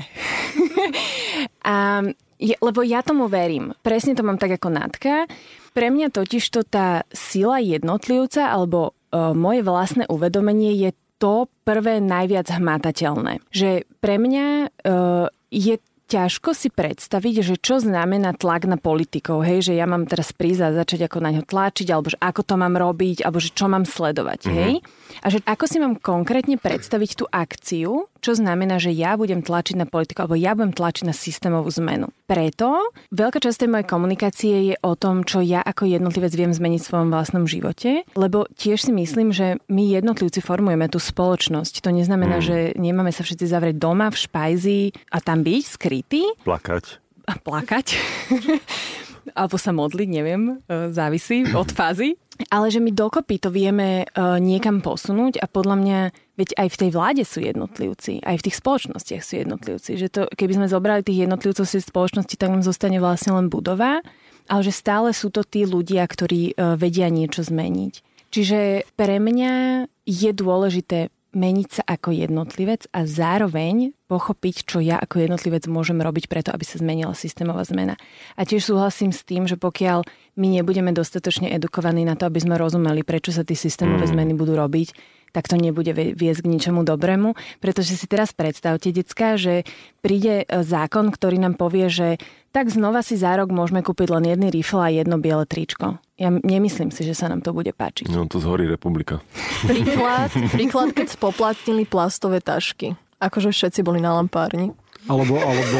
A 1.65 2.03
lebo 2.39 2.83
ja 2.83 2.99
tomu 2.99 3.31
verím. 3.31 3.71
Presne 3.79 4.11
to 4.11 4.25
mám 4.25 4.35
tak 4.35 4.59
ako 4.59 4.67
Natka. 4.67 5.23
Pre 5.71 5.87
mňa 5.87 6.11
totiž 6.11 6.43
to 6.51 6.67
tá 6.67 7.07
sila 7.11 7.63
jednotlivca 7.63 8.51
alebo 8.51 8.91
uh, 8.91 9.31
moje 9.31 9.63
vlastné 9.63 10.03
uvedomenie 10.11 10.75
je 10.75 10.91
to 11.15 11.47
prvé 11.63 12.03
najviac 12.03 12.51
hmatateľné. 12.51 13.39
Že 13.55 13.87
pre 14.03 14.19
mňa 14.19 14.47
uh, 14.67 15.27
je 15.47 15.79
ťažko 16.05 16.53
si 16.53 16.69
predstaviť, 16.69 17.35
že 17.41 17.55
čo 17.57 17.81
znamená 17.81 18.37
tlak 18.37 18.69
na 18.69 18.77
politikov, 18.77 19.41
hej, 19.41 19.71
že 19.71 19.73
ja 19.73 19.89
mám 19.89 20.05
teraz 20.05 20.29
prísť 20.31 20.61
a 20.61 20.77
začať 20.85 21.09
ako 21.09 21.17
na 21.21 21.33
ňo 21.33 21.43
tlačiť, 21.43 21.87
alebo 21.89 22.13
že 22.13 22.21
ako 22.21 22.41
to 22.45 22.55
mám 22.61 22.75
robiť, 22.77 23.25
alebo 23.25 23.41
že 23.41 23.51
čo 23.51 23.65
mám 23.65 23.83
sledovať, 23.89 24.39
mm-hmm. 24.45 24.57
hej. 24.57 24.73
A 25.21 25.27
že 25.33 25.41
ako 25.41 25.65
si 25.65 25.77
mám 25.81 25.97
konkrétne 25.97 26.61
predstaviť 26.61 27.11
tú 27.17 27.25
akciu, 27.29 28.05
čo 28.25 28.33
znamená, 28.33 28.81
že 28.81 28.89
ja 28.89 29.13
budem 29.13 29.45
tlačiť 29.45 29.77
na 29.77 29.85
politiku, 29.85 30.25
alebo 30.25 30.33
ja 30.33 30.57
budem 30.57 30.73
tlačiť 30.73 31.05
na 31.05 31.13
systémovú 31.13 31.69
zmenu. 31.77 32.09
Preto 32.25 32.89
veľká 33.13 33.37
časť 33.37 33.61
tej 33.61 33.69
mojej 33.69 33.85
komunikácie 33.85 34.53
je 34.65 34.75
o 34.81 34.97
tom, 34.97 35.21
čo 35.21 35.45
ja 35.45 35.61
ako 35.61 35.85
jednotlivec 35.85 36.33
viem 36.33 36.49
zmeniť 36.49 36.81
v 36.81 36.89
svojom 36.89 37.09
vlastnom 37.13 37.45
živote, 37.45 38.01
lebo 38.17 38.49
tiež 38.51 38.81
si 38.81 38.91
myslím, 38.91 39.29
že 39.29 39.61
my 39.69 39.93
jednotlivci 39.93 40.41
formujeme 40.41 40.89
tú 40.89 40.97
spoločnosť. 40.97 41.85
To 41.85 41.93
neznamená, 41.93 42.41
Mm. 42.41 42.41
že 42.41 42.57
nemáme 42.75 43.13
sa 43.13 43.21
všetci 43.21 43.45
zavrieť 43.45 43.77
doma 43.77 44.09
v 44.09 44.17
špajzi 44.17 44.79
a 45.13 45.21
tam 45.21 45.45
byť 45.45 45.61
skrytí 45.61 46.23
Plakať. 46.41 46.97
a 47.29 47.33
plakať. 47.37 47.87
Alebo 49.33 49.57
sa 49.57 49.73
modliť, 49.73 50.09
neviem, 50.11 50.61
e, 50.69 50.93
závisí 50.93 51.47
od 51.55 51.71
fázy. 51.73 52.13
Ale 52.51 52.67
že 52.67 52.83
my 52.83 52.91
dokopy 52.91 53.39
to 53.39 53.49
vieme 53.49 54.03
e, 54.03 54.05
niekam 54.43 54.83
posunúť 54.83 55.39
a 55.39 55.47
podľa 55.47 55.75
mňa, 55.79 55.99
veď 56.35 56.49
aj 56.59 56.67
v 56.67 56.79
tej 56.83 56.89
vláde 56.91 57.23
sú 57.23 57.39
jednotlivci, 57.39 58.19
aj 58.21 58.35
v 58.37 58.45
tých 58.45 58.59
spoločnostiach 58.59 59.23
sú 59.23 59.33
jednotlivci. 59.39 59.95
Že 59.95 60.07
to, 60.11 60.21
keby 60.35 60.53
sme 60.59 60.67
zobrali 60.67 61.01
tých 61.01 61.25
jednotlivcov 61.25 61.63
z 61.63 61.79
spoločnosti, 61.79 62.35
tak 62.35 62.51
nám 62.51 62.61
zostane 62.61 62.99
vlastne 62.99 63.39
len 63.39 63.47
budova, 63.47 64.03
ale 64.51 64.61
že 64.61 64.75
stále 64.75 65.15
sú 65.15 65.31
to 65.31 65.47
tí 65.47 65.63
ľudia, 65.63 66.03
ktorí 66.03 66.53
e, 66.53 66.75
vedia 66.75 67.07
niečo 67.07 67.41
zmeniť. 67.47 67.93
Čiže 68.35 68.83
pre 68.99 69.15
mňa 69.23 69.87
je 70.03 70.31
dôležité 70.35 71.07
meniť 71.35 71.69
sa 71.69 71.83
ako 71.83 72.15
jednotlivec 72.15 72.87
a 72.95 73.03
zároveň 73.03 73.91
pochopiť, 74.07 74.55
čo 74.63 74.79
ja 74.79 74.95
ako 74.95 75.27
jednotlivec 75.27 75.67
môžem 75.67 75.99
robiť 75.99 76.31
preto, 76.31 76.55
aby 76.55 76.63
sa 76.63 76.79
zmenila 76.79 77.11
systémová 77.11 77.67
zmena. 77.67 77.99
A 78.39 78.47
tiež 78.47 78.71
súhlasím 78.71 79.11
s 79.11 79.27
tým, 79.27 79.43
že 79.43 79.59
pokiaľ 79.59 80.07
my 80.39 80.47
nebudeme 80.47 80.95
dostatočne 80.95 81.51
edukovaní 81.51 82.07
na 82.07 82.15
to, 82.15 82.23
aby 82.25 82.39
sme 82.39 82.55
rozumeli, 82.55 83.03
prečo 83.03 83.35
sa 83.35 83.43
tie 83.43 83.59
systémové 83.59 84.07
zmeny 84.07 84.31
budú 84.31 84.55
robiť, 84.55 84.95
tak 85.35 85.51
to 85.51 85.59
nebude 85.59 85.91
vie- 85.91 86.15
viesť 86.15 86.47
k 86.47 86.51
ničomu 86.55 86.87
dobrému. 86.87 87.35
Pretože 87.59 87.99
si 87.99 88.07
teraz 88.07 88.31
predstavte, 88.31 88.95
decka, 88.95 89.35
že 89.35 89.67
príde 89.99 90.47
e, 90.47 90.63
zákon, 90.63 91.11
ktorý 91.11 91.43
nám 91.43 91.59
povie, 91.59 91.91
že 91.91 92.15
tak 92.55 92.71
znova 92.71 93.03
si 93.03 93.19
za 93.19 93.35
rok 93.35 93.51
môžeme 93.51 93.83
kúpiť 93.83 94.15
len 94.15 94.31
jedný 94.31 94.47
rifle 94.47 94.79
a 94.79 94.87
jedno 94.87 95.19
biele 95.19 95.43
tričko. 95.43 95.99
Ja 96.15 96.31
nemyslím 96.31 96.95
si, 96.95 97.03
že 97.03 97.11
sa 97.11 97.27
nám 97.27 97.43
to 97.43 97.51
bude 97.51 97.75
páčiť. 97.75 98.07
No 98.07 98.23
to 98.31 98.39
zhorí 98.39 98.63
republika. 98.63 99.19
Príklad, 99.67 100.31
príklad, 100.55 100.95
keď 100.95 101.19
spoplatnili 101.19 101.83
plastové 101.83 102.39
tašky. 102.39 102.95
Akože 103.19 103.51
všetci 103.51 103.83
boli 103.83 103.99
na 103.99 104.15
lampárni. 104.15 104.71
Alebo, 105.05 105.37
alebo, 105.37 105.79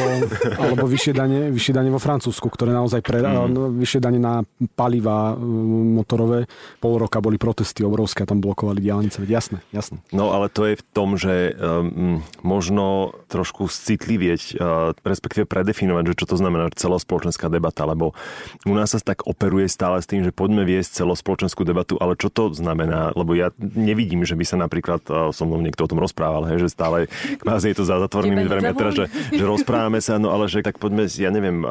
alebo 0.54 0.84
vyššie, 0.86 1.12
dane, 1.12 1.50
vyššie 1.50 1.74
dane 1.74 1.90
vo 1.90 1.98
Francúzsku, 1.98 2.46
ktoré 2.46 2.70
naozaj 2.70 3.02
pre, 3.02 3.18
mm. 3.18 3.74
vyššie 3.74 3.98
dane 3.98 4.22
na 4.22 4.46
paliva 4.78 5.34
motorové. 5.34 6.46
Pol 6.78 7.02
roka 7.02 7.18
boli 7.18 7.34
protesty 7.34 7.82
obrovské 7.82 8.22
a 8.22 8.30
tam 8.30 8.38
blokovali 8.38 8.78
diálnice. 8.78 9.18
Jasné, 9.26 9.66
jasné. 9.74 9.98
No 10.14 10.30
ale 10.30 10.46
to 10.46 10.70
je 10.70 10.78
v 10.78 10.84
tom, 10.94 11.18
že 11.18 11.58
um, 11.58 12.22
možno 12.46 13.18
trošku 13.26 13.66
citlivieť, 13.66 14.42
uh, 14.62 14.94
respektíve 15.02 15.42
predefinovať, 15.50 16.14
že 16.14 16.18
čo 16.22 16.26
to 16.30 16.36
znamená 16.38 16.70
celospoločenská 16.70 17.50
debata, 17.50 17.82
lebo 17.82 18.14
u 18.62 18.74
nás 18.78 18.94
sa 18.94 19.02
tak 19.02 19.26
operuje 19.26 19.66
stále 19.66 19.98
s 19.98 20.06
tým, 20.06 20.22
že 20.22 20.30
poďme 20.30 20.62
viesť 20.62 21.02
celospoločenskú 21.02 21.66
debatu, 21.66 21.98
ale 21.98 22.14
čo 22.14 22.30
to 22.30 22.54
znamená? 22.54 23.10
Lebo 23.18 23.34
ja 23.34 23.50
nevidím, 23.58 24.22
že 24.22 24.38
by 24.38 24.44
sa 24.46 24.54
napríklad 24.54 25.02
uh, 25.10 25.34
so 25.34 25.42
mnou 25.42 25.58
niekto 25.58 25.82
o 25.82 25.90
tom 25.90 25.98
rozprával, 25.98 26.46
hej, 26.46 26.62
že 26.62 26.78
stále 26.78 27.10
kvázi 27.42 27.74
je 27.74 27.76
to 27.82 27.84
za 27.84 27.98
zatvorenými 27.98 28.46
dverami, 28.46 28.70
teda, 28.70 28.92
že, 28.94 29.04
že 29.32 29.44
rozprávame 29.44 30.00
sa, 30.00 30.16
no 30.16 30.32
ale 30.32 30.48
že 30.48 30.64
tak 30.64 30.78
poďme, 30.78 31.08
ja 31.10 31.30
neviem, 31.30 31.62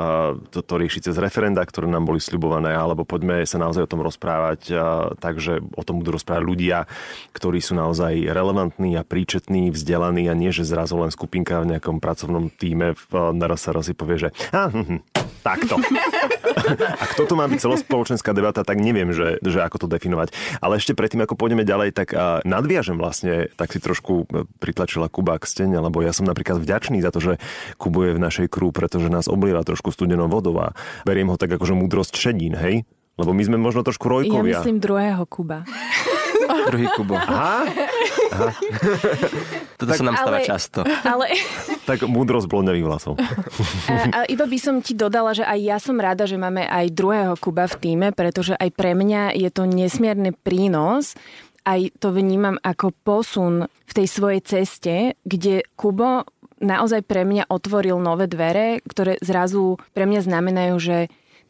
to, 0.51 0.59
to 0.61 0.73
riešiť 0.75 1.11
cez 1.11 1.15
referenda, 1.17 1.63
ktoré 1.63 1.89
nám 1.89 2.05
boli 2.07 2.21
sľubované, 2.21 2.75
alebo 2.75 3.07
poďme 3.07 3.43
sa 3.47 3.61
naozaj 3.61 3.85
o 3.85 3.91
tom 3.91 4.01
rozprávať, 4.03 4.71
takže 5.19 5.63
o 5.75 5.83
tom 5.83 6.01
budú 6.01 6.15
rozprávať 6.19 6.43
ľudia, 6.43 6.77
ktorí 7.33 7.59
sú 7.59 7.77
naozaj 7.77 8.27
relevantní 8.29 8.97
a 8.99 9.07
príčetní, 9.07 9.69
vzdelaní 9.71 10.27
a 10.29 10.37
nie, 10.37 10.51
že 10.51 10.67
zrazu 10.67 10.99
len 10.99 11.11
skupinka 11.13 11.61
v 11.63 11.75
nejakom 11.75 11.97
pracovnom 12.03 12.51
týme 12.51 12.97
naraz 13.35 13.65
sa 13.65 13.71
raz 13.73 13.87
si 13.87 13.93
povie, 13.93 14.27
že 14.27 14.29
ah, 14.49 14.69
hm, 14.73 14.85
hm, 14.85 14.99
takto. 15.45 15.77
a 17.01 17.03
kto 17.13 17.29
to 17.29 17.33
má 17.37 17.45
byť 17.45 17.61
celospoločenská 17.61 18.33
debata, 18.33 18.65
tak 18.65 18.81
neviem, 18.81 19.13
že, 19.13 19.37
že 19.45 19.61
ako 19.61 19.85
to 19.85 19.87
definovať. 19.87 20.33
Ale 20.57 20.81
ešte 20.81 20.97
predtým, 20.97 21.21
ako 21.21 21.37
pôjdeme 21.37 21.61
ďalej, 21.61 21.93
tak 21.93 22.17
nadviažem 22.41 22.97
vlastne, 22.97 23.53
tak 23.53 23.69
si 23.69 23.77
trošku 23.77 24.25
e, 24.25 24.49
pritlačila 24.57 25.05
Kuba 25.05 25.37
k 25.37 25.45
stene, 25.45 25.77
lebo 25.77 26.01
ja 26.01 26.09
som 26.09 26.25
napríklad 26.25 26.57
vďačný 26.57 27.05
za 27.05 27.13
to, 27.13 27.21
že 27.21 27.33
Kubo 27.77 28.01
je 28.01 28.17
v 28.17 28.23
našej 28.23 28.49
krú, 28.49 28.73
pretože 28.73 29.13
nás 29.13 29.29
oblieva 29.29 29.61
trošku 29.61 29.93
studenou 29.93 30.25
vodou 30.25 30.57
a 30.57 30.73
beriem 31.05 31.29
ho 31.29 31.37
tak 31.37 31.53
ako, 31.53 31.69
že 31.69 31.77
múdrosť 31.77 32.17
šedín, 32.17 32.57
hej? 32.57 32.81
Lebo 33.15 33.31
my 33.31 33.43
sme 33.47 33.57
možno 33.61 33.85
trošku 33.85 34.11
rojkovia. 34.11 34.59
Ja 34.59 34.65
myslím 34.65 34.83
druhého 34.83 35.23
Kuba. 35.29 35.63
Druhý 36.67 36.87
Kubo. 36.99 37.15
Aha. 37.15 37.63
Aha. 38.36 38.51
Toto 39.79 39.91
tak, 39.91 39.99
sa 39.99 40.05
nám 40.05 40.15
stáva 40.19 40.39
ale, 40.43 40.47
často. 40.47 40.79
Ale... 40.83 41.25
tak 41.89 42.03
múdrosť 42.03 42.47
blondavých 42.51 42.86
vlasov. 42.86 43.13
A, 43.86 44.11
a 44.11 44.19
iba 44.27 44.45
by 44.45 44.57
som 44.59 44.75
ti 44.81 44.97
dodala, 44.97 45.31
že 45.31 45.45
aj 45.45 45.59
ja 45.61 45.77
som 45.79 45.95
rada, 45.95 46.27
že 46.27 46.36
máme 46.36 46.65
aj 46.67 46.91
druhého 46.91 47.33
Kuba 47.39 47.69
v 47.69 47.75
týme, 47.79 48.07
pretože 48.11 48.57
aj 48.57 48.69
pre 48.73 48.97
mňa 48.97 49.38
je 49.38 49.49
to 49.53 49.63
nesmierny 49.65 50.36
prínos 50.36 51.15
aj 51.65 51.97
to 51.97 52.13
vnímam 52.13 52.61
ako 52.61 52.93
posun 52.93 53.65
v 53.65 53.91
tej 53.91 54.05
svojej 54.05 54.41
ceste, 54.45 54.95
kde 55.25 55.65
Kubo 55.73 56.29
naozaj 56.61 57.03
pre 57.03 57.25
mňa 57.25 57.49
otvoril 57.49 57.97
nové 57.97 58.29
dvere, 58.29 58.79
ktoré 58.86 59.17
zrazu 59.19 59.81
pre 59.97 60.05
mňa 60.05 60.21
znamenajú, 60.23 60.75
že 60.77 60.97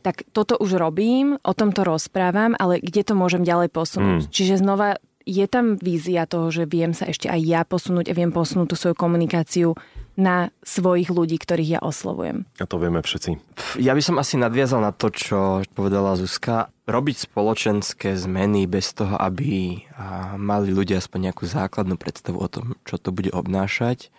tak 0.05 0.21
toto 0.31 0.53
už 0.61 0.77
robím, 0.77 1.41
o 1.41 1.53
tomto 1.57 1.81
rozprávam, 1.81 2.53
ale 2.53 2.77
kde 2.77 3.01
to 3.01 3.17
môžem 3.17 3.41
ďalej 3.41 3.73
posunúť. 3.73 4.29
Mm. 4.29 4.31
Čiže 4.31 4.61
znova 4.61 5.01
je 5.25 5.45
tam 5.49 5.75
vízia 5.81 6.29
toho, 6.29 6.53
že 6.53 6.69
viem 6.69 6.93
sa 6.93 7.09
ešte 7.09 7.25
aj 7.25 7.41
ja 7.41 7.61
posunúť 7.65 8.13
a 8.13 8.17
viem 8.17 8.29
posunúť 8.29 8.71
tú 8.71 8.75
svoju 8.77 8.95
komunikáciu 8.95 9.73
na 10.15 10.53
svojich 10.63 11.11
ľudí, 11.11 11.35
ktorých 11.35 11.75
ja 11.75 11.81
oslovujem. 11.83 12.47
A 12.61 12.65
to 12.69 12.79
vieme 12.79 13.03
všetci. 13.03 13.35
Ja 13.83 13.91
by 13.91 14.01
som 14.05 14.15
asi 14.15 14.39
nadviazal 14.39 14.79
na 14.79 14.95
to, 14.95 15.11
čo 15.11 15.65
povedala 15.75 16.15
Zuzka. 16.15 16.71
Robiť 16.87 17.27
spoločenské 17.27 18.15
zmeny 18.15 18.69
bez 18.69 18.93
toho, 18.95 19.17
aby 19.17 19.81
mali 20.37 20.69
ľudia 20.71 21.01
aspoň 21.01 21.33
nejakú 21.33 21.49
základnú 21.49 21.97
predstavu 21.97 22.37
o 22.39 22.47
tom, 22.47 22.79
čo 22.85 23.01
to 23.01 23.09
bude 23.11 23.33
obnášať, 23.33 24.13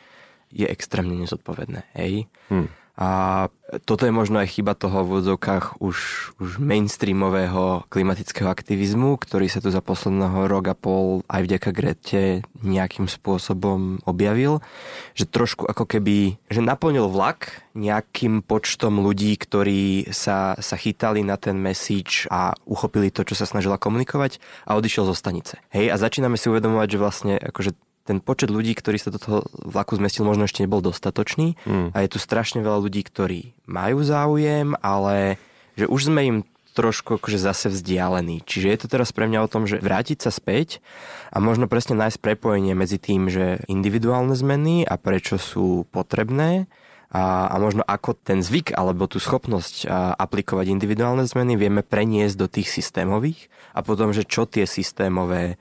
je 0.51 0.67
extrémne 0.69 1.17
nezodpovedné. 1.17 1.87
Hej? 1.97 2.27
Hmm. 2.51 2.69
A 2.97 3.53
toto 3.85 4.09
je 4.09 4.15
možno 4.15 4.41
aj 4.41 4.57
chyba 4.57 4.73
toho 4.73 5.05
v 5.05 5.21
úvodzovkách 5.21 5.85
už, 5.85 5.97
už 6.41 6.51
mainstreamového 6.57 7.85
klimatického 7.93 8.49
aktivizmu, 8.49 9.21
ktorý 9.21 9.53
sa 9.53 9.61
tu 9.61 9.69
za 9.69 9.85
posledného 9.85 10.49
rok 10.49 10.65
a 10.73 10.79
pol 10.79 11.21
aj 11.29 11.45
vďaka 11.45 11.71
Grete 11.77 12.23
nejakým 12.65 13.05
spôsobom 13.05 14.01
objavil, 14.09 14.65
že 15.13 15.29
trošku 15.29 15.69
ako 15.69 15.85
keby, 15.85 16.41
že 16.49 16.65
naplnil 16.65 17.13
vlak 17.13 17.69
nejakým 17.77 18.41
počtom 18.41 19.05
ľudí, 19.05 19.37
ktorí 19.37 20.09
sa, 20.09 20.57
sa 20.57 20.77
chytali 20.81 21.21
na 21.21 21.37
ten 21.37 21.61
message 21.61 22.25
a 22.33 22.57
uchopili 22.65 23.13
to, 23.13 23.29
čo 23.29 23.37
sa 23.37 23.45
snažila 23.45 23.77
komunikovať 23.77 24.41
a 24.65 24.73
odišiel 24.73 25.05
zo 25.05 25.13
stanice. 25.13 25.61
Hej, 25.69 25.93
a 25.93 26.01
začíname 26.01 26.41
si 26.41 26.49
uvedomovať, 26.49 26.89
že 26.89 27.03
vlastne 27.03 27.35
akože 27.37 27.77
ten 28.07 28.23
počet 28.23 28.49
ľudí, 28.49 28.79
ktorí 28.79 29.03
sa 29.03 29.11
do 29.11 29.19
toho 29.19 29.43
vlaku 29.53 29.99
zmestil, 29.99 30.23
možno 30.23 30.47
ešte 30.47 30.63
nebol 30.63 30.79
dostatočný. 30.79 31.59
Mm. 31.67 31.91
A 31.91 32.07
je 32.07 32.13
tu 32.15 32.19
strašne 32.23 32.63
veľa 32.63 32.79
ľudí, 32.79 33.03
ktorí 33.03 33.59
majú 33.67 34.07
záujem, 34.07 34.79
ale 34.79 35.43
že 35.75 35.91
už 35.91 36.09
sme 36.09 36.23
im 36.23 36.39
trošku 36.77 37.17
akože 37.17 37.41
zase 37.41 37.73
vzdialený. 37.73 38.45
Čiže 38.45 38.69
je 38.69 38.79
to 38.85 38.87
teraz 38.93 39.09
pre 39.11 39.25
mňa 39.25 39.41
o 39.41 39.51
tom, 39.51 39.65
že 39.65 39.81
vrátiť 39.81 40.21
sa 40.21 40.31
späť 40.31 40.85
a 41.33 41.41
možno 41.41 41.73
presne 41.73 41.97
nájsť 41.97 42.21
prepojenie 42.21 42.77
medzi 42.77 43.01
tým, 43.01 43.33
že 43.33 43.65
individuálne 43.65 44.37
zmeny 44.37 44.85
a 44.85 45.01
prečo 45.01 45.41
sú 45.41 45.89
potrebné 45.89 46.69
a, 47.09 47.49
a 47.49 47.57
možno 47.57 47.81
ako 47.81 48.19
ten 48.21 48.45
zvyk 48.45 48.77
alebo 48.77 49.09
tú 49.09 49.17
schopnosť 49.17 49.89
a, 49.89 50.13
aplikovať 50.21 50.69
individuálne 50.69 51.25
zmeny 51.25 51.57
vieme 51.57 51.81
preniesť 51.81 52.37
do 52.37 52.47
tých 52.51 52.69
systémových 52.69 53.49
a 53.73 53.81
potom, 53.81 54.13
že 54.13 54.29
čo 54.29 54.45
tie 54.45 54.69
systémové 54.69 55.57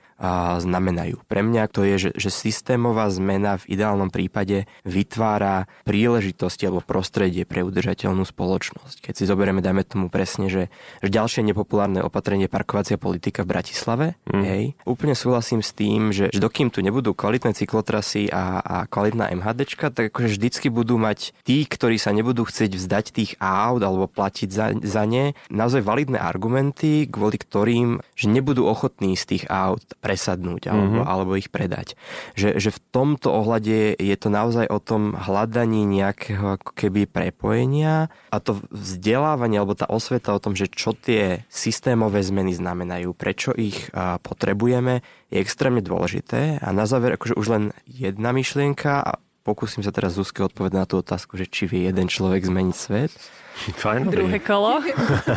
znamenajú. 0.60 1.20
Pre 1.28 1.40
mňa 1.44 1.68
to 1.68 1.84
je, 1.84 2.08
že, 2.08 2.10
že 2.16 2.30
systémová 2.32 3.08
zmena 3.12 3.60
v 3.60 3.76
ideálnom 3.76 4.08
prípade 4.08 4.64
vytvára 4.88 5.68
príležitosti 5.84 6.64
alebo 6.64 6.80
prostredie 6.80 7.44
pre 7.44 7.60
udržateľnú 7.60 8.24
spoločnosť. 8.24 9.04
Keď 9.04 9.14
si 9.14 9.24
zoberieme, 9.28 9.60
dajme 9.60 9.84
tomu 9.84 10.06
presne, 10.08 10.48
že, 10.48 10.72
že 11.04 11.08
ďalšie 11.12 11.44
nepopulárne 11.44 12.00
opatrenie 12.00 12.48
parkovacia 12.48 12.96
politika 12.96 13.44
v 13.44 13.52
Bratislave, 13.52 14.06
mm. 14.32 14.44
hej, 14.44 14.64
úplne 14.88 15.12
súhlasím 15.12 15.60
s 15.60 15.76
tým, 15.76 16.16
že, 16.16 16.32
že 16.32 16.40
dokým 16.40 16.72
tu 16.72 16.80
nebudú 16.80 17.12
kvalitné 17.12 17.52
cyklotrasy 17.52 18.32
a, 18.32 18.60
a 18.64 18.76
kvalitná 18.88 19.28
MHDčka, 19.36 19.92
tak 19.92 20.12
akože 20.12 20.40
vždycky 20.40 20.72
budú 20.72 20.96
mať 20.96 21.36
tí, 21.44 21.68
ktorí 21.68 22.00
sa 22.00 22.16
nebudú 22.16 22.48
chcieť 22.48 22.72
vzdať 22.72 23.04
tých 23.12 23.32
aut 23.36 23.84
alebo 23.84 24.08
platiť 24.08 24.48
za, 24.48 24.66
za 24.80 25.04
ne, 25.04 25.36
naozaj 25.52 25.84
validné 25.84 26.16
argumenty, 26.16 27.04
kvôli 27.04 27.36
ktorým 27.36 28.00
že 28.16 28.26
nebudú 28.32 28.64
ochotní 28.64 29.14
z 29.14 29.36
tých 29.36 29.44
aut 29.52 29.84
presadnúť 30.06 30.70
alebo, 30.70 31.02
mm-hmm. 31.02 31.10
alebo 31.10 31.32
ich 31.34 31.50
predať. 31.50 31.98
Že, 32.38 32.62
že 32.62 32.70
v 32.70 32.82
tomto 32.94 33.34
ohľade 33.34 33.98
je 33.98 34.14
to 34.14 34.28
naozaj 34.30 34.70
o 34.70 34.78
tom 34.78 35.18
hľadaní 35.18 35.82
nejakého 35.82 36.62
ako 36.62 36.70
keby 36.78 37.10
prepojenia 37.10 38.06
a 38.30 38.36
to 38.38 38.62
vzdelávanie 38.70 39.58
alebo 39.58 39.74
tá 39.74 39.90
osveta 39.90 40.30
o 40.30 40.38
tom, 40.38 40.54
že 40.54 40.70
čo 40.70 40.94
tie 40.94 41.42
systémové 41.50 42.22
zmeny 42.22 42.54
znamenajú, 42.54 43.10
prečo 43.18 43.50
ich 43.50 43.90
a, 43.90 44.22
potrebujeme, 44.22 45.02
je 45.34 45.42
extrémne 45.42 45.82
dôležité. 45.82 46.62
A 46.62 46.68
na 46.70 46.86
záver 46.86 47.18
akože 47.18 47.34
už 47.34 47.46
len 47.50 47.64
jedna 47.90 48.30
myšlienka 48.30 49.02
a 49.02 49.18
pokúsim 49.42 49.82
sa 49.82 49.90
teraz 49.90 50.14
Zuzke 50.14 50.46
odpovedať 50.46 50.76
na 50.78 50.86
tú 50.86 51.02
otázku, 51.02 51.34
že 51.34 51.50
či 51.50 51.66
vie 51.66 51.90
jeden 51.90 52.06
človek 52.06 52.46
zmeniť 52.46 52.76
svet. 52.78 53.10
Fajn. 53.56 54.12
Druhé 54.12 54.38
kolo. 54.38 54.84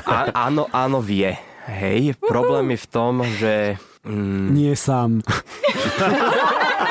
A, 0.05 0.29
áno, 0.49 0.67
áno, 0.69 0.99
vie. 0.99 1.48
Hej, 1.69 2.17
problém 2.17 2.71
je 2.73 2.77
v 2.77 2.87
tom, 2.87 3.13
že... 3.37 3.77
Mm, 4.01 4.53
Nie 4.57 4.73
sám. 4.75 5.21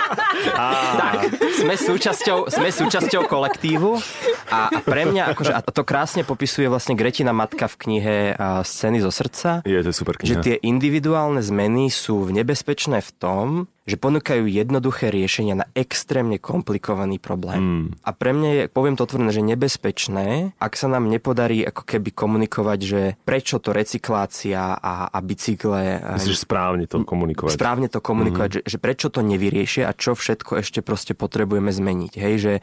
Tak, 0.99 1.19
sme 1.61 1.75
súčasťou, 1.77 2.49
sme 2.49 2.69
súčasťou 2.73 3.29
kolektívu 3.29 4.01
a, 4.49 4.73
a 4.73 4.79
pre 4.81 5.05
mňa, 5.09 5.33
akože, 5.37 5.53
a 5.53 5.61
to 5.61 5.83
krásne 5.85 6.25
popisuje 6.25 6.67
vlastne 6.67 6.97
Gretina 6.97 7.37
matka 7.37 7.69
v 7.69 7.75
knihe 7.77 8.17
Scény 8.65 9.05
zo 9.05 9.13
srdca. 9.13 9.63
Je, 9.69 9.79
to 9.85 9.93
super 9.93 10.17
kniha. 10.17 10.29
Že 10.29 10.35
tie 10.45 10.57
individuálne 10.63 11.45
zmeny 11.45 11.93
sú 11.93 12.29
nebezpečné 12.33 13.05
v 13.05 13.11
tom, 13.19 13.47
že 13.89 13.97
ponúkajú 13.97 14.45
jednoduché 14.45 15.09
riešenia 15.09 15.65
na 15.65 15.67
extrémne 15.73 16.37
komplikovaný 16.37 17.17
problém. 17.17 17.57
Mm. 17.57 17.87
A 18.05 18.11
pre 18.13 18.37
mňa 18.37 18.51
je, 18.53 18.63
poviem 18.69 19.01
to 19.01 19.09
otvorené, 19.09 19.33
že 19.33 19.41
nebezpečné, 19.41 20.53
ak 20.61 20.77
sa 20.77 20.93
nám 20.93 21.09
nepodarí 21.09 21.65
ako 21.65 21.89
keby 21.89 22.13
komunikovať, 22.13 22.79
že 22.85 23.01
prečo 23.25 23.57
to 23.57 23.73
recyklácia 23.73 24.77
a, 24.77 25.09
a 25.09 25.19
bicykle... 25.25 26.05
Myslíš 26.21 26.45
správne 26.45 26.85
to 26.85 27.01
komunikovať. 27.01 27.57
Správne 27.57 27.89
to 27.89 28.05
komunikovať, 28.05 28.51
mm. 28.53 28.57
že, 28.61 28.63
že 28.69 28.77
prečo 28.77 29.09
to 29.09 29.25
nevyriešia 29.25 29.89
a 29.89 29.97
čo 29.99 30.15
všetko 30.15 30.63
ešte 30.63 30.81
proste 30.81 31.13
potrebujeme 31.13 31.75
zmeniť. 31.75 32.13
Hej, 32.17 32.35
že 32.39 32.55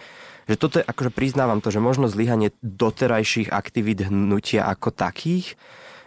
že 0.45 0.55
toto 0.61 0.77
je, 0.77 0.85
akože 0.85 1.09
priznávam 1.09 1.57
to, 1.57 1.73
že 1.73 1.81
možno 1.81 2.05
zlyhanie 2.05 2.53
doterajších 2.61 3.49
aktivít 3.49 4.05
hnutia 4.05 4.69
ako 4.69 4.93
takých, 4.93 5.57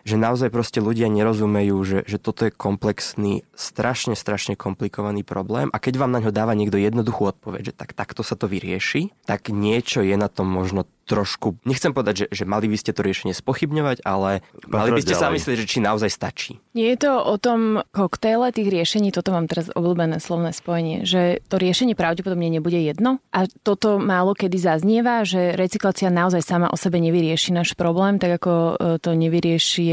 že 0.06 0.14
naozaj 0.16 0.48
proste 0.54 0.78
ľudia 0.78 1.10
nerozumejú, 1.10 1.76
že, 1.84 1.98
že 2.06 2.16
toto 2.22 2.46
je 2.46 2.54
komplexný, 2.54 3.44
strašne, 3.52 4.14
strašne 4.14 4.54
komplikovaný 4.54 5.26
problém 5.26 5.68
a 5.74 5.82
keď 5.82 6.00
vám 6.00 6.14
na 6.14 6.22
ňo 6.22 6.32
dáva 6.32 6.54
niekto 6.54 6.78
jednoduchú 6.78 7.28
odpoveď, 7.28 7.74
že 7.74 7.76
tak 7.76 7.92
takto 7.92 8.22
sa 8.22 8.38
to 8.38 8.46
vyrieši, 8.46 9.10
tak 9.26 9.50
niečo 9.50 10.00
je 10.00 10.14
na 10.14 10.30
tom 10.30 10.48
možno 10.48 10.86
trošku, 11.08 11.56
nechcem 11.64 11.96
povedať, 11.96 12.28
že, 12.28 12.44
že 12.44 12.44
mali 12.44 12.68
by 12.68 12.76
ste 12.76 12.92
to 12.92 13.00
riešenie 13.00 13.32
spochybňovať, 13.32 14.04
ale 14.04 14.44
mali 14.68 14.90
by 14.92 15.00
ste 15.00 15.16
ďalej. 15.16 15.24
sa 15.24 15.32
myslieť, 15.32 15.56
že 15.64 15.66
či 15.66 15.78
naozaj 15.80 16.10
stačí. 16.12 16.52
Nie 16.76 16.92
je 16.92 17.08
to 17.08 17.12
o 17.24 17.34
tom 17.40 17.80
koktejle 17.96 18.52
tých 18.52 18.68
riešení, 18.68 19.08
toto 19.08 19.32
mám 19.32 19.48
teraz 19.48 19.72
obľúbené 19.72 20.20
slovné 20.20 20.52
spojenie, 20.52 21.08
že 21.08 21.40
to 21.48 21.56
riešenie 21.56 21.96
pravdepodobne 21.96 22.52
nebude 22.52 22.76
jedno 22.76 23.24
a 23.32 23.48
toto 23.64 23.96
málo 23.96 24.36
kedy 24.36 24.60
zaznieva, 24.60 25.24
že 25.24 25.56
recyklácia 25.56 26.12
naozaj 26.12 26.44
sama 26.44 26.68
o 26.68 26.76
sebe 26.76 27.00
nevyrieši 27.00 27.56
náš 27.56 27.72
problém, 27.72 28.20
tak 28.20 28.44
ako 28.44 28.52
e, 28.52 28.74
to 29.00 29.16
nevyrieši, 29.16 29.86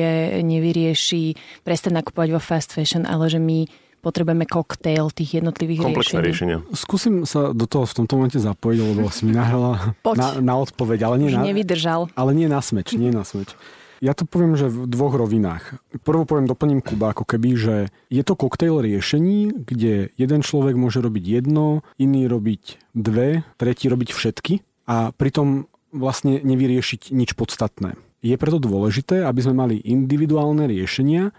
nevyrieši 0.44 1.24
prestať 1.64 1.96
nakupovať 1.96 2.30
vo 2.36 2.42
fast 2.44 2.76
fashion, 2.76 3.08
ale 3.08 3.32
že 3.32 3.40
my 3.40 3.85
potrebujeme 4.06 4.46
koktail 4.46 5.10
tých 5.10 5.42
jednotlivých 5.42 5.82
Komplexné 5.82 6.22
riešení. 6.22 6.62
riešenia. 6.62 6.78
Skúsim 6.78 7.26
sa 7.26 7.50
do 7.58 7.66
toho 7.66 7.90
v 7.90 7.94
tomto 7.98 8.14
momente 8.22 8.38
zapojiť, 8.38 8.80
lebo 8.86 9.10
si 9.10 9.26
mi 9.26 9.34
nahrala 9.34 9.98
na, 10.06 10.28
na 10.46 10.56
odpoveď, 10.62 11.10
ale 11.10 11.16
nie 11.26 11.30
Už 11.34 11.42
na, 11.42 11.50
nevydržal. 11.50 12.14
ale 12.14 12.32
nie 12.38 12.46
na 12.46 12.62
smeč, 12.62 12.94
nie 12.94 13.10
na 13.10 13.26
smeč. 13.26 13.58
Ja 14.04 14.12
to 14.14 14.28
poviem, 14.28 14.54
že 14.60 14.68
v 14.70 14.86
dvoch 14.86 15.16
rovinách. 15.18 15.82
Prvo 16.04 16.28
poviem, 16.28 16.46
doplním 16.46 16.84
Kuba 16.86 17.16
ako 17.16 17.26
keby, 17.26 17.50
že 17.58 17.76
je 18.12 18.22
to 18.22 18.38
koktejl 18.38 18.84
riešení, 18.84 19.66
kde 19.66 20.14
jeden 20.20 20.42
človek 20.46 20.78
môže 20.78 21.02
robiť 21.02 21.24
jedno, 21.42 21.82
iný 21.98 22.30
robiť 22.30 22.94
dve, 22.94 23.42
tretí 23.58 23.90
robiť 23.90 24.14
všetky 24.14 24.54
a 24.86 25.10
pritom 25.16 25.66
vlastne 25.96 26.44
nevyriešiť 26.44 27.16
nič 27.16 27.34
podstatné. 27.34 27.96
Je 28.20 28.36
preto 28.36 28.60
dôležité, 28.60 29.24
aby 29.24 29.40
sme 29.42 29.56
mali 29.56 29.76
individuálne 29.80 30.68
riešenia 30.68 31.32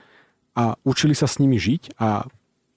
a 0.57 0.81
učili 0.83 1.13
sa 1.13 1.29
s 1.29 1.37
nimi 1.37 1.61
žiť 1.61 2.01
a 2.01 2.25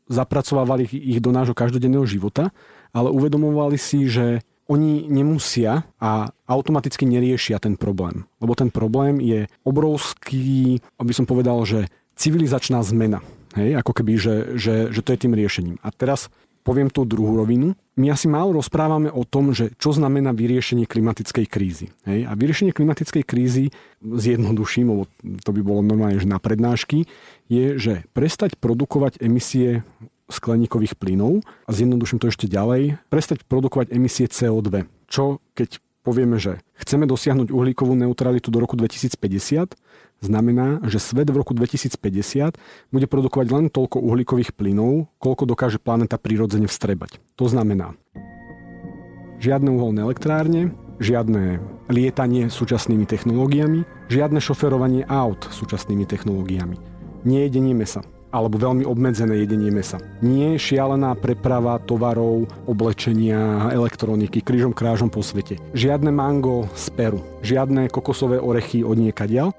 zapracovávali 0.09 0.89
ich 0.89 1.21
do 1.21 1.29
nášho 1.29 1.53
každodenného 1.53 2.03
života, 2.03 2.49
ale 2.89 3.13
uvedomovali 3.13 3.77
si, 3.77 4.09
že 4.09 4.41
oni 4.69 5.09
nemusia 5.09 5.85
a 5.97 6.29
automaticky 6.45 7.05
neriešia 7.09 7.57
ten 7.57 7.73
problém. 7.73 8.29
Lebo 8.37 8.53
ten 8.53 8.69
problém 8.69 9.17
je 9.17 9.49
obrovský, 9.65 10.77
aby 11.01 11.11
som 11.13 11.25
povedal, 11.25 11.65
že 11.65 11.89
civilizačná 12.13 12.81
zmena. 12.85 13.25
Hej, 13.57 13.81
ako 13.81 13.91
keby, 13.97 14.13
že, 14.21 14.35
že, 14.61 14.93
že 14.93 15.01
to 15.01 15.09
je 15.17 15.21
tým 15.25 15.33
riešením. 15.33 15.81
A 15.81 15.89
teraz 15.89 16.29
poviem 16.61 16.93
tú 16.93 17.01
druhú 17.01 17.41
rovinu. 17.41 17.73
My 17.99 18.15
asi 18.15 18.31
málo 18.31 18.55
rozprávame 18.55 19.11
o 19.11 19.27
tom, 19.27 19.51
že 19.51 19.75
čo 19.75 19.91
znamená 19.91 20.31
vyriešenie 20.31 20.87
klimatickej 20.87 21.45
krízy. 21.51 21.91
Hej? 22.07 22.23
A 22.23 22.31
vyriešenie 22.31 22.71
klimatickej 22.71 23.27
krízy, 23.27 23.75
zjednoduším, 23.99 24.87
lebo 24.87 25.03
to 25.43 25.51
by 25.51 25.59
bolo 25.59 25.83
normálne 25.83 26.15
že 26.15 26.23
na 26.23 26.39
prednášky, 26.39 27.11
je, 27.51 27.75
že 27.75 28.07
prestať 28.15 28.55
produkovať 28.55 29.19
emisie 29.19 29.83
skleníkových 30.31 30.95
plynov 30.95 31.43
a 31.67 31.75
zjednoduším 31.75 32.23
to 32.23 32.31
ešte 32.31 32.47
ďalej, 32.47 33.03
prestať 33.11 33.43
produkovať 33.43 33.91
emisie 33.91 34.31
CO2. 34.31 34.87
Čo 35.11 35.43
keď 35.51 35.83
povieme, 36.07 36.39
že 36.39 36.63
chceme 36.79 37.03
dosiahnuť 37.03 37.51
uhlíkovú 37.51 37.99
neutralitu 37.99 38.47
do 38.47 38.63
roku 38.63 38.79
2050, 38.79 39.75
znamená, 40.21 40.83
že 40.87 40.99
svet 40.99 41.29
v 41.31 41.39
roku 41.39 41.55
2050 41.55 42.59
bude 42.91 43.07
produkovať 43.07 43.47
len 43.51 43.65
toľko 43.71 44.03
uhlíkových 44.03 44.55
plynov, 44.55 45.07
koľko 45.19 45.43
dokáže 45.47 45.79
planéta 45.79 46.19
prirodzene 46.19 46.67
vstrebať. 46.67 47.19
To 47.39 47.47
znamená 47.47 47.95
žiadne 49.39 49.71
uholné 49.71 50.03
elektrárne, 50.03 50.75
žiadne 50.99 51.63
lietanie 51.87 52.51
súčasnými 52.51 53.07
technológiami, 53.07 53.87
žiadne 54.11 54.43
šoferovanie 54.43 55.07
aut 55.07 55.47
súčasnými 55.47 56.03
technológiami, 56.03 56.75
nejedenie 57.23 57.73
mesa 57.73 58.03
alebo 58.29 58.61
veľmi 58.61 58.85
obmedzené 58.85 59.41
jedenie 59.41 59.73
mesa. 59.73 59.97
Nie 60.21 60.61
šialená 60.61 61.17
preprava 61.17 61.81
tovarov, 61.81 62.45
oblečenia, 62.69 63.73
elektroniky 63.73 64.45
krížom 64.45 64.69
krážom 64.69 65.09
po 65.09 65.25
svete. 65.25 65.57
Žiadne 65.73 66.13
mango 66.13 66.69
z 66.77 66.93
Peru, 66.93 67.25
žiadne 67.41 67.89
kokosové 67.89 68.37
orechy 68.37 68.85
od 68.85 69.01
niekadiaľ, 69.01 69.49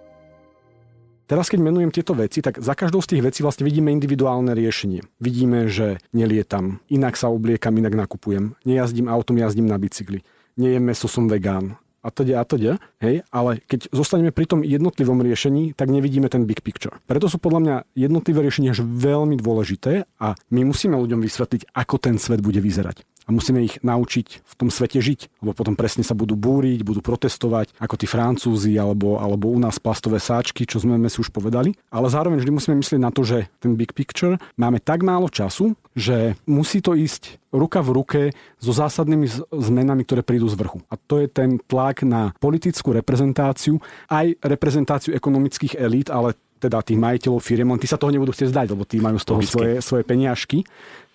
Teraz, 1.31 1.47
keď 1.47 1.63
menujem 1.63 1.95
tieto 1.95 2.11
veci, 2.19 2.43
tak 2.43 2.59
za 2.59 2.75
každou 2.75 2.99
z 3.07 3.15
tých 3.15 3.23
vecí 3.23 3.47
vlastne 3.47 3.63
vidíme 3.63 3.95
individuálne 3.95 4.51
riešenie. 4.51 5.07
Vidíme, 5.23 5.71
že 5.71 6.03
nelietam, 6.11 6.83
inak 6.91 7.15
sa 7.15 7.31
obliekam, 7.31 7.79
inak 7.79 7.95
nakupujem, 7.95 8.59
nejazdím 8.67 9.07
autom, 9.07 9.39
jazdím 9.39 9.71
na 9.71 9.79
bicykli, 9.79 10.27
nejem 10.59 10.83
meso, 10.83 11.07
som 11.07 11.31
vegán, 11.31 11.79
a 12.03 12.11
teda 12.11 12.43
a 12.43 12.45
teda, 12.49 12.73
hej, 12.99 13.23
ale 13.31 13.63
keď 13.63 13.95
zostaneme 13.95 14.35
pri 14.35 14.51
tom 14.51 14.67
jednotlivom 14.67 15.23
riešení, 15.23 15.79
tak 15.79 15.93
nevidíme 15.93 16.27
ten 16.27 16.51
big 16.51 16.67
picture. 16.67 16.99
Preto 17.07 17.31
sú 17.31 17.39
podľa 17.39 17.61
mňa 17.63 17.77
jednotlivé 17.95 18.43
riešenia 18.43 18.75
až 18.75 18.83
veľmi 18.83 19.39
dôležité 19.39 20.11
a 20.19 20.35
my 20.51 20.61
musíme 20.67 20.99
ľuďom 20.99 21.23
vysvetliť, 21.23 21.71
ako 21.77 21.95
ten 22.03 22.19
svet 22.19 22.43
bude 22.43 22.59
vyzerať 22.59 23.07
a 23.31 23.35
musíme 23.35 23.63
ich 23.63 23.79
naučiť 23.87 24.43
v 24.43 24.55
tom 24.59 24.75
svete 24.75 24.99
žiť, 24.99 25.39
lebo 25.39 25.55
potom 25.55 25.79
presne 25.79 26.03
sa 26.03 26.19
budú 26.19 26.35
búriť, 26.35 26.83
budú 26.83 26.99
protestovať, 26.99 27.79
ako 27.79 27.95
tí 27.95 28.11
Francúzi 28.11 28.75
alebo, 28.75 29.23
alebo 29.23 29.55
u 29.55 29.59
nás 29.63 29.79
plastové 29.79 30.19
sáčky, 30.19 30.67
čo 30.67 30.83
sme 30.83 30.99
si 31.07 31.23
už 31.23 31.31
povedali. 31.31 31.79
Ale 31.95 32.11
zároveň 32.11 32.43
vždy 32.43 32.51
musíme 32.51 32.77
myslieť 32.83 32.99
na 32.99 33.15
to, 33.15 33.23
že 33.23 33.47
ten 33.63 33.79
big 33.79 33.95
picture 33.95 34.35
máme 34.59 34.83
tak 34.83 35.07
málo 35.07 35.31
času, 35.31 35.79
že 35.95 36.35
musí 36.51 36.83
to 36.83 36.99
ísť 36.99 37.39
ruka 37.55 37.79
v 37.87 37.91
ruke 37.95 38.21
so 38.59 38.75
zásadnými 38.75 39.31
zmenami, 39.55 40.03
ktoré 40.03 40.27
prídu 40.27 40.51
z 40.51 40.59
vrchu. 40.59 40.83
A 40.91 40.99
to 40.99 41.23
je 41.23 41.31
ten 41.31 41.63
tlak 41.71 42.03
na 42.03 42.35
politickú 42.43 42.91
reprezentáciu, 42.91 43.79
aj 44.11 44.43
reprezentáciu 44.43 45.15
ekonomických 45.15 45.79
elít, 45.79 46.11
ale 46.11 46.35
teda 46.61 46.85
tých 46.85 47.01
majiteľov 47.01 47.41
firiem, 47.41 47.73
len 47.73 47.81
tí 47.81 47.89
sa 47.89 47.97
toho 47.97 48.13
nebudú 48.13 48.37
chcieť 48.37 48.53
zdať, 48.53 48.67
lebo 48.77 48.85
tí 48.85 49.01
majú 49.01 49.17
z 49.17 49.25
toho 49.25 49.41
svoje, 49.41 49.73
svoje 49.81 50.05
peniažky. 50.05 50.63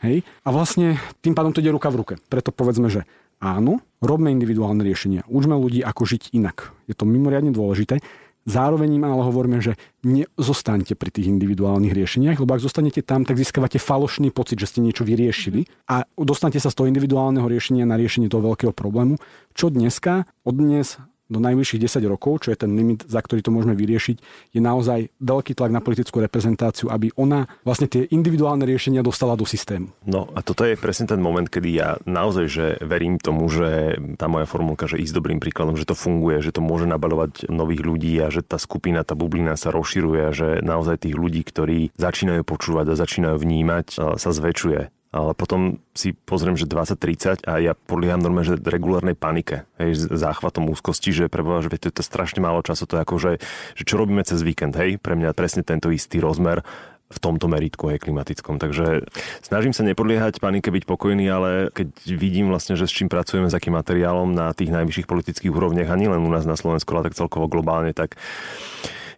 Hej? 0.02 0.26
A 0.42 0.50
vlastne 0.50 0.98
tým 1.22 1.38
pádom 1.38 1.54
to 1.54 1.62
ide 1.62 1.70
ruka 1.70 1.94
v 1.94 2.02
ruke. 2.02 2.14
Preto 2.28 2.50
povedzme, 2.50 2.90
že 2.90 3.06
áno, 3.38 3.86
robme 4.02 4.34
individuálne 4.34 4.82
riešenia. 4.82 5.22
Učme 5.30 5.54
ľudí, 5.54 5.86
ako 5.86 6.02
žiť 6.10 6.34
inak. 6.34 6.74
Je 6.90 6.98
to 6.98 7.06
mimoriadne 7.06 7.54
dôležité. 7.54 8.02
Zároveň 8.46 9.02
im 9.02 9.06
ale 9.10 9.26
hovoríme, 9.26 9.58
že 9.58 9.74
nezostaňte 10.06 10.94
pri 10.94 11.10
tých 11.10 11.34
individuálnych 11.34 11.98
riešeniach, 11.98 12.38
lebo 12.38 12.54
ak 12.54 12.62
zostanete 12.62 13.02
tam, 13.02 13.26
tak 13.26 13.42
získavate 13.42 13.82
falošný 13.82 14.30
pocit, 14.30 14.62
že 14.62 14.70
ste 14.70 14.86
niečo 14.86 15.02
vyriešili 15.02 15.66
a 15.90 16.06
dostanete 16.14 16.62
sa 16.62 16.70
z 16.70 16.78
toho 16.78 16.86
individuálneho 16.86 17.50
riešenia 17.50 17.90
na 17.90 17.98
riešenie 17.98 18.30
toho 18.30 18.54
veľkého 18.54 18.70
problému, 18.70 19.18
čo 19.58 19.74
dneska, 19.74 20.30
od 20.46 20.62
dnes 20.62 21.02
do 21.26 21.40
najbližších 21.42 21.82
10 21.82 22.06
rokov, 22.06 22.46
čo 22.46 22.54
je 22.54 22.58
ten 22.62 22.72
limit, 22.74 23.06
za 23.10 23.22
ktorý 23.22 23.42
to 23.42 23.50
môžeme 23.50 23.74
vyriešiť, 23.74 24.18
je 24.54 24.62
naozaj 24.62 25.10
veľký 25.18 25.58
tlak 25.58 25.74
na 25.74 25.82
politickú 25.82 26.22
reprezentáciu, 26.22 26.94
aby 26.94 27.10
ona 27.18 27.50
vlastne 27.66 27.90
tie 27.90 28.06
individuálne 28.14 28.64
riešenia 28.64 29.02
dostala 29.02 29.34
do 29.34 29.44
systému. 29.44 29.90
No 30.06 30.30
a 30.38 30.46
toto 30.46 30.64
je 30.66 30.78
presne 30.78 31.10
ten 31.10 31.18
moment, 31.22 31.50
kedy 31.50 31.70
ja 31.74 31.90
naozaj 32.06 32.46
že 32.46 32.66
verím 32.86 33.18
tomu, 33.18 33.50
že 33.50 33.98
tá 34.22 34.30
moja 34.30 34.46
formulka, 34.46 34.86
že 34.86 35.02
ísť 35.02 35.18
dobrým 35.18 35.42
príkladom, 35.42 35.76
že 35.76 35.90
to 35.90 35.98
funguje, 35.98 36.40
že 36.46 36.54
to 36.54 36.62
môže 36.62 36.86
nabalovať 36.86 37.50
nových 37.50 37.82
ľudí 37.82 38.14
a 38.22 38.30
že 38.30 38.46
tá 38.46 38.62
skupina, 38.62 39.02
tá 39.02 39.18
bublina 39.18 39.58
sa 39.58 39.74
rozširuje 39.74 40.22
a 40.22 40.32
že 40.32 40.48
naozaj 40.62 41.10
tých 41.10 41.18
ľudí, 41.18 41.42
ktorí 41.42 41.92
začínajú 41.98 42.46
počúvať 42.46 42.94
a 42.94 43.00
začínajú 43.00 43.36
vnímať, 43.42 43.86
sa 44.16 44.30
zväčšuje 44.30 44.95
ale 45.16 45.32
potom 45.32 45.80
si 45.96 46.12
pozriem, 46.12 46.60
že 46.60 46.68
20-30 46.68 47.48
a 47.48 47.64
ja 47.64 47.72
podlieham 47.72 48.20
normálne, 48.20 48.52
že 48.52 48.60
regulárnej 48.60 49.16
panike, 49.16 49.64
hej, 49.80 49.96
s 49.96 50.04
záchvatom 50.12 50.68
úzkosti, 50.68 51.16
že 51.16 51.32
preboha, 51.32 51.64
že 51.64 51.72
to 51.80 51.88
je 51.88 52.04
strašne 52.04 52.44
málo 52.44 52.60
času, 52.60 52.84
to 52.84 53.00
je 53.00 53.04
ako, 53.08 53.16
že, 53.16 53.32
že 53.80 53.84
čo 53.88 53.96
robíme 53.96 54.20
cez 54.28 54.44
víkend, 54.44 54.76
hej, 54.76 55.00
pre 55.00 55.16
mňa 55.16 55.32
presne 55.32 55.64
tento 55.64 55.88
istý 55.88 56.20
rozmer 56.20 56.68
v 57.06 57.18
tomto 57.22 57.48
meritku 57.48 57.88
aj 57.96 58.02
klimatickom. 58.04 58.60
Takže 58.60 59.08
snažím 59.40 59.72
sa 59.72 59.86
nepodliehať 59.88 60.42
panike, 60.42 60.74
byť 60.74 60.84
pokojný, 60.84 61.26
ale 61.32 61.70
keď 61.72 61.96
vidím 62.12 62.52
vlastne, 62.52 62.76
že 62.76 62.90
s 62.90 62.92
čím 62.92 63.08
pracujeme, 63.08 63.48
s 63.48 63.56
akým 63.56 63.78
materiálom 63.78 64.36
na 64.36 64.52
tých 64.52 64.74
najvyšších 64.74 65.08
politických 65.08 65.54
úrovniach 65.54 65.94
a 65.94 66.00
nielen 66.02 66.26
u 66.26 66.32
nás 66.34 66.44
na 66.44 66.60
Slovensku, 66.60 66.92
ale 66.92 67.08
tak 67.08 67.16
celkovo 67.16 67.48
globálne, 67.48 67.94
tak 67.96 68.18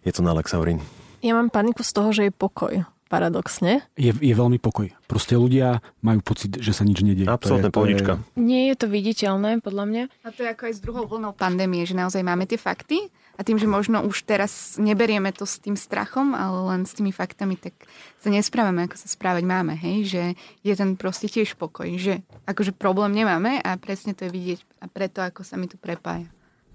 je 0.04 0.12
to 0.14 0.22
na 0.22 0.36
Lexaurin. 0.36 0.78
Ja 1.24 1.34
mám 1.34 1.50
paniku 1.50 1.82
z 1.82 1.90
toho, 1.96 2.14
že 2.14 2.28
je 2.28 2.32
pokoj 2.32 2.86
paradoxne. 3.08 3.82
Je, 3.96 4.12
je 4.12 4.34
veľmi 4.36 4.60
pokoj. 4.60 4.92
Proste 5.08 5.34
ľudia 5.34 5.80
majú 6.04 6.20
pocit, 6.20 6.60
že 6.60 6.76
sa 6.76 6.84
nič 6.84 7.00
nedieje. 7.00 7.26
Absolutne 7.26 7.72
pohodička. 7.72 8.20
Je... 8.36 8.44
Nie 8.44 8.62
je 8.70 8.76
to 8.76 8.86
viditeľné, 8.86 9.64
podľa 9.64 9.84
mňa. 9.88 10.02
A 10.22 10.28
to 10.30 10.44
je 10.44 10.52
ako 10.52 10.62
aj 10.68 10.74
s 10.76 10.80
druhou 10.84 11.04
vlnou 11.08 11.32
pandémie, 11.32 11.88
že 11.88 11.96
naozaj 11.96 12.20
máme 12.20 12.44
tie 12.44 12.60
fakty 12.60 13.08
a 13.38 13.46
tým, 13.46 13.56
že 13.56 13.70
možno 13.70 14.02
už 14.02 14.26
teraz 14.26 14.76
neberieme 14.76 15.30
to 15.30 15.46
s 15.46 15.62
tým 15.62 15.78
strachom, 15.78 16.34
ale 16.34 16.58
len 16.74 16.80
s 16.84 16.92
tými 16.92 17.14
faktami, 17.14 17.54
tak 17.54 17.72
sa 18.18 18.28
nesprávame, 18.28 18.84
ako 18.84 18.98
sa 18.98 19.08
správať 19.08 19.46
máme, 19.46 19.78
hej, 19.78 19.96
že 20.10 20.22
je 20.66 20.74
ten 20.74 20.98
proste 20.98 21.30
tiež 21.30 21.54
pokoj, 21.54 21.86
že 21.96 22.26
akože 22.50 22.74
problém 22.74 23.14
nemáme 23.14 23.62
a 23.62 23.78
presne 23.78 24.12
to 24.12 24.26
je 24.26 24.34
vidieť 24.34 24.60
a 24.82 24.90
preto, 24.90 25.22
ako 25.22 25.46
sa 25.46 25.54
mi 25.54 25.70
tu 25.70 25.78
prepája 25.78 26.26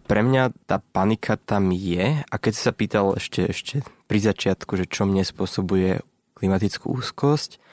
pre 0.04 0.20
mňa 0.20 0.68
tá 0.68 0.84
panika 0.84 1.40
tam 1.40 1.72
je 1.72 2.22
a 2.28 2.36
keď 2.36 2.54
sa 2.54 2.72
pýtal 2.76 3.16
ešte, 3.16 3.48
ešte 3.48 3.76
pri 4.08 4.20
začiatku, 4.20 4.76
že 4.76 4.86
čo 4.86 5.08
mne 5.08 5.24
spôsobuje 5.24 6.04
klimatickú 6.44 6.92
úzkosť, 6.92 7.64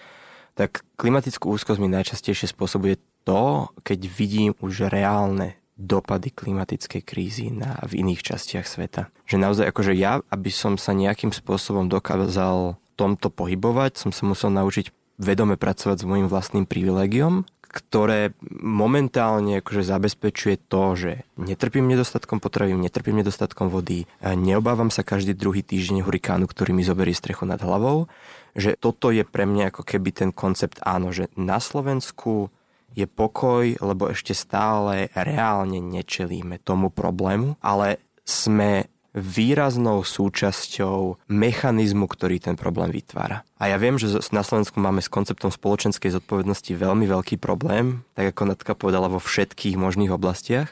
tak 0.54 0.86
klimatickú 0.94 1.50
úzkosť 1.50 1.82
mi 1.82 1.90
najčastejšie 1.90 2.54
spôsobuje 2.54 3.02
to, 3.26 3.66
keď 3.82 4.06
vidím 4.06 4.52
už 4.62 4.86
reálne 4.86 5.58
dopady 5.74 6.30
klimatickej 6.30 7.02
krízy 7.02 7.50
na, 7.50 7.82
v 7.82 8.06
iných 8.06 8.22
častiach 8.22 8.68
sveta. 8.68 9.10
Že 9.26 9.36
naozaj 9.42 9.66
akože 9.74 9.92
ja, 9.98 10.22
aby 10.30 10.52
som 10.54 10.78
sa 10.78 10.94
nejakým 10.94 11.34
spôsobom 11.34 11.90
dokázal 11.90 12.78
tomto 12.94 13.32
pohybovať, 13.32 13.96
som 13.98 14.14
sa 14.14 14.28
musel 14.28 14.54
naučiť 14.54 14.92
vedome 15.16 15.56
pracovať 15.56 16.04
s 16.04 16.08
môjim 16.08 16.28
vlastným 16.28 16.68
privilegiom, 16.68 17.48
ktoré 17.70 18.34
momentálne 18.58 19.62
akože 19.62 19.86
zabezpečuje 19.86 20.58
to, 20.66 20.98
že 20.98 21.10
netrpím 21.38 21.86
nedostatkom 21.86 22.42
potravín, 22.42 22.82
netrpím 22.82 23.22
nedostatkom 23.22 23.70
vody, 23.70 24.10
neobávam 24.20 24.90
sa 24.90 25.06
každý 25.06 25.38
druhý 25.38 25.62
týždeň 25.62 26.02
hurikánu, 26.02 26.50
ktorý 26.50 26.74
mi 26.74 26.82
zoberie 26.82 27.14
strechu 27.14 27.46
nad 27.46 27.62
hlavou, 27.62 28.10
že 28.58 28.74
toto 28.74 29.14
je 29.14 29.22
pre 29.22 29.46
mňa 29.46 29.70
ako 29.70 29.86
keby 29.86 30.10
ten 30.10 30.30
koncept 30.34 30.82
áno, 30.82 31.14
že 31.14 31.30
na 31.38 31.62
Slovensku 31.62 32.50
je 32.98 33.06
pokoj, 33.06 33.78
lebo 33.78 34.10
ešte 34.10 34.34
stále 34.34 35.14
reálne 35.14 35.78
nečelíme 35.78 36.58
tomu 36.58 36.90
problému, 36.90 37.54
ale 37.62 38.02
sme 38.26 38.90
výraznou 39.14 40.06
súčasťou 40.06 41.26
mechanizmu, 41.26 42.06
ktorý 42.06 42.38
ten 42.38 42.54
problém 42.54 42.94
vytvára. 42.94 43.42
A 43.58 43.68
ja 43.68 43.76
viem, 43.76 43.98
že 43.98 44.22
na 44.30 44.46
Slovensku 44.46 44.78
máme 44.78 45.02
s 45.02 45.10
konceptom 45.10 45.50
spoločenskej 45.50 46.14
zodpovednosti 46.14 46.70
veľmi 46.70 47.10
veľký 47.10 47.36
problém, 47.42 48.06
tak 48.14 48.32
ako 48.34 48.42
Natka 48.54 48.72
povedala 48.78 49.10
vo 49.10 49.18
všetkých 49.18 49.74
možných 49.74 50.14
oblastiach, 50.14 50.70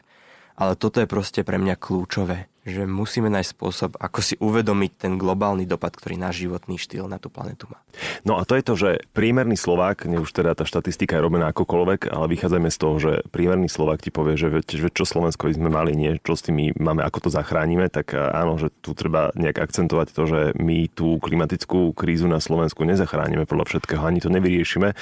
ale 0.58 0.74
toto 0.74 0.98
je 0.98 1.06
proste 1.06 1.46
pre 1.46 1.54
mňa 1.56 1.78
kľúčové, 1.78 2.50
že 2.68 2.84
musíme 2.84 3.32
nájsť 3.32 3.50
spôsob, 3.54 3.90
ako 3.96 4.18
si 4.20 4.34
uvedomiť 4.42 4.92
ten 4.98 5.12
globálny 5.16 5.64
dopad, 5.64 5.94
ktorý 5.96 6.20
náš 6.20 6.44
životný 6.44 6.76
štýl 6.76 7.08
na 7.08 7.16
tú 7.16 7.32
planetu 7.32 7.70
má. 7.70 7.80
No 8.26 8.36
a 8.36 8.44
to 8.44 8.58
je 8.58 8.66
to, 8.66 8.74
že 8.76 8.90
priemerný 9.16 9.56
Slovák, 9.56 10.04
ne 10.04 10.20
už 10.20 10.28
teda 10.34 10.52
tá 10.52 10.68
štatistika 10.68 11.16
je 11.16 11.24
robená 11.24 11.54
akokoľvek, 11.54 12.12
ale 12.12 12.26
vychádzame 12.28 12.68
z 12.68 12.78
toho, 12.78 12.96
že 13.00 13.12
priemerný 13.32 13.72
Slovák 13.72 14.04
ti 14.04 14.10
povie, 14.12 14.36
že, 14.36 14.50
že 14.66 14.90
čo 14.92 15.08
Slovensko 15.08 15.48
by 15.48 15.54
sme 15.56 15.70
mali, 15.72 15.96
nie, 15.96 16.18
čo 16.20 16.36
s 16.36 16.44
tým 16.44 16.76
máme, 16.76 17.00
ako 17.06 17.30
to 17.30 17.30
zachránime, 17.32 17.88
tak 17.88 18.12
áno, 18.12 18.60
že 18.60 18.68
tu 18.82 18.92
treba 18.92 19.32
nejak 19.38 19.62
akcentovať 19.62 20.12
to, 20.12 20.22
že 20.28 20.40
my 20.58 20.90
tú 20.92 21.16
klimatickú 21.22 21.96
krízu 21.96 22.28
na 22.28 22.42
Slovensku 22.42 22.84
nezachránime 22.84 23.48
podľa 23.48 23.70
všetkého, 23.70 24.02
ani 24.04 24.20
to 24.20 24.28
nevyriešime, 24.28 24.92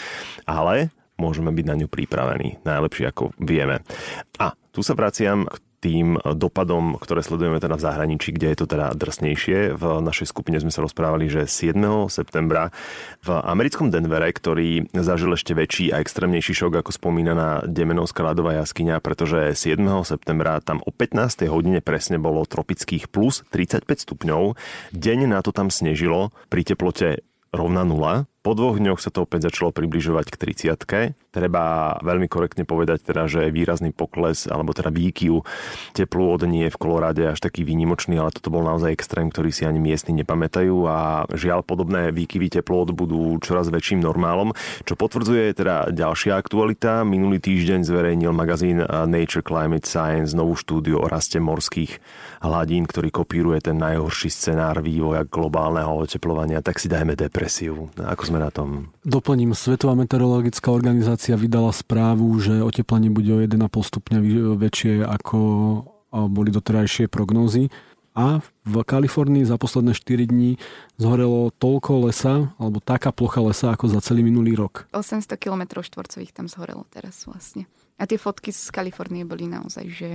ale 0.47 0.95
môžeme 1.17 1.49
byť 1.51 1.65
na 1.67 1.75
ňu 1.81 1.89
pripravení 1.89 2.61
najlepšie 2.63 3.09
ako 3.09 3.33
vieme. 3.41 3.81
A 4.37 4.53
tu 4.77 4.85
sa 4.85 4.93
vraciam 4.93 5.49
k 5.49 5.57
tým 5.81 6.21
dopadom, 6.21 7.01
ktoré 7.01 7.25
sledujeme 7.25 7.57
teda 7.57 7.81
v 7.81 7.85
zahraničí, 7.89 8.37
kde 8.37 8.53
je 8.53 8.59
to 8.61 8.67
teda 8.69 8.93
drsnejšie. 8.93 9.73
V 9.73 9.85
našej 10.05 10.29
skupine 10.29 10.61
sme 10.61 10.69
sa 10.69 10.85
rozprávali, 10.85 11.33
že 11.33 11.49
7. 11.49 11.81
septembra 12.13 12.69
v 13.25 13.41
americkom 13.41 13.89
Denvere, 13.89 14.29
ktorý 14.29 14.93
zažil 14.93 15.33
ešte 15.33 15.57
väčší 15.57 15.97
a 15.97 16.05
extrémnejší 16.05 16.53
šok 16.53 16.85
ako 16.85 16.93
spomínaná 16.93 17.65
Demenovská 17.65 18.21
ľadová 18.21 18.53
jaskyňa, 18.61 19.01
pretože 19.01 19.57
7. 19.57 19.81
septembra 20.05 20.61
tam 20.61 20.85
o 20.85 20.93
15. 20.93 21.49
hodine 21.49 21.81
presne 21.81 22.21
bolo 22.21 22.45
tropických 22.45 23.09
plus 23.09 23.49
35 23.49 23.89
stupňov. 23.89 24.61
Deň 24.93 25.33
na 25.33 25.41
to 25.41 25.57
tam 25.57 25.73
snežilo 25.73 26.37
pri 26.53 26.69
teplote 26.69 27.25
rovná 27.49 27.89
nula. 27.89 28.29
Po 28.47 28.55
dvoch 28.55 28.79
dňoch 28.79 29.03
sa 29.03 29.11
to 29.11 29.27
opäť 29.27 29.51
začalo 29.51 29.75
približovať 29.75 30.31
k 30.31 30.71
30 30.71 31.27
Treba 31.35 31.99
veľmi 32.01 32.31
korektne 32.31 32.63
povedať 32.63 33.03
teda, 33.03 33.27
že 33.27 33.51
výrazný 33.51 33.91
pokles 33.91 34.47
alebo 34.47 34.71
teda 34.71 34.95
výkyv 34.95 35.43
teplú 35.93 36.33
od 36.33 36.47
nie 36.47 36.71
je 36.71 36.73
v 36.73 36.81
Koloráde 36.81 37.27
až 37.27 37.43
taký 37.43 37.67
výnimočný, 37.67 38.17
ale 38.17 38.31
toto 38.31 38.55
bol 38.55 38.63
naozaj 38.63 38.95
extrém, 38.95 39.35
ktorý 39.35 39.51
si 39.51 39.67
ani 39.67 39.83
miestni 39.83 40.15
nepamätajú 40.23 40.77
a 40.87 41.27
žiaľ 41.35 41.67
podobné 41.67 42.15
výkyvy 42.15 42.63
teplot 42.63 42.95
budú 42.95 43.35
čoraz 43.43 43.67
väčším 43.67 44.01
normálom, 44.01 44.55
čo 44.87 44.95
potvrdzuje 44.95 45.51
teda 45.59 45.91
ďalšia 45.91 46.39
aktualita. 46.39 47.03
Minulý 47.03 47.43
týždeň 47.43 47.83
zverejnil 47.83 48.31
magazín 48.31 48.79
Nature 48.87 49.43
Climate 49.43 49.91
Science 49.91 50.39
novú 50.39 50.55
štúdiu 50.55 51.03
o 51.03 51.11
raste 51.11 51.43
morských 51.43 51.99
hladín, 52.47 52.87
ktorý 52.87 53.11
kopíruje 53.11 53.59
ten 53.61 53.77
najhorší 53.77 54.31
scenár 54.31 54.81
vývoja 54.81 55.27
globálneho 55.27 55.99
oteplovania, 55.99 56.65
tak 56.65 56.79
si 56.79 56.87
dajme 56.87 57.13
depresiu. 57.13 57.91
Ako 58.01 58.23
sme 58.25 58.36
na 58.39 58.51
tom? 58.53 58.93
Doplním, 59.03 59.57
Svetová 59.57 59.97
meteorologická 59.97 60.71
organizácia 60.71 61.35
vydala 61.35 61.73
správu, 61.73 62.37
že 62.39 62.63
oteplenie 62.63 63.09
bude 63.09 63.33
o 63.33 63.41
1,5 63.41 63.57
stupňa 63.69 64.19
väčšie 64.57 65.05
ako 65.05 65.39
boli 66.33 66.49
doterajšie 66.49 67.13
prognózy. 67.13 67.69
A 68.17 68.41
v 68.65 68.81
Kalifornii 68.81 69.45
za 69.45 69.61
posledné 69.61 69.93
4 69.93 70.33
dní 70.33 70.57
zhorelo 70.97 71.53
toľko 71.53 72.09
lesa, 72.09 72.49
alebo 72.57 72.81
taká 72.81 73.13
plocha 73.13 73.45
lesa, 73.45 73.77
ako 73.77 73.93
za 73.93 74.01
celý 74.01 74.25
minulý 74.25 74.57
rok. 74.57 74.89
800 74.97 75.37
km 75.37 75.85
štvorcových 75.85 76.33
tam 76.33 76.49
zhorelo 76.49 76.89
teraz 76.89 77.29
vlastne. 77.29 77.69
A 78.01 78.09
tie 78.09 78.17
fotky 78.17 78.57
z 78.57 78.73
Kalifornie 78.73 79.29
boli 79.29 79.53
naozaj 79.53 79.85
že 79.93 80.11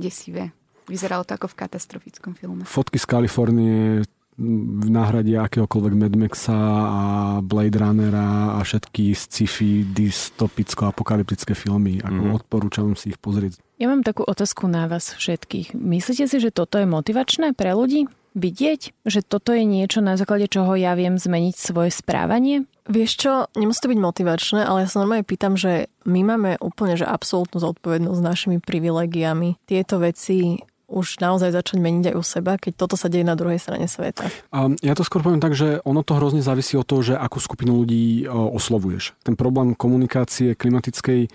desivé. 0.00 0.56
Vyzeralo 0.88 1.28
to 1.28 1.36
ako 1.36 1.52
v 1.52 1.58
katastrofickom 1.68 2.32
filme. 2.32 2.64
Fotky 2.64 2.96
z 2.96 3.04
Kalifornie 3.04 4.00
v 4.40 4.88
náhrade 4.88 5.36
akéhokoľvek 5.36 5.92
Mad 5.92 6.14
Maxa 6.16 6.56
a 6.88 7.02
Blade 7.44 7.76
Runnera 7.76 8.56
a 8.56 8.64
všetky 8.64 9.12
sci-fi 9.12 9.84
dystopicko-apokalyptické 9.92 11.52
filmy. 11.52 12.00
Ako 12.00 12.32
mm. 12.32 12.36
odporúčam 12.40 12.96
si 12.96 13.12
ich 13.12 13.20
pozrieť. 13.20 13.60
Ja 13.76 13.92
mám 13.92 14.00
takú 14.00 14.24
otázku 14.24 14.70
na 14.72 14.88
vás 14.88 15.12
všetkých. 15.12 15.76
Myslíte 15.76 16.24
si, 16.24 16.36
že 16.40 16.48
toto 16.48 16.80
je 16.80 16.88
motivačné 16.88 17.52
pre 17.52 17.76
ľudí? 17.76 18.08
Vidieť, 18.32 19.04
že 19.04 19.20
toto 19.20 19.52
je 19.52 19.60
niečo, 19.60 20.00
na 20.00 20.16
základe 20.16 20.48
čoho 20.48 20.72
ja 20.72 20.96
viem 20.96 21.20
zmeniť 21.20 21.52
svoje 21.52 21.92
správanie? 21.92 22.64
Vieš 22.88 23.12
čo, 23.20 23.32
nemusí 23.52 23.84
to 23.84 23.92
byť 23.92 24.00
motivačné, 24.00 24.60
ale 24.64 24.82
ja 24.82 24.88
sa 24.88 25.04
normálne 25.04 25.28
pýtam, 25.28 25.60
že 25.60 25.92
my 26.08 26.24
máme 26.24 26.56
úplne 26.64 26.96
že 26.96 27.04
absolútnu 27.04 27.60
zodpovednosť 27.60 28.18
s 28.18 28.24
našimi 28.24 28.56
privilegiami. 28.58 29.60
Tieto 29.68 30.00
veci 30.00 30.56
už 30.92 31.24
naozaj 31.24 31.56
začať 31.56 31.80
meniť 31.80 32.12
aj 32.12 32.16
u 32.20 32.24
seba, 32.24 32.60
keď 32.60 32.72
toto 32.76 33.00
sa 33.00 33.08
deje 33.08 33.24
na 33.24 33.32
druhej 33.32 33.56
strane 33.56 33.88
sveta? 33.88 34.28
Ja 34.84 34.92
to 34.92 35.02
skôr 35.02 35.24
poviem 35.24 35.40
tak, 35.40 35.56
že 35.56 35.80
ono 35.88 36.04
to 36.04 36.20
hrozne 36.20 36.44
závisí 36.44 36.76
od 36.76 36.84
toho, 36.84 37.00
že 37.00 37.14
akú 37.16 37.40
skupinu 37.40 37.80
ľudí 37.80 38.22
e, 38.22 38.30
oslovuješ. 38.30 39.16
Ten 39.24 39.34
problém 39.34 39.72
komunikácie 39.72 40.52
klimatickej 40.52 41.20
e, 41.24 41.28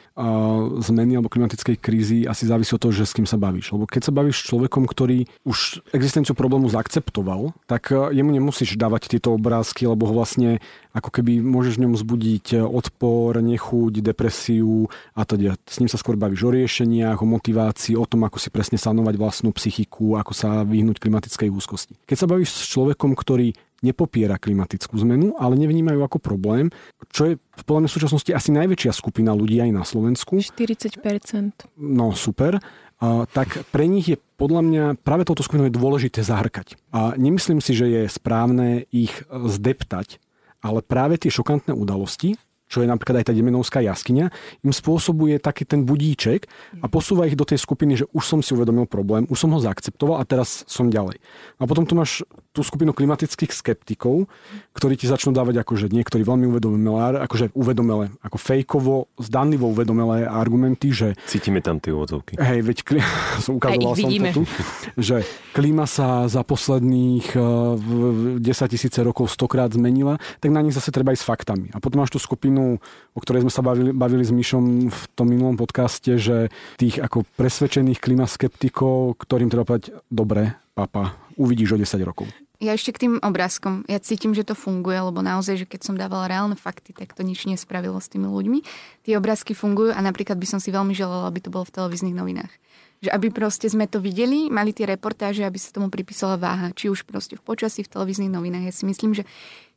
zmeny 0.85 1.17
alebo 1.17 1.33
klimatickej 1.33 1.75
krízy 1.81 2.29
asi 2.29 2.45
závisí 2.45 2.77
od 2.77 2.81
toho, 2.85 2.93
že 2.93 3.09
s 3.09 3.17
kým 3.17 3.25
sa 3.25 3.41
bavíš. 3.41 3.73
Lebo 3.73 3.89
keď 3.89 4.07
sa 4.07 4.13
bavíš 4.13 4.45
s 4.45 4.47
človekom, 4.53 4.85
ktorý 4.85 5.25
už 5.41 5.81
existenciu 5.91 6.37
problému 6.37 6.69
zaakceptoval, 6.69 7.57
tak 7.65 7.89
e, 7.89 8.13
jemu 8.13 8.29
nemusíš 8.29 8.77
dávať 8.77 9.17
tieto 9.17 9.33
obrázky, 9.33 9.89
lebo 9.89 10.05
ho 10.05 10.13
vlastne 10.13 10.61
ako 10.93 11.09
keby 11.09 11.43
môžeš 11.43 11.77
v 11.77 11.83
ňom 11.87 11.93
zbudiť 11.99 12.61
odpor, 12.63 13.39
nechuť, 13.41 13.93
depresiu 13.99 14.87
a 15.17 15.25
teda. 15.25 15.59
S 15.67 15.79
ním 15.81 15.89
sa 15.91 15.99
skôr 15.99 16.15
bavíš 16.15 16.47
o 16.47 16.53
riešeniach, 16.53 17.19
o 17.19 17.27
motivácii, 17.27 17.97
o 17.97 18.05
tom, 18.07 18.23
ako 18.27 18.37
si 18.37 18.49
presne 18.53 18.79
sanovať 18.79 19.15
vlastnú 19.19 19.51
psychiku, 19.55 20.17
ako 20.17 20.31
sa 20.33 20.63
vyhnúť 20.63 21.01
klimatickej 21.01 21.49
úzkosti. 21.51 21.93
Keď 22.07 22.17
sa 22.17 22.29
bavíš 22.29 22.53
s 22.53 22.69
človekom, 22.71 23.13
ktorý 23.13 23.53
nepopiera 23.85 24.41
klimatickú 24.41 24.97
zmenu, 25.05 25.37
ale 25.37 25.53
nevnímajú 25.53 26.01
ako 26.01 26.17
problém, 26.17 26.73
čo 27.13 27.29
je 27.29 27.33
v 27.37 27.63
plnej 27.65 27.89
súčasnosti 27.89 28.33
asi 28.33 28.49
najväčšia 28.49 28.89
skupina 28.89 29.37
ľudí 29.37 29.61
aj 29.61 29.71
na 29.73 29.83
Slovensku. 29.85 30.41
40%. 30.41 31.77
No 31.77 32.17
super. 32.17 32.57
A, 32.97 33.29
tak 33.29 33.69
pre 33.69 33.85
nich 33.85 34.09
je 34.09 34.17
podľa 34.41 34.61
mňa 34.65 34.83
práve 35.05 35.29
touto 35.29 35.45
skupinou 35.45 35.69
je 35.69 35.77
dôležité 35.77 36.25
zahrkať. 36.25 36.81
A 36.89 37.13
nemyslím 37.13 37.61
si, 37.61 37.77
že 37.77 37.85
je 37.85 38.01
správne 38.09 38.89
ich 38.89 39.13
zdeptať 39.29 40.17
ale 40.61 40.79
práve 40.81 41.21
tie 41.21 41.29
šokantné 41.33 41.73
udalosti, 41.73 42.35
čo 42.67 42.83
je 42.83 42.87
napríklad 42.87 43.23
aj 43.23 43.31
tá 43.31 43.33
Demenovská 43.33 43.79
jaskyňa, 43.79 44.27
im 44.61 44.73
spôsobuje 44.75 45.39
taký 45.39 45.63
ten 45.63 45.87
budíček 45.87 46.51
a 46.83 46.91
posúva 46.91 47.23
ich 47.23 47.39
do 47.39 47.47
tej 47.47 47.63
skupiny, 47.63 48.03
že 48.03 48.05
už 48.11 48.23
som 48.27 48.39
si 48.43 48.51
uvedomil 48.51 48.85
problém, 48.91 49.23
už 49.31 49.39
som 49.39 49.55
ho 49.55 49.59
zaakceptoval 49.63 50.19
a 50.19 50.27
teraz 50.27 50.67
som 50.67 50.91
ďalej. 50.91 51.23
A 51.57 51.63
potom 51.63 51.87
tu 51.87 51.95
máš 51.95 52.27
tú 52.57 52.65
skupinu 52.65 52.89
klimatických 52.89 53.53
skeptikov, 53.53 54.25
ktorí 54.73 54.97
ti 54.97 55.05
začnú 55.05 55.29
dávať 55.29 55.61
akože 55.61 55.93
niektorí 55.93 56.25
veľmi 56.25 56.49
uvedomelé, 56.49 57.21
akože 57.21 57.53
uvedomelé, 57.53 58.09
ako 58.25 58.37
fejkovo, 58.41 58.95
zdanlivo 59.21 59.69
uvedomelé 59.69 60.25
argumenty, 60.25 60.89
že... 60.89 61.13
Cítime 61.29 61.61
tam 61.61 61.77
tie 61.77 61.93
úvodzovky. 61.93 62.41
Hej, 62.41 62.65
veď 62.65 62.77
kli... 62.81 62.99
som 63.45 63.61
ukazoval 63.61 63.93
som 63.93 64.09
to 64.09 64.31
tu, 64.33 64.43
že 64.97 65.21
klíma 65.53 65.85
sa 65.85 66.25
za 66.25 66.41
posledných 66.41 67.37
uh, 67.37 68.41
10 68.41 68.41
tisíce 68.73 68.97
rokov 69.05 69.29
stokrát 69.29 69.69
zmenila, 69.69 70.17
tak 70.41 70.49
na 70.49 70.65
nich 70.65 70.73
zase 70.73 70.89
treba 70.89 71.13
ísť 71.13 71.21
s 71.21 71.29
faktami. 71.29 71.67
A 71.75 71.77
potom 71.77 72.01
máš 72.01 72.09
tú 72.09 72.17
skupinu, 72.17 72.81
o 73.13 73.19
ktorej 73.21 73.45
sme 73.45 73.53
sa 73.53 73.61
bavili, 73.61 73.93
bavili 73.93 74.25
s 74.25 74.33
Myšom 74.33 74.89
v 74.89 75.01
tom 75.13 75.29
minulom 75.29 75.53
podcaste, 75.53 76.17
že 76.17 76.49
tých 76.81 76.97
ako 76.97 77.21
presvedčených 77.37 78.01
klimaskeptikov, 78.01 79.21
ktorým 79.21 79.53
treba 79.53 79.69
povedať, 79.69 79.93
dobre, 80.09 80.57
papa, 80.77 81.17
uvidíš 81.37 81.73
o 81.73 81.81
10 81.81 82.01
rokov. 82.05 82.29
Ja 82.57 82.73
ešte 82.73 82.89
k 82.89 83.05
tým 83.05 83.13
obrázkom. 83.21 83.85
Ja 83.85 84.01
cítim, 84.01 84.33
že 84.33 84.41
to 84.41 84.57
funguje, 84.57 84.97
lebo 84.97 85.21
naozaj, 85.21 85.61
že 85.61 85.69
keď 85.69 85.81
som 85.85 85.93
dávala 85.93 86.25
reálne 86.25 86.57
fakty, 86.57 86.89
tak 86.89 87.13
to 87.13 87.21
nič 87.21 87.45
nespravilo 87.45 88.01
s 88.01 88.09
tými 88.09 88.25
ľuďmi. 88.25 88.59
Tie 89.05 89.13
obrázky 89.13 89.53
fungujú 89.53 89.93
a 89.93 90.01
napríklad 90.01 90.41
by 90.41 90.47
som 90.49 90.57
si 90.57 90.73
veľmi 90.73 90.97
želala, 90.97 91.29
aby 91.29 91.37
to 91.37 91.53
bolo 91.53 91.69
v 91.69 91.75
televíznych 91.77 92.17
novinách. 92.17 92.49
Že 93.05 93.13
aby 93.13 93.27
proste 93.29 93.69
sme 93.69 93.85
to 93.85 94.01
videli, 94.01 94.49
mali 94.49 94.73
tie 94.73 94.89
reportáže, 94.89 95.45
aby 95.45 95.61
sa 95.61 95.69
tomu 95.69 95.93
pripísala 95.93 96.41
váha. 96.41 96.73
Či 96.73 96.89
už 96.89 97.05
proste 97.05 97.37
v 97.37 97.45
počasí, 97.45 97.85
v 97.85 97.93
televíznych 97.93 98.33
novinách. 98.33 98.65
Ja 98.65 98.73
si 98.73 98.89
myslím, 98.89 99.13
že 99.13 99.29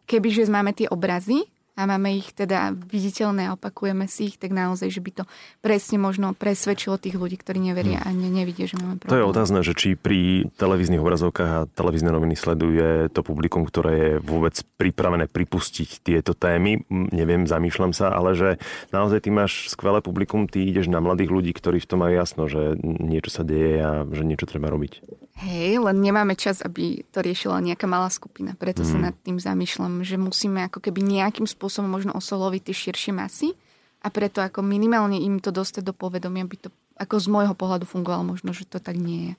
keby 0.08 0.32
že 0.32 0.48
máme 0.48 0.72
tie 0.72 0.88
obrazy, 0.88 1.44
a 1.80 1.88
máme 1.88 2.12
ich 2.12 2.36
teda 2.36 2.76
viditeľné 2.76 3.48
a 3.48 3.56
opakujeme 3.56 4.04
si 4.04 4.28
ich, 4.28 4.36
tak 4.36 4.52
naozaj, 4.52 4.92
že 4.92 5.00
by 5.00 5.10
to 5.16 5.24
presne 5.64 5.96
možno 5.96 6.36
presvedčilo 6.36 7.00
tých 7.00 7.16
ľudí, 7.16 7.40
ktorí 7.40 7.56
neveria 7.56 8.04
a 8.04 8.12
ne, 8.12 8.28
nevidia, 8.28 8.68
že 8.68 8.76
máme 8.76 9.00
problém. 9.00 9.16
To 9.16 9.20
je 9.24 9.30
otázne, 9.32 9.58
že 9.64 9.72
či 9.72 9.96
pri 9.96 10.52
televíznych 10.60 11.00
obrazovkách 11.00 11.50
a 11.50 11.66
televízne 11.72 12.12
noviny 12.12 12.36
sleduje 12.36 13.08
to 13.08 13.24
publikum, 13.24 13.64
ktoré 13.64 13.92
je 13.96 14.12
vôbec 14.20 14.60
pripravené 14.76 15.24
pripustiť 15.32 16.04
tieto 16.04 16.36
témy. 16.36 16.84
Neviem, 16.92 17.48
zamýšľam 17.48 17.96
sa, 17.96 18.12
ale 18.12 18.36
že 18.36 18.60
naozaj 18.92 19.24
ty 19.24 19.30
máš 19.32 19.72
skvelé 19.72 20.04
publikum, 20.04 20.44
ty 20.44 20.68
ideš 20.68 20.92
na 20.92 21.00
mladých 21.00 21.32
ľudí, 21.32 21.52
ktorí 21.56 21.80
v 21.80 21.88
tom 21.88 22.04
majú 22.04 22.12
jasno, 22.12 22.44
že 22.44 22.76
niečo 22.82 23.32
sa 23.32 23.42
deje 23.46 23.80
a 23.80 23.90
že 24.04 24.22
niečo 24.28 24.44
treba 24.44 24.68
robiť. 24.68 25.00
Hej, 25.40 25.80
len 25.80 26.04
nemáme 26.04 26.36
čas, 26.36 26.60
aby 26.60 27.00
to 27.08 27.24
riešila 27.24 27.64
nejaká 27.64 27.88
malá 27.88 28.12
skupina. 28.12 28.52
Preto 28.60 28.84
mm. 28.84 28.88
sa 28.88 28.96
nad 29.00 29.16
tým 29.24 29.40
zamýšľam, 29.40 30.04
že 30.04 30.20
musíme 30.20 30.68
ako 30.68 30.84
keby 30.84 31.00
nejakým 31.00 31.48
spôsobom 31.48 31.88
možno 31.88 32.12
osloviť 32.12 32.68
tie 32.68 32.76
širšie 32.76 33.12
masy 33.16 33.56
a 34.04 34.12
preto 34.12 34.44
ako 34.44 34.60
minimálne 34.60 35.16
im 35.16 35.40
to 35.40 35.48
dostať 35.48 35.80
do 35.80 35.96
povedomia, 35.96 36.44
by 36.44 36.56
to 36.60 36.68
ako 37.00 37.16
z 37.16 37.26
môjho 37.32 37.56
pohľadu 37.56 37.88
fungovalo 37.88 38.36
možno, 38.36 38.52
že 38.52 38.68
to 38.68 38.76
tak 38.76 39.00
nie 39.00 39.32
je. 39.32 39.34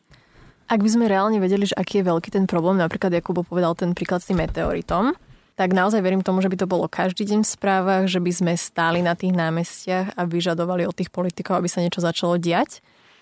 Ak 0.65 0.81
by 0.81 0.89
sme 0.89 1.05
reálne 1.05 1.37
vedeli, 1.37 1.69
že 1.69 1.77
aký 1.77 2.01
je 2.01 2.09
veľký 2.09 2.33
ten 2.33 2.49
problém, 2.49 2.81
napríklad 2.81 3.13
Jakubo 3.13 3.45
povedal 3.45 3.77
ten 3.77 3.93
príklad 3.93 4.25
s 4.25 4.33
tým 4.33 4.41
meteoritom, 4.41 5.13
tak 5.53 5.77
naozaj 5.77 6.01
verím 6.01 6.25
tomu, 6.25 6.41
že 6.41 6.49
by 6.49 6.57
to 6.57 6.65
bolo 6.65 6.89
každý 6.89 7.29
deň 7.29 7.45
v 7.45 7.53
správach, 7.53 8.03
že 8.09 8.17
by 8.17 8.31
sme 8.33 8.53
stáli 8.57 9.05
na 9.05 9.13
tých 9.13 9.37
námestiach 9.37 10.17
a 10.17 10.25
vyžadovali 10.25 10.89
od 10.89 10.97
tých 10.97 11.13
politikov, 11.13 11.61
aby 11.61 11.69
sa 11.69 11.85
niečo 11.85 12.01
začalo 12.01 12.41
diať 12.41 12.81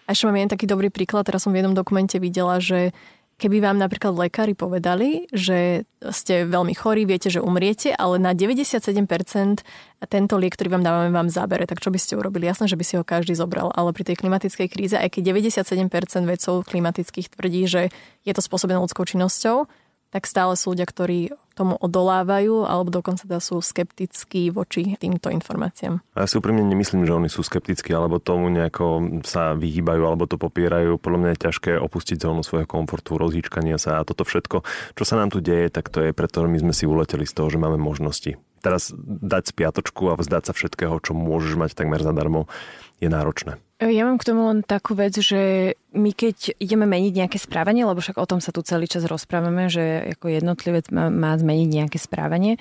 a 0.10 0.18
ešte 0.18 0.26
mám 0.26 0.42
jeden 0.42 0.50
taký 0.50 0.66
dobrý 0.66 0.90
príklad, 0.90 1.30
teraz 1.30 1.46
som 1.46 1.54
v 1.54 1.62
jednom 1.62 1.78
dokumente 1.78 2.18
videla, 2.18 2.58
že 2.58 2.98
keby 3.38 3.62
vám 3.62 3.78
napríklad 3.78 4.18
lekári 4.18 4.58
povedali, 4.58 5.30
že 5.30 5.86
ste 6.10 6.50
veľmi 6.50 6.74
chorí, 6.74 7.06
viete, 7.06 7.30
že 7.30 7.40
umriete, 7.40 7.94
ale 7.94 8.18
na 8.18 8.34
97% 8.34 9.06
tento 10.10 10.36
liek, 10.36 10.58
ktorý 10.58 10.76
vám 10.76 10.84
dávame, 10.84 11.14
vám 11.14 11.30
zabere, 11.30 11.70
tak 11.70 11.80
čo 11.80 11.94
by 11.94 12.02
ste 12.02 12.18
urobili? 12.18 12.50
Jasné, 12.50 12.66
že 12.66 12.76
by 12.76 12.84
si 12.84 12.98
ho 12.98 13.06
každý 13.06 13.38
zobral, 13.38 13.70
ale 13.78 13.94
pri 13.94 14.10
tej 14.10 14.18
klimatickej 14.18 14.68
kríze, 14.68 14.98
aj 14.98 15.14
keď 15.14 15.38
97% 15.54 16.26
vedcov 16.26 16.66
klimatických 16.66 17.30
tvrdí, 17.30 17.70
že 17.70 17.82
je 18.26 18.34
to 18.34 18.42
spôsobené 18.42 18.82
ľudskou 18.82 19.06
činnosťou, 19.06 19.70
tak 20.10 20.26
stále 20.26 20.58
sú 20.58 20.74
ľudia, 20.74 20.90
ktorí 20.90 21.20
tomu 21.60 21.76
odolávajú 21.76 22.64
alebo 22.64 22.88
dokonca 22.88 23.28
teda 23.28 23.44
sú 23.44 23.60
skeptickí 23.60 24.48
voči 24.48 24.96
týmto 24.96 25.28
informáciám. 25.28 26.00
Ja 26.16 26.24
si 26.24 26.40
úprimne 26.40 26.64
nemyslím, 26.64 27.04
že 27.04 27.12
oni 27.12 27.28
sú 27.28 27.44
skeptickí 27.44 27.92
alebo 27.92 28.24
tomu 28.24 28.48
nejako 28.48 29.20
sa 29.28 29.60
vyhýbajú 29.60 30.08
alebo 30.08 30.24
to 30.24 30.40
popierajú. 30.40 30.96
Podľa 30.96 31.20
mňa 31.20 31.30
je 31.36 31.44
ťažké 31.52 31.72
opustiť 31.76 32.24
zónu 32.24 32.48
svojho 32.48 32.64
komfortu, 32.64 33.20
rozhýčkania 33.20 33.76
sa 33.76 34.00
a 34.00 34.08
toto 34.08 34.24
všetko, 34.24 34.64
čo 34.96 35.04
sa 35.04 35.20
nám 35.20 35.36
tu 35.36 35.44
deje, 35.44 35.68
tak 35.68 35.92
to 35.92 36.00
je 36.00 36.16
preto, 36.16 36.48
my 36.48 36.64
sme 36.64 36.72
si 36.72 36.88
uleteli 36.88 37.28
z 37.28 37.36
toho, 37.36 37.52
že 37.52 37.60
máme 37.60 37.76
možnosti. 37.76 38.40
Teraz 38.64 38.92
dať 39.04 39.52
spiatočku 39.52 40.12
a 40.12 40.20
vzdať 40.20 40.52
sa 40.52 40.54
všetkého, 40.56 40.96
čo 41.04 41.12
môžeš 41.16 41.60
mať 41.60 41.76
takmer 41.76 42.00
zadarmo, 42.04 42.48
je 43.00 43.08
náročné. 43.08 43.60
Ja 43.80 44.04
mám 44.04 44.20
k 44.20 44.28
tomu 44.28 44.44
len 44.52 44.60
takú 44.60 44.92
vec, 44.92 45.16
že 45.16 45.74
my 45.96 46.12
keď 46.12 46.60
ideme 46.60 46.84
meniť 46.84 47.14
nejaké 47.16 47.40
správanie, 47.40 47.88
lebo 47.88 48.04
však 48.04 48.20
o 48.20 48.28
tom 48.28 48.44
sa 48.44 48.52
tu 48.52 48.60
celý 48.60 48.92
čas 48.92 49.08
rozprávame, 49.08 49.72
že 49.72 50.16
ako 50.20 50.36
jednotlivec 50.36 50.92
má, 50.92 51.08
má 51.08 51.32
zmeniť 51.40 51.70
nejaké 51.72 51.96
správanie, 51.96 52.60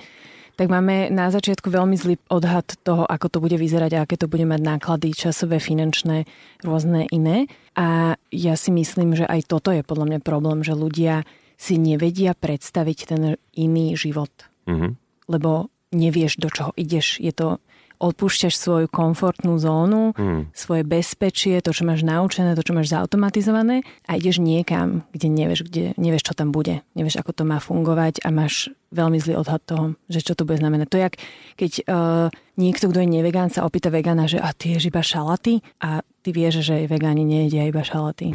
tak 0.55 0.67
máme 0.67 1.07
na 1.07 1.31
začiatku 1.31 1.71
veľmi 1.71 1.95
zlý 1.95 2.19
odhad 2.27 2.67
toho, 2.83 3.07
ako 3.07 3.31
to 3.31 3.37
bude 3.39 3.55
vyzerať 3.55 3.91
a 3.95 4.03
aké 4.03 4.19
to 4.19 4.27
bude 4.27 4.43
mať 4.43 4.59
náklady 4.59 5.15
časové, 5.15 5.59
finančné, 5.59 6.27
rôzne 6.63 7.07
iné. 7.15 7.47
A 7.79 8.19
ja 8.27 8.59
si 8.59 8.71
myslím, 8.75 9.15
že 9.15 9.23
aj 9.23 9.47
toto 9.47 9.71
je 9.71 9.87
podľa 9.87 10.11
mňa 10.11 10.19
problém, 10.19 10.59
že 10.63 10.75
ľudia 10.75 11.23
si 11.55 11.79
nevedia 11.79 12.35
predstaviť 12.35 12.99
ten 13.07 13.21
iný 13.55 13.95
život. 13.95 14.31
Mm-hmm. 14.67 14.91
Lebo 15.31 15.71
nevieš, 15.95 16.39
do 16.43 16.51
čoho 16.51 16.71
ideš. 16.75 17.23
Je 17.23 17.31
to 17.31 17.63
odpúšťaš 17.99 18.55
svoju 18.55 18.87
komfortnú 18.87 19.59
zónu, 19.59 20.15
mm. 20.15 20.55
svoje 20.55 20.87
bezpečie, 20.87 21.59
to, 21.59 21.75
čo 21.75 21.83
máš 21.83 22.07
naučené, 22.07 22.55
to, 22.55 22.63
čo 22.63 22.71
máš 22.71 22.95
zautomatizované 22.95 23.83
a 24.07 24.15
ideš 24.15 24.39
niekam, 24.39 25.03
kde 25.11 25.27
nevieš, 25.27 25.67
kde 25.67 25.91
nevieš, 25.99 26.31
čo 26.31 26.33
tam 26.33 26.55
bude. 26.55 26.79
Nevieš, 26.95 27.19
ako 27.19 27.31
to 27.35 27.43
má 27.43 27.59
fungovať 27.59 28.23
a 28.23 28.31
máš 28.31 28.71
veľmi 28.95 29.19
zlý 29.19 29.37
odhad 29.37 29.61
toho, 29.67 29.99
že 30.07 30.23
čo 30.23 30.33
to 30.33 30.47
bude 30.47 30.63
znamenať. 30.63 30.87
To 30.89 30.97
je, 30.97 31.03
jak 31.03 31.15
keď 31.59 31.71
uh, 31.85 32.27
niekto, 32.55 32.87
kto 32.87 33.03
je 33.03 33.09
nevegán, 33.11 33.51
sa 33.51 33.67
opýta 33.67 33.91
vegana, 33.91 34.25
že 34.25 34.39
a 34.39 34.55
ty 34.55 34.79
ješ 34.79 34.89
iba 34.89 35.03
šalaty 35.03 35.59
a 35.83 36.01
ty 36.23 36.29
vieš, 36.31 36.63
že 36.63 36.87
vegáni 36.87 37.27
nejedia 37.27 37.67
iba 37.67 37.83
šalaty. 37.83 38.31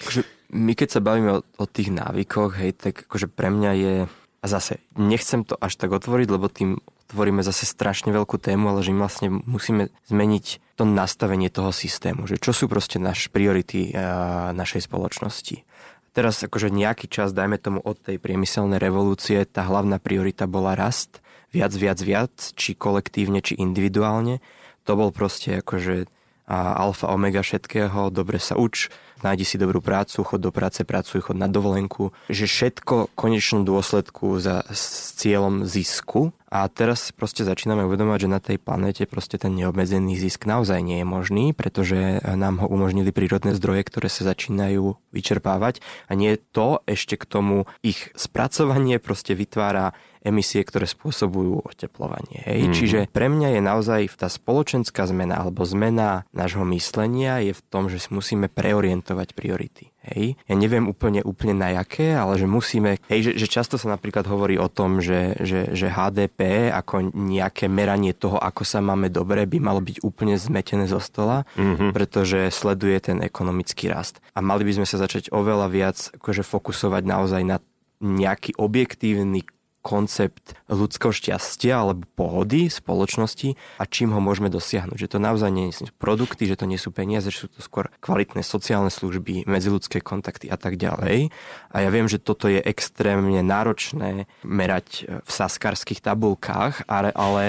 akože 0.00 0.22
my 0.54 0.72
keď 0.78 0.88
sa 0.88 1.00
bavíme 1.02 1.30
o, 1.34 1.40
o 1.42 1.66
tých 1.66 1.90
návykoch, 1.90 2.54
hej, 2.62 2.78
tak 2.78 3.10
akože 3.10 3.26
pre 3.26 3.50
mňa 3.50 3.72
je 3.74 3.94
a 4.44 4.46
zase, 4.46 4.84
nechcem 5.00 5.40
to 5.40 5.56
až 5.56 5.80
tak 5.80 5.88
otvoriť, 5.88 6.28
lebo 6.28 6.52
tým 6.52 6.76
tvoríme 7.14 7.46
zase 7.46 7.70
strašne 7.70 8.10
veľkú 8.10 8.42
tému, 8.42 8.74
ale 8.74 8.82
že 8.82 8.90
my 8.90 8.98
vlastne 9.06 9.28
musíme 9.30 9.94
zmeniť 10.10 10.74
to 10.74 10.82
nastavenie 10.82 11.46
toho 11.54 11.70
systému, 11.70 12.26
že 12.26 12.42
čo 12.42 12.50
sú 12.50 12.66
proste 12.66 12.98
naše 12.98 13.30
priority 13.30 13.94
našej 14.50 14.90
spoločnosti. 14.90 15.62
Teraz 16.10 16.42
akože 16.42 16.74
nejaký 16.74 17.06
čas, 17.06 17.30
dajme 17.30 17.58
tomu 17.62 17.78
od 17.78 17.98
tej 17.98 18.18
priemyselnej 18.18 18.82
revolúcie, 18.82 19.46
tá 19.46 19.62
hlavná 19.66 20.02
priorita 20.02 20.50
bola 20.50 20.74
rast, 20.74 21.22
viac, 21.54 21.70
viac, 21.74 21.98
viac, 22.02 22.34
či 22.58 22.74
kolektívne, 22.74 23.38
či 23.38 23.54
individuálne. 23.58 24.42
To 24.86 24.98
bol 24.98 25.14
proste 25.14 25.62
akože 25.62 26.10
alfa, 26.50 27.08
omega 27.14 27.40
všetkého, 27.40 28.10
dobre 28.10 28.42
sa 28.42 28.58
uč, 28.58 28.90
nájdi 29.24 29.48
si 29.48 29.56
dobrú 29.56 29.80
prácu, 29.80 30.20
chod 30.20 30.44
do 30.44 30.52
práce, 30.52 30.84
pracuj, 30.84 31.24
chod 31.24 31.40
na 31.40 31.48
dovolenku. 31.48 32.12
Že 32.28 32.44
všetko 32.44 32.94
v 33.08 33.16
konečnom 33.16 33.64
dôsledku 33.64 34.38
za, 34.38 34.62
s 34.68 35.16
cieľom 35.16 35.64
zisku. 35.64 36.36
A 36.54 36.70
teraz 36.70 37.10
proste 37.10 37.42
začíname 37.42 37.82
uvedomať, 37.82 38.28
že 38.28 38.30
na 38.30 38.38
tej 38.38 38.62
planete 38.62 39.10
proste 39.10 39.42
ten 39.42 39.58
neobmedzený 39.58 40.14
zisk 40.14 40.46
naozaj 40.46 40.86
nie 40.86 41.02
je 41.02 41.06
možný, 41.08 41.44
pretože 41.50 42.22
nám 42.22 42.62
ho 42.62 42.70
umožnili 42.70 43.10
prírodné 43.10 43.58
zdroje, 43.58 43.82
ktoré 43.90 44.06
sa 44.06 44.22
začínajú 44.30 44.94
vyčerpávať. 45.10 45.82
A 46.06 46.14
nie 46.14 46.38
to 46.38 46.78
ešte 46.86 47.18
k 47.18 47.26
tomu 47.26 47.66
ich 47.82 48.14
spracovanie 48.14 49.02
proste 49.02 49.34
vytvára 49.34 49.98
emisie, 50.24 50.64
ktoré 50.64 50.88
spôsobujú 50.88 51.68
oteplovanie. 51.68 52.40
Hej? 52.48 52.60
Mm-hmm. 52.64 52.74
Čiže 52.74 52.98
pre 53.12 53.28
mňa 53.28 53.48
je 53.54 53.60
naozaj 53.60 54.00
tá 54.16 54.32
spoločenská 54.32 55.04
zmena 55.04 55.44
alebo 55.44 55.62
zmena 55.68 56.24
nášho 56.32 56.64
myslenia 56.72 57.44
je 57.44 57.52
v 57.52 57.62
tom, 57.68 57.92
že 57.92 58.00
si 58.00 58.08
musíme 58.10 58.48
preorientovať 58.48 59.36
priority. 59.36 59.92
Hej. 60.04 60.36
Ja 60.44 60.54
neviem 60.56 60.84
úplne, 60.84 61.24
úplne 61.24 61.56
na 61.56 61.80
jaké, 61.80 62.12
ale 62.12 62.36
že 62.36 62.44
musíme, 62.44 63.00
hej, 63.08 63.20
že, 63.24 63.32
že 63.40 63.46
často 63.48 63.80
sa 63.80 63.88
napríklad 63.88 64.28
hovorí 64.28 64.60
o 64.60 64.68
tom, 64.68 65.00
že, 65.00 65.32
že, 65.40 65.72
že 65.72 65.88
HDP 65.88 66.68
ako 66.68 67.08
nejaké 67.16 67.72
meranie 67.72 68.12
toho, 68.12 68.36
ako 68.36 68.68
sa 68.68 68.84
máme 68.84 69.08
dobre, 69.08 69.48
by 69.48 69.64
malo 69.64 69.80
byť 69.80 70.04
úplne 70.04 70.36
zmetené 70.36 70.84
zo 70.84 71.00
stola, 71.00 71.48
mm-hmm. 71.56 71.96
pretože 71.96 72.52
sleduje 72.52 73.00
ten 73.00 73.24
ekonomický 73.24 73.88
rast. 73.88 74.20
A 74.36 74.44
mali 74.44 74.68
by 74.68 74.84
sme 74.84 74.86
sa 74.88 75.00
začať 75.00 75.32
oveľa 75.32 75.72
viac 75.72 75.96
akože 76.20 76.44
fokusovať 76.44 77.02
naozaj 77.08 77.42
na 77.48 77.56
nejaký 78.04 78.60
objektívny 78.60 79.48
koncept 79.84 80.56
ľudského 80.72 81.12
šťastia 81.12 81.84
alebo 81.84 82.08
pohody 82.16 82.72
spoločnosti 82.72 83.52
a 83.76 83.84
čím 83.84 84.16
ho 84.16 84.20
môžeme 84.24 84.48
dosiahnuť. 84.48 84.96
Že 84.96 85.10
to 85.12 85.18
naozaj 85.20 85.50
nie 85.52 85.68
sú 85.76 85.92
produkty, 86.00 86.48
že 86.48 86.56
to 86.56 86.64
nie 86.64 86.80
sú 86.80 86.88
peniaze, 86.88 87.28
že 87.28 87.44
sú 87.44 87.48
to 87.52 87.60
skôr 87.60 87.92
kvalitné 88.00 88.40
sociálne 88.40 88.88
služby, 88.88 89.44
medziludské 89.44 90.00
kontakty 90.00 90.48
a 90.48 90.56
tak 90.56 90.80
ďalej. 90.80 91.28
A 91.68 91.76
ja 91.84 91.92
viem, 91.92 92.08
že 92.08 92.16
toto 92.16 92.48
je 92.48 92.64
extrémne 92.64 93.44
náročné 93.44 94.24
merať 94.40 95.04
v 95.20 95.30
saskarských 95.30 96.00
tabulkách, 96.00 96.88
ale... 96.88 97.12
ale, 97.12 97.44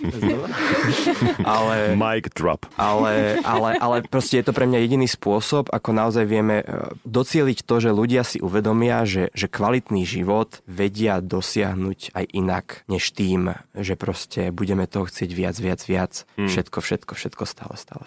ale 1.44 1.74
Mic 2.00 2.32
drop. 2.32 2.64
Ale, 2.80 3.44
ale, 3.44 3.76
ale 3.76 3.96
proste 4.08 4.40
je 4.40 4.48
to 4.48 4.56
pre 4.56 4.64
mňa 4.64 4.78
jediný 4.88 5.04
spôsob, 5.10 5.68
ako 5.68 5.90
naozaj 5.92 6.24
vieme 6.24 6.62
e, 6.62 6.94
docieliť 7.04 7.58
to, 7.68 7.76
že 7.82 7.90
ľudia 7.92 8.22
si 8.24 8.38
uvedomia, 8.40 9.04
že, 9.04 9.28
že 9.36 9.50
kvalitný 9.50 10.06
život 10.08 10.62
vedia 10.64 11.09
vedia 11.10 11.26
dosiahnuť 11.26 12.14
aj 12.14 12.24
inak, 12.30 12.66
než 12.86 13.10
tým, 13.10 13.58
že 13.74 13.98
proste 13.98 14.54
budeme 14.54 14.86
toho 14.86 15.10
chcieť 15.10 15.30
viac, 15.34 15.56
viac, 15.58 15.80
viac. 15.82 16.12
Hmm. 16.38 16.46
Všetko, 16.46 16.78
všetko, 16.78 17.12
všetko 17.18 17.42
stále, 17.46 17.74
stále. 17.74 18.04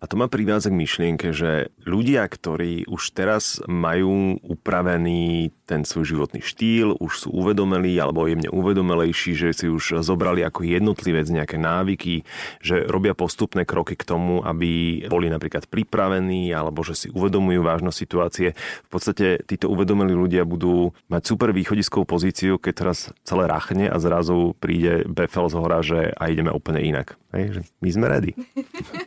A 0.00 0.04
to 0.08 0.16
ma 0.16 0.32
privádza 0.32 0.72
k 0.72 0.80
myšlienke, 0.80 1.36
že 1.36 1.68
ľudia, 1.84 2.24
ktorí 2.24 2.88
už 2.88 3.02
teraz 3.12 3.60
majú 3.68 4.40
upravený 4.40 5.52
ten 5.66 5.82
svoj 5.82 6.16
životný 6.16 6.40
štýl, 6.40 6.94
už 6.96 7.26
sú 7.26 7.28
uvedomelí 7.34 7.98
alebo 7.98 8.30
jemne 8.30 8.48
uvedomelejší, 8.48 9.34
že 9.34 9.48
si 9.52 9.66
už 9.66 10.00
zobrali 10.00 10.46
ako 10.46 10.62
jednotlivec 10.62 11.26
nejaké 11.26 11.58
návyky, 11.58 12.22
že 12.62 12.86
robia 12.86 13.18
postupné 13.18 13.66
kroky 13.66 13.98
k 13.98 14.06
tomu, 14.06 14.46
aby 14.46 15.02
boli 15.10 15.26
napríklad 15.26 15.66
pripravení 15.66 16.54
alebo 16.54 16.86
že 16.86 16.94
si 16.94 17.06
uvedomujú 17.10 17.66
vážnosť 17.66 17.98
situácie. 17.98 18.48
V 18.86 18.90
podstate 18.90 19.42
títo 19.42 19.66
uvedomelí 19.66 20.14
ľudia 20.14 20.46
budú 20.46 20.94
mať 21.10 21.22
super 21.26 21.50
východiskovú 21.50 22.06
pozíciu 22.06 22.45
situáciu, 22.46 22.62
keď 22.62 22.74
teraz 22.74 22.98
celé 23.26 23.44
rachne 23.50 23.90
a 23.90 23.96
zrazu 23.98 24.54
príde 24.62 25.02
Befel 25.10 25.50
z 25.50 25.54
hora, 25.58 25.82
že 25.82 26.14
a 26.14 26.30
ideme 26.30 26.54
úplne 26.54 26.78
inak. 26.80 27.18
Hej, 27.34 27.44
že 27.52 27.60
my 27.82 27.88
sme 27.90 28.06
ready. 28.06 28.32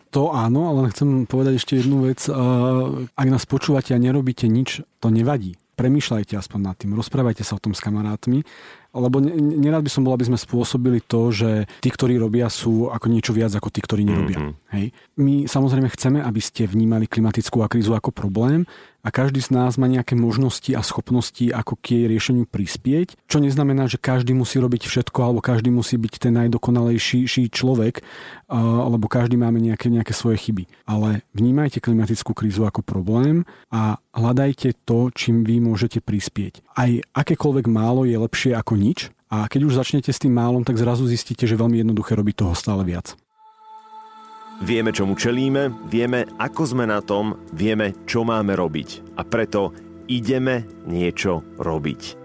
To 0.10 0.34
áno, 0.34 0.74
ale 0.74 0.90
chcem 0.90 1.30
povedať 1.30 1.62
ešte 1.62 1.78
jednu 1.78 2.10
vec. 2.10 2.18
Ak 3.14 3.28
nás 3.30 3.46
počúvate 3.46 3.94
a 3.94 4.02
nerobíte 4.02 4.50
nič, 4.50 4.82
to 4.98 5.14
nevadí. 5.14 5.54
Premýšľajte 5.78 6.34
aspoň 6.34 6.60
nad 6.66 6.76
tým, 6.82 6.98
rozprávajte 6.98 7.46
sa 7.46 7.56
o 7.56 7.62
tom 7.62 7.78
s 7.78 7.80
kamarátmi, 7.86 8.42
lebo 9.00 9.24
nerad 9.24 9.82
by 9.82 9.92
som 9.92 10.04
bol, 10.04 10.14
aby 10.14 10.28
sme 10.28 10.38
spôsobili 10.38 11.00
to, 11.04 11.32
že 11.32 11.66
tí, 11.80 11.90
ktorí 11.90 12.20
robia, 12.20 12.52
sú 12.52 12.92
ako 12.92 13.08
niečo 13.08 13.32
viac 13.32 13.56
ako 13.56 13.72
tí, 13.72 13.80
ktorí 13.80 14.04
nerobia. 14.04 14.40
Mm-hmm. 14.40 14.76
Hej. 14.76 14.86
My 15.18 15.48
samozrejme 15.48 15.90
chceme, 15.96 16.20
aby 16.22 16.42
ste 16.44 16.68
vnímali 16.70 17.08
klimatickú 17.10 17.64
krízu 17.66 17.96
ako 17.96 18.12
problém, 18.12 18.68
a 19.00 19.16
každý 19.16 19.40
z 19.40 19.56
nás 19.56 19.80
má 19.80 19.88
nejaké 19.88 20.12
možnosti 20.20 20.76
a 20.76 20.84
schopnosti, 20.84 21.48
ako 21.48 21.80
k 21.80 21.96
jej 21.96 22.06
riešeniu 22.12 22.44
prispieť, 22.44 23.16
čo 23.32 23.40
neznamená, 23.40 23.88
že 23.88 23.96
každý 23.96 24.36
musí 24.36 24.60
robiť 24.60 24.92
všetko 24.92 25.20
alebo 25.24 25.40
každý 25.40 25.72
musí 25.72 25.96
byť 25.96 26.14
ten 26.20 26.36
najdokonalejší 26.36 27.48
človek, 27.48 28.04
alebo 28.52 29.08
každý 29.08 29.40
máme 29.40 29.64
nejaké, 29.64 29.88
nejaké 29.88 30.12
svoje 30.12 30.44
chyby. 30.44 30.68
Ale 30.84 31.24
vnímajte 31.32 31.80
klimatickú 31.80 32.36
krízu 32.36 32.68
ako 32.68 32.84
problém 32.84 33.48
a 33.72 34.04
hľadajte 34.12 34.76
to, 34.84 35.08
čím 35.16 35.48
vy 35.48 35.64
môžete 35.64 36.04
prispieť. 36.04 36.60
Aj 36.76 36.92
akékoľvek 37.16 37.72
málo 37.72 38.04
je 38.04 38.20
lepšie 38.20 38.52
ako 38.52 38.76
nič 38.76 38.89
a 39.30 39.46
keď 39.46 39.62
už 39.70 39.78
začnete 39.78 40.10
s 40.10 40.22
tým 40.22 40.34
málom, 40.34 40.66
tak 40.66 40.82
zrazu 40.82 41.06
zistíte, 41.06 41.46
že 41.46 41.60
veľmi 41.60 41.86
jednoduché 41.86 42.18
robiť 42.18 42.36
toho 42.36 42.54
stále 42.58 42.82
viac. 42.82 43.14
Vieme, 44.60 44.92
čomu 44.92 45.16
čelíme, 45.16 45.88
vieme, 45.88 46.28
ako 46.36 46.76
sme 46.76 46.84
na 46.84 47.00
tom, 47.00 47.40
vieme, 47.56 47.96
čo 48.04 48.28
máme 48.28 48.60
robiť. 48.60 49.16
A 49.16 49.24
preto 49.24 49.72
ideme 50.12 50.68
niečo 50.84 51.46
robiť. 51.56 52.20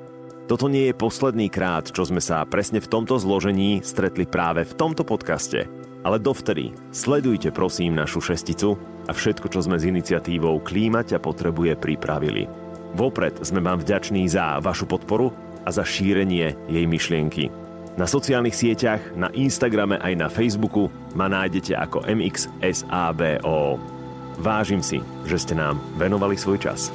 Toto 0.51 0.67
nie 0.67 0.91
je 0.91 0.99
posledný 0.99 1.47
krát, 1.47 1.89
čo 1.89 2.03
sme 2.03 2.19
sa 2.19 2.43
presne 2.45 2.83
v 2.83 2.91
tomto 2.91 3.17
zložení 3.23 3.81
stretli 3.87 4.27
práve 4.27 4.67
v 4.67 4.75
tomto 4.75 5.07
podcaste. 5.07 5.71
Ale 6.05 6.21
dovtedy 6.21 6.75
sledujte 6.93 7.49
prosím 7.49 7.97
našu 7.97 8.21
šesticu 8.21 8.77
a 9.09 9.15
všetko, 9.15 9.49
čo 9.49 9.65
sme 9.65 9.81
s 9.81 9.89
iniciatívou 9.89 10.61
Klímať 10.61 11.17
a 11.17 11.23
potrebuje 11.23 11.81
pripravili. 11.81 12.45
Vopred 12.93 13.41
sme 13.41 13.65
vám 13.65 13.81
vďační 13.81 14.27
za 14.29 14.61
vašu 14.61 14.85
podporu 14.85 15.33
a 15.65 15.69
za 15.73 15.83
šírenie 15.83 16.53
jej 16.69 16.85
myšlienky. 16.85 17.49
Na 17.95 18.11
sociálnych 18.11 18.59
sieťach, 18.59 19.01
na 19.15 19.31
Instagrame 19.33 19.99
aj 20.03 20.15
na 20.19 20.29
Facebooku 20.29 20.91
ma 21.15 21.31
nájdete 21.31 21.79
ako 21.79 22.03
MXSABO. 22.05 23.79
Vážim 24.43 24.83
si, 24.83 24.99
že 25.31 25.39
ste 25.39 25.55
nám 25.55 25.79
venovali 25.95 26.35
svoj 26.35 26.59
čas. 26.59 26.91